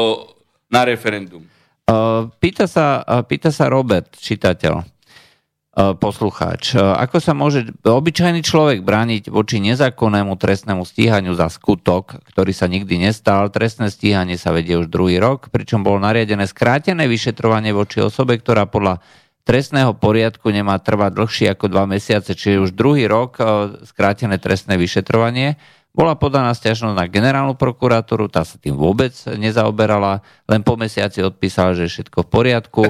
na 0.71 0.87
referendum. 0.87 1.43
Uh, 1.89 2.28
Pýta 2.36 2.68
sa, 2.68 3.01
uh, 3.01 3.24
pýta 3.24 3.49
sa 3.49 3.72
Robert, 3.72 4.12
čitateľ, 4.12 4.84
uh, 4.84 5.97
poslucháč. 5.97 6.76
Ako 6.76 7.16
sa 7.16 7.32
môže 7.32 7.64
obyčajný 7.80 8.45
človek 8.45 8.84
brániť 8.84 9.32
voči 9.32 9.57
nezákonnému 9.64 10.36
trestnému 10.36 10.84
stíhaniu 10.84 11.32
za 11.32 11.49
skutok, 11.49 12.20
ktorý 12.28 12.53
sa 12.53 12.68
nikdy 12.68 13.01
nestal? 13.01 13.49
Trestné 13.49 13.89
stíhanie 13.89 14.36
sa 14.36 14.53
vedie 14.53 14.76
už 14.76 14.93
druhý 14.93 15.16
rok, 15.16 15.49
pričom 15.49 15.80
bolo 15.80 15.97
nariadené 16.05 16.45
skrátené 16.45 17.09
vyšetrovanie 17.09 17.72
voči 17.72 18.05
osobe, 18.05 18.36
ktorá 18.36 18.68
podľa 18.68 19.01
trestného 19.49 19.97
poriadku 19.97 20.53
nemá 20.53 20.76
trvať 20.76 21.16
dlhšie 21.16 21.47
ako 21.57 21.72
dva 21.72 21.89
mesiace, 21.89 22.36
čiže 22.36 22.68
už 22.68 22.76
druhý 22.76 23.09
rok 23.09 23.41
skrátené 23.89 24.36
trestné 24.36 24.76
vyšetrovanie. 24.76 25.57
Bola 25.97 26.14
podaná 26.14 26.55
stiažnosť 26.55 26.95
na 26.95 27.11
generálnu 27.11 27.59
prokuratúru, 27.59 28.30
tá 28.30 28.47
sa 28.47 28.55
tým 28.61 28.78
vôbec 28.78 29.11
nezaoberala, 29.34 30.22
len 30.47 30.61
po 30.62 30.78
mesiaci 30.78 31.24
odpísala, 31.24 31.74
že 31.74 31.91
je 31.91 31.93
všetko 31.99 32.22
v 32.22 32.28
poriadku. 32.30 32.82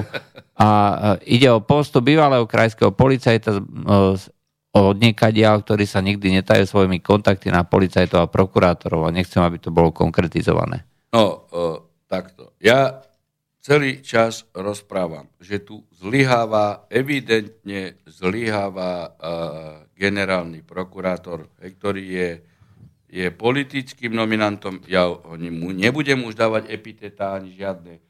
A 0.59 0.69
e, 0.69 0.95
ide 1.39 1.47
o 1.49 1.63
postup 1.63 2.05
bývalého 2.05 2.43
krajského 2.43 2.91
policajta 2.91 3.57
e, 3.57 3.61
od 4.69 4.95
niekadiaľ, 4.99 5.65
ktorý 5.65 5.87
sa 5.89 6.03
nikdy 6.03 6.43
netajú 6.43 6.67
svojimi 6.67 7.01
kontakty 7.01 7.49
na 7.49 7.65
policajtov 7.65 8.19
a 8.21 8.29
prokurátorov 8.29 9.07
a 9.07 9.15
nechcem, 9.15 9.41
aby 9.41 9.57
to 9.57 9.73
bolo 9.73 9.89
konkretizované. 9.89 10.85
No, 11.09 11.49
o, 11.49 11.89
takto. 12.05 12.53
Ja 12.61 13.01
celý 13.69 14.01
čas 14.01 14.45
rozprávam, 14.53 15.29
že 15.37 15.61
tu 15.61 15.85
zlyháva, 15.93 16.89
evidentne 16.89 18.01
zlyháva 18.07 19.13
generálny 19.93 20.63
prokurátor, 20.63 21.51
ktorý 21.59 22.03
je, 22.07 22.29
je 23.09 23.27
politickým 23.33 24.13
nominantom. 24.13 24.85
Ja 24.85 25.09
mu 25.49 25.73
nebudem 25.73 26.21
už 26.29 26.37
dávať 26.37 26.69
epitetá 26.69 27.33
ani 27.33 27.57
žiadne 27.57 27.97
e, 27.97 28.01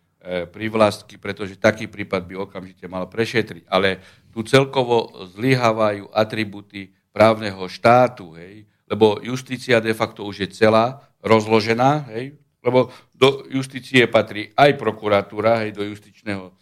privlastky, 0.43 1.15
pretože 1.15 1.55
taký 1.55 1.87
prípad 1.87 2.27
by 2.27 2.35
okamžite 2.35 2.85
mal 2.91 3.07
prešetriť. 3.07 3.63
Ale 3.71 4.03
tu 4.35 4.43
celkovo 4.43 5.09
zlyhávajú 5.39 6.11
atributy 6.11 6.91
právneho 7.15 7.63
štátu, 7.71 8.35
hej, 8.35 8.67
lebo 8.91 9.17
justícia 9.23 9.79
de 9.79 9.95
facto 9.95 10.27
už 10.27 10.45
je 10.45 10.49
celá 10.51 10.99
rozložená, 11.23 12.11
hej, 12.13 12.35
lebo 12.59 12.91
do 13.15 13.47
justície 13.47 14.03
patrí 14.11 14.51
aj 14.53 14.75
prokuratúra, 14.75 15.63
hej, 15.63 15.71
do 15.73 15.83
justičného 15.87 16.51
uh, 16.51 16.53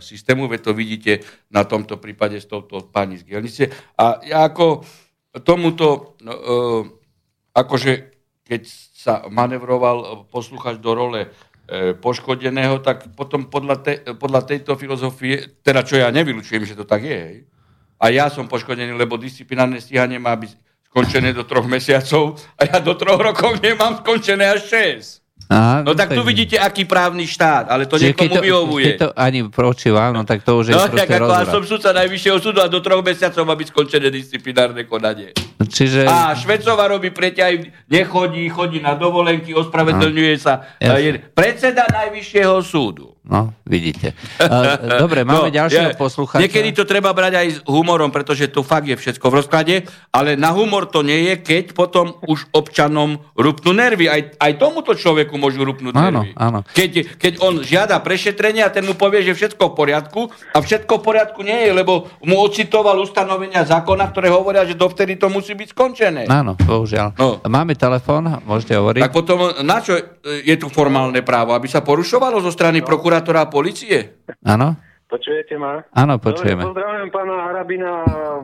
systému, 0.00 0.48
veď 0.48 0.60
to 0.60 0.72
vidíte 0.72 1.12
na 1.52 1.64
tomto 1.68 2.00
prípade 2.00 2.40
s 2.40 2.48
touto 2.48 2.88
pani 2.88 3.20
z 3.20 3.28
Gielnice. 3.28 3.64
A 3.96 4.24
ja 4.24 4.48
ako 4.48 4.82
tomuto, 5.44 6.16
no, 6.24 6.32
uh, 6.32 6.82
akože 7.62 8.14
keď 8.48 8.62
sa 8.98 9.14
manevroval 9.28 10.26
posluchač 10.32 10.80
do 10.80 10.90
role 10.96 11.20
e, 11.24 11.28
poškodeného, 11.92 12.80
tak 12.80 13.12
potom 13.12 13.46
podľa, 13.52 13.76
te, 13.84 13.94
podľa 14.16 14.42
tejto 14.48 14.74
filozofie, 14.80 15.60
teda 15.60 15.84
čo 15.84 16.00
ja 16.00 16.08
nevylučujem, 16.08 16.64
že 16.64 16.78
to 16.78 16.88
tak 16.88 17.04
je, 17.04 17.44
a 17.98 18.04
ja 18.14 18.30
som 18.30 18.46
poškodený, 18.46 18.94
lebo 18.94 19.18
disciplinárne 19.18 19.82
stíhanie 19.82 20.22
má 20.22 20.32
byť 20.38 20.54
skončené 20.88 21.34
do 21.34 21.44
troch 21.44 21.66
mesiacov 21.66 22.38
a 22.56 22.64
ja 22.64 22.78
do 22.78 22.94
troch 22.94 23.18
rokov 23.18 23.58
nemám 23.60 24.00
skončené 24.00 24.48
až 24.48 24.70
šesť. 24.70 25.27
Aha, 25.48 25.80
No 25.80 25.96
tak 25.96 26.12
tu 26.12 26.20
vidíte, 26.20 26.60
aký 26.60 26.84
právny 26.84 27.24
štát, 27.24 27.72
ale 27.72 27.88
to 27.88 27.96
Čiže 27.96 28.12
niekomu 28.12 28.36
vyhovuje. 28.44 28.84
Keď 28.84 28.96
to 29.00 29.08
ani 29.16 29.40
proči 29.48 29.88
vám, 29.88 30.12
no 30.12 30.22
tak 30.28 30.44
to 30.44 30.60
už 30.60 30.70
je 30.70 30.72
No 30.76 30.84
tak 30.92 31.08
ako 31.08 31.24
rozvrat. 31.24 31.48
som 31.48 31.62
sudca 31.64 31.90
najvyššieho 31.96 32.36
súdu 32.36 32.60
a 32.60 32.68
do 32.68 32.84
troch 32.84 33.00
mesiacov 33.00 33.42
má 33.48 33.56
byť 33.56 33.68
skončené 33.72 34.12
disciplinárne 34.12 34.84
konanie. 34.84 35.32
Čiže... 35.64 36.04
A 36.04 36.36
Švecová 36.36 36.92
robí 36.92 37.08
preťaj, 37.08 37.64
nechodí, 37.88 38.44
chodí 38.52 38.84
na 38.84 38.92
dovolenky, 38.92 39.56
ospravedlňuje 39.56 40.34
sa. 40.36 40.68
Jasne. 40.80 41.32
Predseda 41.32 41.88
najvyššieho 41.88 42.56
súdu. 42.60 43.17
No, 43.28 43.52
vidíte. 43.68 44.16
Dobre, 45.04 45.20
máme 45.20 45.52
ďalšieho 45.52 45.92
ja- 45.92 46.00
poslucháča. 46.00 46.40
Niekedy 46.40 46.72
to 46.72 46.88
treba 46.88 47.12
brať 47.12 47.32
aj 47.36 47.48
s 47.52 47.58
humorom, 47.68 48.08
pretože 48.08 48.48
to 48.48 48.64
fakt 48.64 48.88
je 48.88 48.96
všetko 48.96 49.28
v 49.28 49.34
rozklade, 49.36 49.74
ale 50.16 50.32
na 50.32 50.48
humor 50.56 50.88
to 50.88 51.04
nie 51.04 51.28
je, 51.28 51.34
keď 51.36 51.76
potom 51.76 52.16
už 52.24 52.48
občanom 52.56 53.20
rupnú 53.36 53.76
nervy. 53.76 54.08
Aj, 54.08 54.32
aj 54.40 54.52
tomuto 54.56 54.96
človeku 54.96 55.36
môžu 55.36 55.60
rupnúť 55.60 55.92
Áno, 55.92 56.24
nervy. 56.24 56.32
áno. 56.40 56.64
Keď, 56.72 57.20
keď 57.20 57.32
on 57.44 57.60
žiada 57.60 58.00
prešetrenie 58.00 58.64
a 58.64 58.72
ten 58.72 58.88
mu 58.88 58.96
povie, 58.96 59.20
že 59.20 59.36
všetko 59.36 59.60
v 59.60 59.74
poriadku 59.76 60.20
a 60.32 60.64
všetko 60.64 60.96
v 60.96 61.02
poriadku 61.04 61.44
nie 61.44 61.68
je, 61.68 61.76
lebo 61.76 62.08
mu 62.24 62.40
ocitoval 62.40 62.96
ustanovenia 62.96 63.68
zákona, 63.68 64.08
ktoré 64.08 64.32
hovoria, 64.32 64.64
že 64.64 64.72
dovtedy 64.72 65.20
to 65.20 65.28
musí 65.28 65.52
byť 65.52 65.76
skončené. 65.76 66.24
Áno, 66.32 66.56
bohužiaľ. 66.56 67.12
No. 67.20 67.44
Máme 67.44 67.76
telefón, 67.76 68.24
môžete 68.48 68.72
hovoriť. 68.72 69.04
Tak 69.04 69.12
potom 69.12 69.52
na 69.60 69.84
čo 69.84 70.00
je 70.24 70.56
tu 70.56 70.72
formálne 70.72 71.20
právo? 71.20 71.52
Aby 71.52 71.68
sa 71.68 71.84
porušovalo 71.84 72.40
zo 72.40 72.48
strany 72.48 72.80
prokurátora 72.80 73.17
a 73.24 73.50
policie? 73.50 74.22
Áno? 74.46 74.78
Počujete 75.08 75.56
ma? 75.56 75.80
Áno, 75.96 76.20
počujeme. 76.20 76.62
Dobre, 76.62 76.84
pozdravujem 76.84 77.08
pána 77.08 77.34
Harabina. 77.48 77.92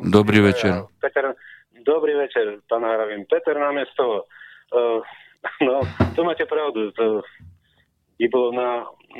Dobrý 0.00 0.40
večer. 0.40 0.88
Peter, 0.96 1.36
dobrý 1.84 2.16
večer, 2.16 2.64
pán 2.64 2.80
Harabin. 2.80 3.28
Peter 3.28 3.52
námesto. 3.52 4.24
Uh, 4.72 5.04
no, 5.68 5.84
to 6.16 6.24
máte 6.24 6.48
pravdu. 6.48 6.88
To 6.96 7.20
by 8.16 8.26
bolo 8.32 8.48
na, 8.56 8.70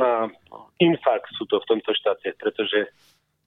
na 0.01 0.11
infarkt 0.81 1.29
sú 1.37 1.45
to 1.45 1.61
v 1.61 1.69
tomto 1.69 1.93
štáte, 1.93 2.33
pretože 2.41 2.89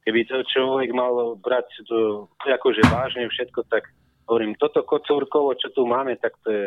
keby 0.05 0.29
to 0.29 0.45
človek 0.45 0.93
mal 0.93 1.33
brať 1.39 1.65
to 1.89 2.29
akože 2.45 2.85
vážne 2.93 3.25
všetko, 3.27 3.65
tak 3.65 3.89
hovorím, 4.29 4.53
toto 4.61 4.85
kocúrkovo, 4.85 5.57
čo 5.57 5.73
tu 5.73 5.87
máme, 5.87 6.19
tak 6.21 6.37
to 6.45 6.49
je 6.53 6.65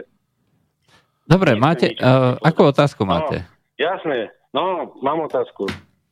Dobre, 1.30 1.54
máte, 1.54 1.94
uh, 1.94 2.34
akú 2.42 2.74
otázku 2.74 3.06
máte? 3.06 3.46
No, 3.46 3.46
jasné. 3.78 4.34
No, 4.50 4.94
mám 5.02 5.20
otázku. 5.30 5.70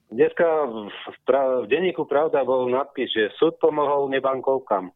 Dneska 0.08 0.46
v, 0.64 1.16
pra, 1.26 1.60
v 1.62 1.66
denníku 1.68 2.06
Pravda 2.08 2.46
bol 2.46 2.70
nadpis, 2.70 3.10
že 3.12 3.34
súd 3.36 3.58
pomohol 3.60 4.08
nebankovkám. 4.08 4.88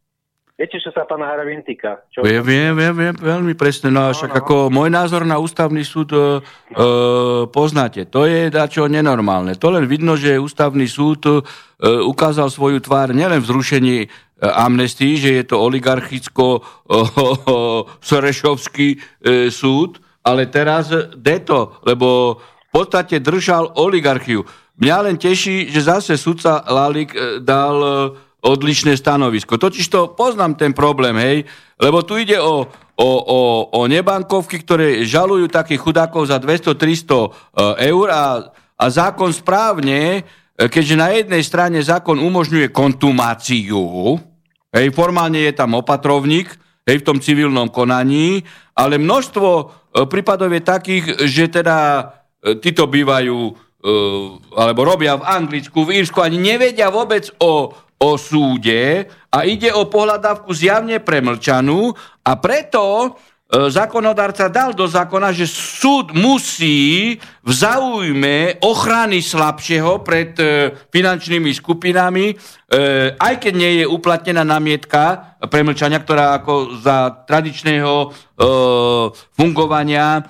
Viete, 0.53 0.79
čo 0.79 0.93
sa 0.95 1.09
pána 1.09 1.33
Harabin 1.33 1.65
týka? 1.65 2.07
Čo? 2.13 2.23
Viem, 2.23 2.45
viem, 2.45 2.73
viem, 2.77 2.95
viem, 2.95 3.17
veľmi 3.17 3.57
presne. 3.57 3.91
No 3.91 4.07
a 4.07 4.15
však 4.15 4.31
no. 4.31 4.39
ako 4.39 4.55
môj 4.71 4.93
názor 4.93 5.27
na 5.27 5.41
ústavný 5.41 5.83
súd 5.83 6.13
e, 6.13 6.21
e, 6.21 6.23
poznáte. 7.51 8.07
To 8.13 8.29
je 8.29 8.53
dačo 8.53 8.87
nenormálne. 8.87 9.57
To 9.59 9.73
len 9.73 9.89
vidno, 9.89 10.15
že 10.15 10.39
ústavný 10.39 10.85
súd 10.85 11.25
e, 11.25 11.41
ukázal 12.05 12.53
svoju 12.53 12.79
tvár 12.85 13.11
nielen 13.17 13.43
v 13.43 13.49
zrušení 13.49 13.97
e, 14.05 14.09
amnestii, 14.45 15.19
že 15.19 15.31
je 15.41 15.45
to 15.51 15.57
oligarchicko 15.57 16.61
sorešovský 18.13 18.89
e, 18.93 18.99
súd, 19.49 20.05
ale 20.23 20.47
teraz 20.53 20.93
deto, 21.17 21.81
lebo 21.83 22.39
podstate 22.73 23.21
držal 23.21 23.77
oligarchiu. 23.77 24.49
Mňa 24.81 24.97
len 25.05 25.17
teší, 25.21 25.69
že 25.69 25.85
zase 25.85 26.17
sudca 26.17 26.65
Lalik 26.65 27.13
e, 27.13 27.45
dal 27.45 27.77
e, 27.79 27.91
odlišné 28.43 28.99
stanovisko. 28.99 29.61
Totiž 29.61 29.87
to 29.87 30.01
poznám 30.19 30.59
ten 30.59 30.75
problém, 30.75 31.15
hej, 31.15 31.47
lebo 31.79 32.03
tu 32.03 32.19
ide 32.19 32.43
o, 32.43 32.67
o, 32.99 33.11
o, 33.23 33.41
o 33.71 33.81
nebankovky, 33.87 34.59
ktoré 34.67 35.07
žalujú 35.07 35.47
takých 35.47 35.79
chudákov 35.79 36.27
za 36.27 36.43
200-300 36.43 37.87
eur 37.87 38.07
a, 38.11 38.51
a 38.75 38.85
zákon 38.91 39.31
správne, 39.31 40.27
keďže 40.59 40.97
na 40.99 41.15
jednej 41.15 41.43
strane 41.47 41.79
zákon 41.79 42.19
umožňuje 42.19 42.75
kontumáciu, 42.75 44.19
hej, 44.75 44.87
formálne 44.91 45.39
je 45.39 45.55
tam 45.55 45.79
opatrovník, 45.79 46.51
hej, 46.87 46.97
v 46.99 47.07
tom 47.07 47.23
civilnom 47.23 47.71
konaní, 47.71 48.43
ale 48.75 48.99
množstvo 48.99 49.49
e, 49.49 49.65
prípadov 50.11 50.51
je 50.51 50.63
takých, 50.63 51.05
že 51.31 51.45
teda 51.47 51.79
e, 51.79 52.03
títo 52.59 52.91
bývajú 52.91 53.39
e, 53.47 53.53
alebo 54.59 54.81
robia 54.83 55.15
v 55.15 55.27
Anglicku, 55.27 55.87
v 55.87 56.03
Írsku, 56.03 56.19
ani 56.19 56.43
nevedia 56.43 56.91
vôbec 56.91 57.31
o, 57.39 57.71
o 57.99 58.11
súde 58.19 59.07
a 59.31 59.39
ide 59.47 59.71
o 59.71 59.87
pohľadávku 59.87 60.51
zjavne 60.51 60.99
premlčanú 60.99 61.95
a 62.27 62.33
preto 62.39 63.15
E, 63.53 63.69
zákonodárca 63.69 64.49
dal 64.49 64.73
do 64.73 64.89
zákona, 64.89 65.29
že 65.37 65.45
súd 65.45 66.17
musí 66.17 67.21
v 67.45 67.53
záujme 67.53 68.65
ochrany 68.65 69.21
slabšieho 69.21 70.01
pred 70.01 70.33
e, 70.41 70.73
finančnými 70.89 71.53
skupinami, 71.53 72.33
e, 72.33 72.35
aj 73.13 73.35
keď 73.37 73.53
nie 73.53 73.85
je 73.85 73.87
uplatnená 73.93 74.41
namietka 74.41 75.37
premlčania, 75.53 76.01
ktorá 76.01 76.41
ako 76.41 76.81
za 76.81 77.29
tradičného 77.29 77.93
fungovania 79.37 80.25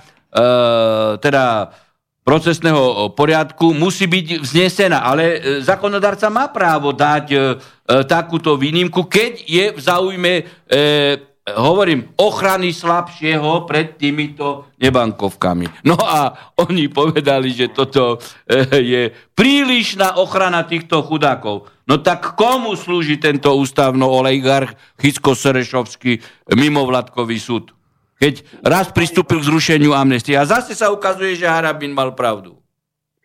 teda 1.21 1.45
procesného 2.23 3.11
poriadku 3.13 3.75
musí 3.75 4.07
byť 4.07 4.41
vznesená. 4.41 5.03
Ale 5.03 5.43
zákonodárca 5.63 6.31
má 6.31 6.49
právo 6.49 6.93
dať 6.95 7.57
takúto 8.07 8.57
výnimku, 8.57 9.05
keď 9.11 9.33
je 9.43 9.73
v 9.75 9.81
záujme 9.83 10.43
hovorím, 11.43 12.15
ochrany 12.23 12.71
slabšieho 12.71 13.67
pred 13.67 13.99
týmito 13.99 14.71
nebankovkami. 14.79 15.67
No 15.83 15.99
a 15.99 16.31
oni 16.55 16.87
povedali, 16.87 17.51
že 17.51 17.75
toto 17.75 18.23
je 18.71 19.11
prílišná 19.35 20.23
ochrana 20.23 20.63
týchto 20.63 21.03
chudákov. 21.03 21.67
No 21.91 21.99
tak 21.99 22.39
komu 22.39 22.79
slúži 22.79 23.19
tento 23.19 23.59
ústavno-oligarchicko-serešovský 23.59 26.23
mimovládkový 26.55 27.43
súd? 27.43 27.75
Keď 28.23 28.63
raz 28.63 28.87
pristúpil 28.95 29.43
k 29.43 29.49
zrušeniu 29.51 29.91
amnestie. 29.91 30.39
A 30.39 30.47
zase 30.47 30.79
sa 30.79 30.95
ukazuje, 30.95 31.35
že 31.35 31.51
Harabin 31.51 31.91
mal 31.91 32.15
pravdu. 32.15 32.55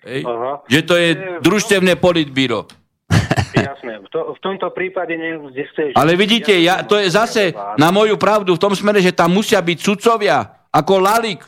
Hej? 0.02 0.26
Že 0.66 0.80
to 0.90 0.96
je 0.98 1.10
družstevné 1.46 2.02
politbíro. 2.02 2.66
Jasné, 3.54 4.02
v, 4.02 4.10
to, 4.10 4.34
v 4.34 4.40
tomto 4.42 4.74
prípade 4.74 5.14
neexistuje... 5.14 5.94
Ale 5.94 6.18
vidíte, 6.18 6.58
ja, 6.58 6.82
to 6.82 6.98
je 6.98 7.14
zase 7.14 7.54
na 7.78 7.94
moju 7.94 8.18
pravdu 8.18 8.58
v 8.58 8.64
tom 8.66 8.74
smere, 8.74 8.98
že 8.98 9.14
tam 9.14 9.38
musia 9.38 9.62
byť 9.62 9.78
sudcovia, 9.78 10.66
ako 10.74 10.94
Lalik. 10.98 11.46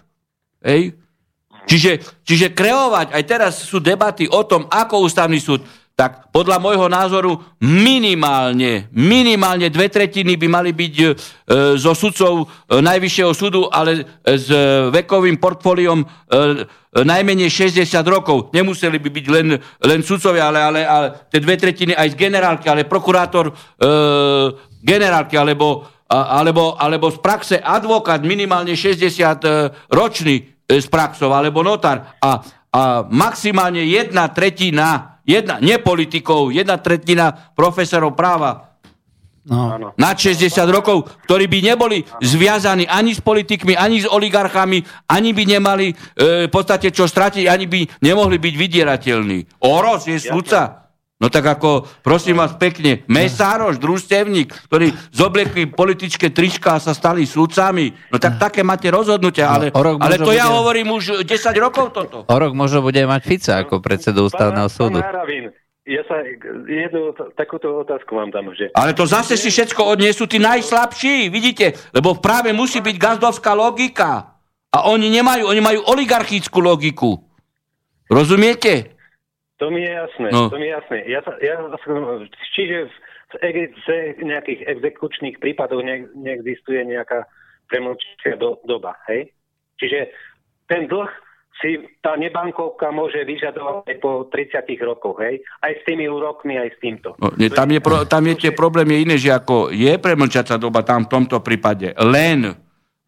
Hej? 0.62 0.93
Čiže, 1.66 2.22
čiže 2.22 2.54
kreovať, 2.54 3.18
aj 3.18 3.24
teraz 3.26 3.54
sú 3.66 3.82
debaty 3.82 4.30
o 4.30 4.45
tom, 4.45 4.70
ako 4.70 5.10
ústavný 5.10 5.41
súd, 5.41 5.66
tak 6.00 6.32
podľa 6.32 6.64
môjho 6.64 6.88
názoru 6.88 7.43
minimálne, 7.60 8.88
minimálne 8.95 9.68
dve 9.68 9.91
tretiny 9.91 10.39
by 10.39 10.47
mali 10.47 10.72
byť 10.72 10.95
e, 10.95 11.08
zo 11.76 11.91
sudcov 11.91 12.47
e, 12.47 12.80
Najvyššieho 12.80 13.36
súdu, 13.36 13.68
ale 13.68 14.24
s 14.24 14.47
e, 14.47 14.88
vekovým 14.95 15.36
portfóliom 15.36 16.00
e, 16.00 16.06
e, 16.08 17.04
najmenej 17.04 17.52
60 17.52 17.84
rokov. 18.08 18.56
Nemuseli 18.56 18.95
by 18.95 19.10
byť 19.12 19.26
len, 19.28 19.60
len 19.60 20.00
sudcovia, 20.00 20.47
ale, 20.47 20.64
ale, 20.64 20.82
ale 20.88 21.08
tie 21.28 21.43
dve 21.43 21.60
tretiny 21.60 21.91
aj 21.91 22.16
z 22.16 22.16
generálky, 22.16 22.72
ale 22.72 22.88
prokurátor 22.88 23.52
e, 23.52 23.54
generálky, 24.80 25.36
alebo, 25.36 25.84
a, 26.08 26.39
alebo, 26.39 26.80
alebo 26.80 27.12
z 27.12 27.20
praxe 27.20 27.56
advokát 27.60 28.24
minimálne 28.24 28.72
60 28.72 29.04
e, 29.04 29.47
ročný 29.91 30.64
e, 30.64 30.80
z 30.80 30.88
praxov, 30.88 31.36
alebo 31.36 31.60
notár. 31.60 32.16
A, 32.24 32.39
a 32.72 33.04
maximálne 33.04 33.84
jedna 33.84 34.32
tretina 34.32 35.18
Jedna, 35.30 35.62
nie 35.62 35.78
politikov, 35.78 36.50
jedna 36.50 36.82
tretina 36.82 37.30
profesorov 37.54 38.18
práva. 38.18 38.70
No. 39.50 39.94
Nad 39.98 40.18
60 40.18 40.50
rokov, 40.70 41.10
ktorí 41.26 41.46
by 41.50 41.74
neboli 41.74 42.06
zviazaní 42.22 42.86
ani 42.86 43.14
s 43.14 43.22
politikmi, 43.22 43.78
ani 43.78 44.02
s 44.02 44.10
oligarchami, 44.10 44.82
ani 45.10 45.30
by 45.34 45.44
nemali 45.46 45.88
e, 45.90 45.96
v 46.46 46.52
podstate 46.54 46.90
čo 46.90 47.10
stratiť, 47.10 47.50
ani 47.50 47.66
by 47.66 47.80
nemohli 48.02 48.38
byť 48.38 48.54
vydierateľní. 48.58 49.66
Oros 49.66 50.06
je 50.06 50.18
sudca. 50.22 50.89
No 51.20 51.28
tak 51.28 51.43
ako, 51.43 51.84
prosím 51.99 52.39
vás 52.39 52.55
pekne, 52.55 53.03
Mesároš, 53.11 53.76
družstevník, 53.76 54.55
ktorí 54.72 54.95
zobliekli 55.11 55.67
politické 55.67 56.32
trička 56.32 56.80
a 56.80 56.84
sa 56.84 56.95
stali 56.95 57.28
súdcami, 57.28 57.91
no 58.07 58.15
tak 58.24 58.39
také 58.39 58.63
máte 58.63 58.88
rozhodnutia, 58.88 59.51
ale, 59.51 59.67
no, 59.67 59.99
ale 59.99 60.15
to 60.15 60.32
bude... 60.32 60.39
ja 60.39 60.47
hovorím 60.47 60.95
už 60.95 61.28
10 61.28 61.36
rokov 61.59 61.91
toto. 61.91 62.24
O 62.24 62.36
rok 62.39 62.55
možno 62.55 62.80
bude 62.80 63.03
mať 63.03 63.22
Fica 63.28 63.53
ako 63.59 63.84
predsedu 63.84 64.32
ústavného 64.32 64.72
súdu. 64.72 65.03
Ja 65.89 66.05
sa 66.07 66.24
jednu 66.70 67.11
takúto 67.36 67.84
otázku 67.84 68.15
vám 68.15 68.32
dám, 68.32 68.55
že... 68.55 68.72
Ale 68.72 68.95
to 68.95 69.03
zase 69.03 69.36
si 69.36 69.51
všetko 69.51 69.91
odniesú 69.91 70.24
tí 70.24 70.39
najslabší, 70.39 71.28
vidíte? 71.34 71.76
Lebo 71.91 72.15
práve 72.22 72.55
musí 72.55 72.80
byť 72.80 72.95
gazdovská 72.95 73.57
logika. 73.57 74.39
A 74.70 74.86
oni 74.86 75.09
nemajú, 75.09 75.49
oni 75.49 75.59
majú 75.65 75.80
oligarchickú 75.89 76.61
logiku. 76.61 77.26
Rozumiete? 78.05 78.99
To 79.60 79.68
mi 79.68 79.84
je 79.84 79.91
jasné, 79.91 80.28
no. 80.32 80.47
to 80.47 80.55
mi 80.55 80.72
je 80.72 80.74
jasné. 80.80 80.97
Ja, 81.12 81.20
ja, 81.43 81.55
čiže 82.55 82.88
v, 82.88 83.36
v 84.16 84.24
nejakých 84.24 84.64
exekučných 84.72 85.36
prípadoch 85.43 85.84
ne, 85.84 86.07
neexistuje 86.16 86.80
nejaká 86.88 87.28
premlčia 87.68 88.39
do, 88.39 88.64
doba, 88.64 88.95
hej? 89.12 89.36
Čiže 89.78 90.16
ten 90.72 90.88
dlh 90.88 91.12
si 91.60 91.76
tá 91.99 92.16
nebankovka 92.16 92.88
môže 92.95 93.20
vyžadovať 93.28 93.84
aj 93.84 93.97
po 93.99 94.32
30 94.32 94.64
rokoch, 94.80 95.20
hej? 95.20 95.43
Aj 95.60 95.76
s 95.76 95.84
tými 95.84 96.07
úrokmi, 96.07 96.55
aj 96.55 96.70
s 96.72 96.78
týmto. 96.80 97.20
No, 97.20 97.36
nie, 97.36 97.51
tam, 97.51 97.68
je 97.68 97.84
pro, 97.84 98.07
tam 98.07 98.24
je 98.32 98.47
tie 98.47 98.51
problém 98.55 98.88
je 98.95 99.03
iné, 99.03 99.16
že 99.20 99.36
ako 99.36 99.76
je 99.76 99.91
premlčacia 99.99 100.55
doba 100.55 100.88
tam 100.88 101.03
v 101.03 101.20
tomto 101.20 101.43
prípade, 101.43 101.91
len, 101.99 102.55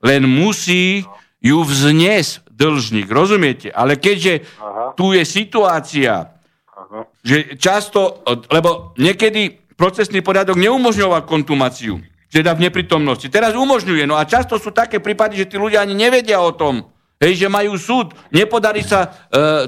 len 0.03 0.21
musí 0.27 1.07
ju 1.39 1.63
vzniesť 1.63 2.51
dlžník, 2.51 3.07
rozumiete? 3.07 3.71
Ale 3.71 3.95
keďže 3.95 4.45
Aha. 4.59 4.93
tu 4.99 5.15
je 5.15 5.23
situácia, 5.23 6.40
že 7.23 7.55
často, 7.55 8.25
lebo 8.51 8.91
niekedy 8.99 9.61
procesný 9.79 10.21
poriadok 10.21 10.59
neumožňoval 10.59 11.25
kontumáciu, 11.25 12.03
teda 12.31 12.53
v 12.53 12.69
neprítomnosti. 12.69 13.27
Teraz 13.27 13.55
umožňuje, 13.55 14.05
no 14.05 14.15
a 14.19 14.27
často 14.27 14.59
sú 14.61 14.71
také 14.71 14.99
prípady, 15.01 15.41
že 15.41 15.49
tí 15.49 15.55
ľudia 15.57 15.83
ani 15.83 15.95
nevedia 15.97 16.39
o 16.39 16.53
tom, 16.53 16.91
hej, 17.21 17.45
že 17.45 17.47
majú 17.47 17.77
súd, 17.77 18.13
nepodarí 18.33 18.81
sa 18.81 19.05
e, 19.05 19.09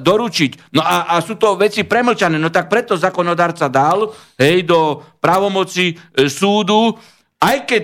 doručiť. 0.01 0.73
No 0.73 0.81
a, 0.81 1.15
a 1.15 1.21
sú 1.21 1.37
to 1.37 1.53
veci 1.55 1.85
premlčané, 1.85 2.41
no 2.41 2.49
tak 2.49 2.67
preto 2.67 2.97
zákonodárca 2.97 3.69
dal, 3.69 4.09
hej, 4.41 4.65
do 4.65 4.99
právomoci 5.21 5.93
e, 5.93 6.29
súdu, 6.29 6.97
aj 7.39 7.57
keď 7.67 7.83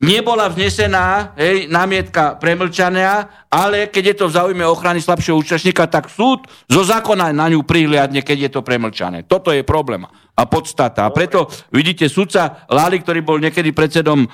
nebola 0.00 0.48
vznesená 0.48 1.36
hej, 1.36 1.68
námietka 1.68 2.40
premlčania, 2.40 3.28
ale 3.52 3.92
keď 3.92 4.04
je 4.12 4.16
to 4.16 4.26
v 4.28 4.36
záujme 4.36 4.64
ochrany 4.64 4.98
slabšieho 4.98 5.36
účastníka, 5.36 5.84
tak 5.86 6.08
súd 6.08 6.48
zo 6.66 6.82
zákona 6.82 7.36
na 7.36 7.52
ňu 7.52 7.60
prihliadne, 7.62 8.24
keď 8.24 8.38
je 8.48 8.50
to 8.50 8.64
premlčané. 8.64 9.28
Toto 9.28 9.52
je 9.52 9.60
problém 9.60 10.08
a 10.32 10.42
podstata. 10.48 11.04
A 11.04 11.12
preto 11.12 11.52
vidíte, 11.68 12.08
sudca 12.08 12.64
Lali, 12.72 13.04
ktorý 13.04 13.20
bol 13.20 13.36
niekedy 13.36 13.76
predsedom 13.76 14.24
e, 14.24 14.28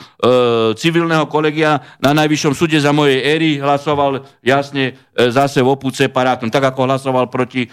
civilného 0.79 1.27
kolegia 1.27 1.83
na 1.99 2.14
Najvyššom 2.14 2.55
súde 2.55 2.79
za 2.79 2.95
mojej 2.95 3.27
éry, 3.27 3.59
hlasoval 3.59 4.23
jasne 4.47 4.95
e, 4.95 5.31
zase 5.35 5.67
v 5.67 5.73
opúd 5.75 5.99
separátom, 5.99 6.47
tak 6.47 6.62
ako 6.71 6.87
hlasoval 6.87 7.27
proti 7.27 7.67
e, 7.67 7.69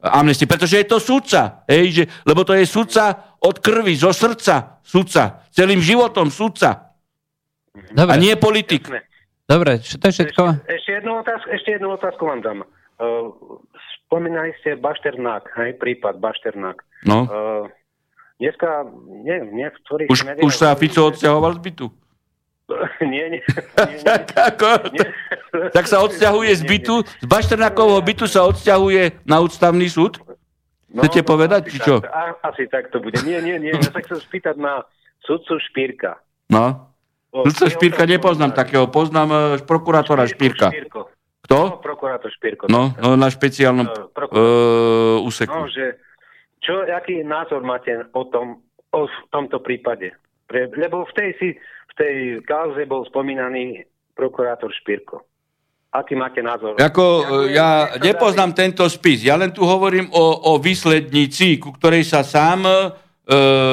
amnestii. 0.00 0.48
Pretože 0.48 0.80
je 0.80 0.88
to 0.88 0.96
sudca, 0.96 1.68
hej, 1.68 1.84
že, 1.92 2.04
lebo 2.24 2.48
to 2.48 2.56
je 2.56 2.64
sudca 2.64 3.36
od 3.44 3.60
krvi, 3.60 3.92
zo 3.92 4.08
srdca 4.08 4.74
sudca, 4.84 5.42
celým 5.50 5.80
životom 5.80 6.28
sudca. 6.28 6.93
Dobre. 7.74 8.12
A 8.14 8.16
nie 8.16 8.34
politik. 8.38 8.86
Jasne. 8.86 9.02
Dobre, 9.44 9.76
to 9.76 10.04
je 10.08 10.14
všetko? 10.14 10.42
Ešte, 10.56 10.72
ešte, 10.72 10.90
jednu 11.02 11.12
otázku, 11.20 11.48
ešte 11.52 11.70
jednu 11.76 11.88
otázku 11.92 12.22
vám 12.24 12.40
dám. 12.40 12.58
Uh, 12.96 13.28
spomínali 14.06 14.56
ste 14.62 14.80
Bašternák, 14.80 15.52
hej, 15.60 15.76
prípad 15.76 16.16
Bašternák. 16.16 16.80
No. 17.04 17.28
Uh, 17.28 17.64
dneska, 18.40 18.88
neviem, 19.04 19.52
niektorých... 19.52 20.08
Už, 20.08 20.24
už 20.40 20.52
sa 20.54 20.72
Fico 20.80 21.12
odsťahoval 21.12 21.60
z 21.60 21.60
bytu? 21.60 21.86
nie, 23.04 23.36
nie. 23.36 23.42
nie, 23.90 23.96
nie, 24.00 24.00
tak, 24.00 24.32
ako, 24.32 24.88
nie. 24.96 25.04
tak 25.76 25.84
sa 25.92 26.00
odsťahuje 26.00 26.52
z 26.56 26.64
bytu, 26.64 27.04
z 27.04 27.26
Bašternákovho 27.28 28.00
bytu 28.00 28.24
sa 28.24 28.48
odsťahuje 28.48 29.28
na 29.28 29.44
ústavný 29.44 29.84
súd? 29.92 30.24
No, 30.88 31.02
Chcete 31.04 31.20
no, 31.20 31.28
povedať, 31.28 31.62
či 31.68 31.78
čo? 31.82 32.00
Tak, 32.00 32.38
asi 32.40 32.64
tak 32.70 32.88
to 32.94 33.02
bude. 33.02 33.18
Nie, 33.26 33.42
nie, 33.44 33.58
nie. 33.58 33.74
Ja 33.74 33.90
sa 33.90 33.98
chcem 33.98 34.22
spýtať 34.24 34.56
na 34.56 34.86
sudcu 35.26 35.58
Špírka. 35.68 36.22
No. 36.46 36.93
Sudca 37.34 37.66
Špírka 37.66 38.06
nepoznám 38.06 38.54
takého, 38.54 38.86
poznám 38.86 39.28
uh, 39.34 39.38
prokurátora 39.66 40.22
Špírka. 40.30 40.70
Špírko. 40.70 41.10
Kto? 41.42 41.58
No, 41.58 41.82
prokurátor 41.82 42.30
Špírko. 42.30 42.70
No, 42.70 42.94
no 42.94 43.18
na 43.18 43.26
špeciálnom 43.26 43.90
uh, 43.90 43.94
uh, 44.30 45.26
úseku. 45.26 45.50
No, 45.50 45.66
že 45.66 45.98
čo, 46.62 46.86
aký 46.86 47.26
názor 47.26 47.66
máte 47.66 48.06
o 48.14 48.22
tom, 48.30 48.62
o 48.94 49.10
tomto 49.34 49.58
prípade. 49.60 50.14
Pre, 50.46 50.70
lebo 50.78 51.02
v 51.04 51.12
tej, 51.12 51.30
si, 51.42 51.48
v 51.58 51.94
tej 51.98 52.14
kauze 52.46 52.86
bol 52.86 53.02
spomínaný 53.10 53.82
prokurátor 54.14 54.70
Špirko. 54.70 55.26
Aký 55.94 56.14
máte 56.18 56.42
názor? 56.42 56.74
Ako, 56.78 57.04
ja 57.50 57.98
nepoznám 58.02 58.50
tento 58.50 58.82
spis. 58.90 59.22
Ja 59.22 59.38
len 59.38 59.54
tu 59.54 59.62
hovorím 59.62 60.10
o, 60.10 60.54
o 60.54 60.58
výslednici, 60.58 61.58
ku 61.58 61.70
ktorej 61.70 62.02
sa 62.02 62.26
sám 62.26 62.66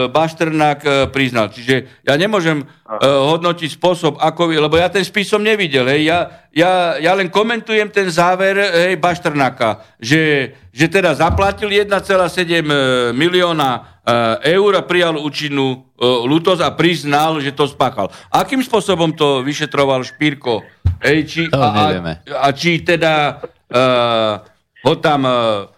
Bašternák 0.07 0.79
e, 0.79 0.89
priznal. 1.11 1.51
Čiže 1.51 2.07
ja 2.07 2.15
nemôžem 2.15 2.63
e, 2.63 2.65
hodnotiť 3.03 3.75
spôsob, 3.75 4.15
ako... 4.15 4.47
Lebo 4.47 4.79
ja 4.79 4.87
ten 4.87 5.03
spis 5.03 5.27
som 5.27 5.43
nevidel. 5.43 5.83
Hej. 5.91 6.07
Ja, 6.07 6.19
ja, 6.55 6.71
ja 6.95 7.11
len 7.11 7.27
komentujem 7.27 7.91
ten 7.91 8.07
záver 8.07 8.55
hej, 8.55 8.95
Bašternáka, 8.95 9.83
že, 9.99 10.55
že 10.71 10.87
teda 10.87 11.11
zaplatil 11.19 11.67
1,7 11.67 12.63
milióna 13.11 13.99
eur 14.41 14.71
a 14.73 14.81
prijal 14.81 15.21
účinnú 15.21 15.93
ľutosť 16.01 16.61
a 16.65 16.73
priznal, 16.73 17.37
že 17.37 17.53
to 17.53 17.69
spáchal. 17.69 18.09
Akým 18.33 18.59
spôsobom 18.65 19.13
to 19.13 19.45
vyšetroval 19.45 20.01
Špírko? 20.01 20.65
Ej, 20.97 21.19
či, 21.29 21.41
to 21.47 21.61
a, 21.61 22.17
a 22.17 22.47
či 22.53 22.81
teda 22.81 23.37
uh, 23.41 24.41
ho 24.85 24.93
tam 24.97 25.21
uh, 25.25 25.69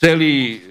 celý 0.00 0.64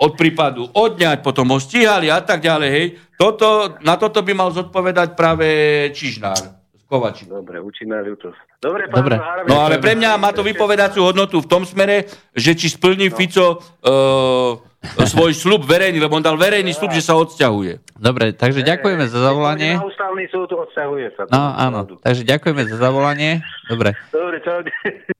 od 0.00 0.12
prípadu 0.16 0.64
odňať, 0.72 1.20
potom 1.20 1.52
ho 1.52 1.58
stíhali 1.60 2.08
a 2.08 2.24
tak 2.24 2.40
ďalej. 2.40 2.70
Hej. 2.72 2.86
Toto, 3.20 3.76
na 3.84 4.00
toto 4.00 4.24
by 4.24 4.32
mal 4.32 4.48
zodpovedať 4.48 5.12
práve 5.12 5.46
Čižnár. 5.92 6.60
Kovači. 6.90 7.28
Dobre, 7.30 7.62
účinná 7.62 8.02
ľutosť. 8.02 8.58
Dobre, 8.58 8.90
Dobre. 8.90 9.14
No 9.46 9.62
ale 9.62 9.78
pre 9.78 9.94
mňa 9.94 10.18
má 10.18 10.34
to 10.34 10.42
vypovedacú 10.42 11.06
hodnotu 11.06 11.38
v 11.38 11.46
tom 11.46 11.62
smere, 11.62 12.10
že 12.34 12.58
či 12.58 12.66
splní 12.66 13.08
no. 13.08 13.14
Fico 13.14 13.46
uh, 13.62 14.58
svoj 15.06 15.30
slub 15.30 15.62
verejný, 15.70 16.02
lebo 16.02 16.18
on 16.18 16.24
dal 16.24 16.34
verejný 16.34 16.74
slub, 16.74 16.90
že 16.90 17.04
sa 17.04 17.14
odsťahuje. 17.14 17.94
Dobre, 17.94 18.34
takže 18.34 18.66
ďakujeme 18.66 19.06
za 19.06 19.22
zavolanie. 19.22 19.78
Na 19.78 19.86
ústavný 19.86 20.26
súd 20.34 20.50
odsťahuje 20.50 21.06
sa. 21.14 21.22
No 21.30 21.54
áno, 21.54 21.78
takže 22.02 22.26
ďakujeme 22.26 22.66
za 22.66 22.76
zavolanie. 22.80 23.46
Dobre. 23.70 23.94
Dobre, 24.10 24.42
čau. 24.42 24.58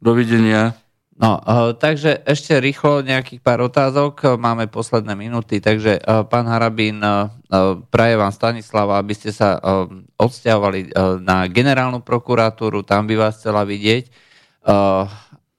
Dovidenia. 0.02 0.74
No, 1.20 1.36
uh, 1.36 1.76
takže 1.76 2.24
ešte 2.24 2.56
rýchlo 2.56 3.04
nejakých 3.04 3.44
pár 3.44 3.60
otázok, 3.60 4.40
máme 4.40 4.72
posledné 4.72 5.12
minúty, 5.12 5.60
takže 5.60 6.00
uh, 6.00 6.24
pán 6.24 6.48
Harabín, 6.48 7.04
praje 7.92 8.14
vám 8.16 8.32
Stanislava, 8.32 8.96
aby 8.96 9.12
ste 9.12 9.34
sa 9.34 9.58
odsťahovali 10.16 10.94
na 11.20 11.44
generálnu 11.50 12.00
prokuratúru, 12.00 12.86
tam 12.86 13.10
by 13.10 13.18
vás 13.18 13.42
chcela 13.42 13.66
vidieť, 13.66 14.06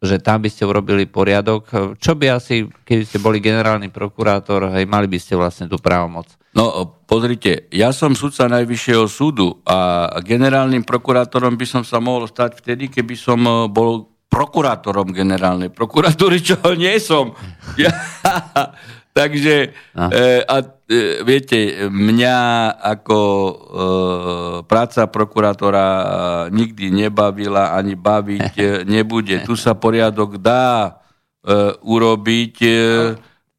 že 0.01 0.15
tam 0.23 0.39
by 0.39 0.49
ste 0.49 0.63
urobili 0.63 1.03
poriadok. 1.03 1.95
Čo 1.99 2.15
by 2.15 2.31
asi, 2.31 2.63
keby 2.65 3.03
ste 3.03 3.19
boli 3.19 3.43
generálny 3.43 3.91
prokurátor, 3.91 4.71
hej, 4.71 4.87
mali 4.87 5.11
by 5.11 5.19
ste 5.19 5.35
vlastne 5.35 5.67
tú 5.67 5.77
právomoc? 5.83 6.31
No, 6.55 6.95
pozrite, 7.03 7.67
ja 7.75 7.91
som 7.91 8.15
sudca 8.15 8.47
Najvyššieho 8.47 9.05
súdu 9.11 9.59
a 9.67 10.07
generálnym 10.23 10.87
prokurátorom 10.87 11.59
by 11.59 11.67
som 11.67 11.83
sa 11.83 11.99
mohol 11.99 12.23
stať 12.27 12.55
vtedy, 12.59 12.87
keby 12.87 13.19
som 13.19 13.39
bol 13.67 14.10
prokurátorom 14.31 15.11
generálnej 15.11 15.67
prokuratúry, 15.67 16.39
čo 16.47 16.55
nie 16.79 16.95
som. 17.03 17.35
Ja, 17.75 17.91
takže, 19.19 19.75
no. 19.91 20.07
e, 20.07 20.39
a 20.47 20.63
e, 20.87 21.27
viete, 21.27 21.91
mňa 21.91 22.39
ako 22.79 23.19
e, 23.19 23.53
práca 24.63 25.11
prokurátora 25.11 25.87
nikdy 26.47 26.95
nebavila, 26.95 27.75
ani 27.75 27.99
baviť 27.99 28.55
e, 28.55 28.63
nebude. 28.95 29.43
Tu 29.43 29.59
sa 29.59 29.75
poriadok 29.75 30.39
dá 30.39 31.03
e, 31.43 31.75
urobiť, 31.83 32.55
e, 32.63 32.71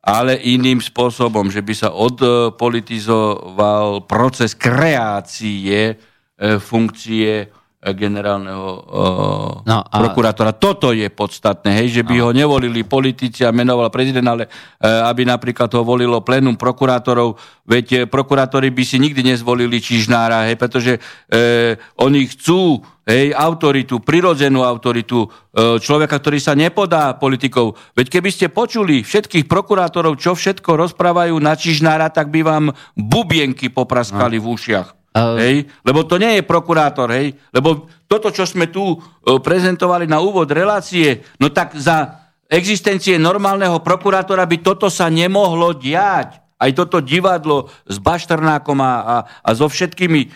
ale 0.03 0.35
iným 0.35 0.83
spôsobom, 0.83 1.47
že 1.53 1.63
by 1.63 1.75
sa 1.79 1.95
odpolitizoval 1.95 4.03
proces 4.11 4.51
kreácie 4.57 5.95
e, 5.95 5.97
funkcie 6.59 7.47
generálneho 7.83 8.67
uh, 8.79 9.67
no, 9.67 9.79
a... 9.83 9.97
prokurátora. 9.99 10.55
Toto 10.55 10.95
je 10.95 11.11
podstatné, 11.11 11.83
hej, 11.83 11.99
že 11.99 12.03
by 12.07 12.15
no. 12.15 12.23
ho 12.23 12.31
nevolili 12.31 12.87
politici 12.87 13.43
a 13.43 13.51
menoval 13.51 13.91
prezident, 13.91 14.23
ale 14.31 14.47
uh, 14.47 15.11
aby 15.11 15.27
napríklad 15.27 15.67
ho 15.75 15.83
volilo 15.83 16.23
plénum 16.23 16.55
prokurátorov, 16.55 17.35
veď 17.67 17.87
uh, 17.91 17.99
prokurátori 18.07 18.71
by 18.71 18.87
si 18.87 19.03
nikdy 19.03 19.27
nezvolili 19.35 19.83
Čižnára, 19.83 20.47
hej, 20.47 20.55
pretože 20.55 21.03
uh, 21.03 21.75
oni 21.99 22.31
chcú 22.31 22.79
hej, 23.03 23.35
autoritu, 23.35 23.99
prirodzenú 23.99 24.63
autoritu 24.63 25.27
človeka, 25.83 26.17
ktorý 26.17 26.39
sa 26.41 26.57
nepodá 26.57 27.13
politikou. 27.19 27.77
Veď 27.93 28.09
keby 28.09 28.31
ste 28.31 28.47
počuli 28.49 29.05
všetkých 29.05 29.51
prokurátorov, 29.51 30.17
čo 30.17 30.33
všetko 30.39 30.87
rozprávajú 30.87 31.35
na 31.43 31.59
Čižnára, 31.59 32.09
tak 32.15 32.31
by 32.31 32.41
vám 32.47 32.65
bubienky 32.95 33.69
popraskali 33.69 34.39
no. 34.39 34.47
v 34.47 34.51
ušiach. 34.55 35.02
Uh... 35.13 35.37
Hej? 35.37 35.57
Lebo 35.85 36.09
to 36.09 36.17
nie 36.17 36.41
je 36.41 36.43
prokurátor, 36.45 37.13
hej? 37.13 37.37
Lebo 37.53 37.89
toto, 38.09 38.33
čo 38.33 38.49
sme 38.49 38.73
tu 38.73 38.97
uh, 38.97 38.99
prezentovali 39.41 40.09
na 40.09 40.25
úvod 40.25 40.49
relácie, 40.49 41.21
no 41.37 41.53
tak 41.53 41.77
za 41.77 42.23
existencie 42.53 43.17
normálneho 43.17 43.81
prokurátora 43.81 44.45
by 44.45 44.61
toto 44.61 44.93
sa 44.93 45.09
nemohlo 45.09 45.73
diať. 45.73 46.37
Aj 46.63 46.71
toto 46.77 47.03
divadlo 47.03 47.67
s 47.89 47.99
Bašternákom 47.99 48.79
a, 48.79 48.93
a, 49.03 49.17
a 49.43 49.51
so 49.51 49.67
všetkými 49.67 50.21
e, 50.23 50.29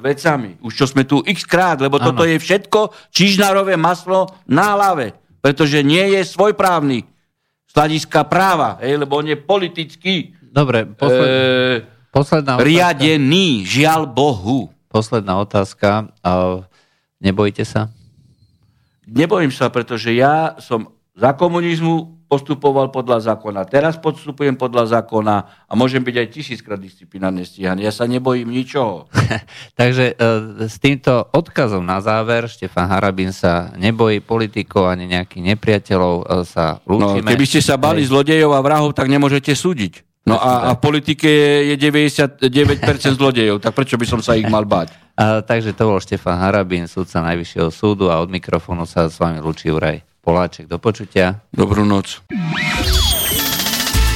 vecami. 0.00 0.56
Už 0.64 0.72
čo 0.72 0.86
sme 0.88 1.04
tu 1.04 1.20
x 1.20 1.44
krát, 1.44 1.76
lebo 1.84 2.00
ano. 2.00 2.06
toto 2.08 2.24
je 2.24 2.40
všetko 2.40 3.12
čižnárové 3.12 3.76
maslo 3.76 4.32
na 4.48 4.72
hlave. 4.72 5.12
Pretože 5.44 5.84
nie 5.84 6.16
je 6.16 6.24
svojprávny 6.24 7.04
z 7.68 7.72
hľadiska 7.76 8.24
práva, 8.24 8.80
hej, 8.80 8.96
lebo 8.96 9.20
on 9.20 9.28
je 9.28 9.36
politický. 9.36 10.32
Dobre, 10.40 10.88
posled... 10.96 11.28
e, 11.28 11.97
Posledná 12.10 12.56
otázka. 12.56 12.68
Riadený, 12.68 13.68
žiaľ 13.68 14.08
Bohu. 14.08 14.72
Posledná 14.88 15.36
otázka. 15.40 16.08
Nebojte 17.20 17.66
sa? 17.68 17.92
Nebojím 19.08 19.52
sa, 19.52 19.68
pretože 19.68 20.12
ja 20.12 20.56
som 20.60 20.92
za 21.16 21.34
komunizmu 21.34 22.18
postupoval 22.28 22.92
podľa 22.92 23.32
zákona. 23.32 23.64
Teraz 23.64 23.96
postupujem 23.96 24.52
podľa 24.52 25.00
zákona 25.00 25.64
a 25.64 25.72
môžem 25.72 26.04
byť 26.04 26.16
aj 26.20 26.28
tisíckrát 26.28 26.76
disciplinárne 26.76 27.40
stíhaný. 27.40 27.88
Ja 27.88 27.92
sa 27.92 28.04
nebojím 28.04 28.52
ničoho. 28.52 29.08
Takže 29.80 30.12
e, 30.12 30.14
s 30.68 30.76
týmto 30.76 31.24
odkazom 31.32 31.80
na 31.88 32.04
záver 32.04 32.44
Štefan 32.52 32.84
Harabín 32.92 33.32
sa 33.32 33.72
nebojí 33.80 34.20
politikov 34.20 34.92
ani 34.92 35.08
nejakých 35.08 35.56
nepriateľov 35.56 36.14
e, 36.20 36.24
sa 36.44 36.84
lúčime. 36.84 37.24
No, 37.24 37.32
keby 37.32 37.44
ste 37.48 37.64
sa 37.64 37.80
bali 37.80 38.04
zlodejov 38.04 38.52
a 38.52 38.60
vrahov, 38.60 38.92
tak 38.92 39.08
nemôžete 39.08 39.56
súdiť. 39.56 40.07
No 40.28 40.36
a, 40.36 40.68
a 40.68 40.70
v 40.76 40.80
politike 40.84 41.30
je 41.72 41.74
99% 41.80 42.44
zlodejov, 43.16 43.64
tak 43.64 43.72
prečo 43.72 43.96
by 43.96 44.06
som 44.06 44.20
sa 44.20 44.36
ich 44.36 44.44
mal 44.44 44.68
bať? 44.68 44.92
A, 45.18 45.42
takže 45.42 45.74
to 45.74 45.88
bol 45.88 45.98
Štefan 45.98 46.38
Harabín, 46.38 46.86
súdca 46.86 47.24
Najvyššieho 47.24 47.72
súdu 47.72 48.12
a 48.12 48.20
od 48.20 48.30
mikrofónu 48.30 48.86
sa 48.86 49.08
s 49.08 49.18
vami 49.18 49.42
lúči 49.42 49.72
Juraj 49.72 50.04
Poláček. 50.22 50.68
Do 50.68 50.78
počutia. 50.78 51.40
Dobrú 51.50 51.82
noc. 51.88 52.20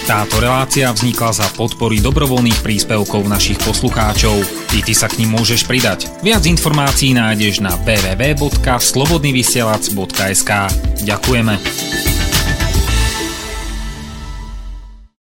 Táto 0.02 0.42
relácia 0.42 0.90
vznikla 0.90 1.30
za 1.30 1.46
podpory 1.54 2.02
dobrovoľných 2.02 2.58
príspevkov 2.58 3.22
našich 3.30 3.62
poslucháčov. 3.62 4.34
I 4.74 4.82
ty 4.82 4.98
sa 4.98 5.06
k 5.06 5.22
ním 5.22 5.38
môžeš 5.38 5.62
pridať. 5.62 6.10
Viac 6.26 6.42
informácií 6.42 7.14
nájdeš 7.14 7.62
na 7.62 7.78
www.slobodnyvysielac.sk 7.86 10.50
Ďakujeme. 11.06 11.54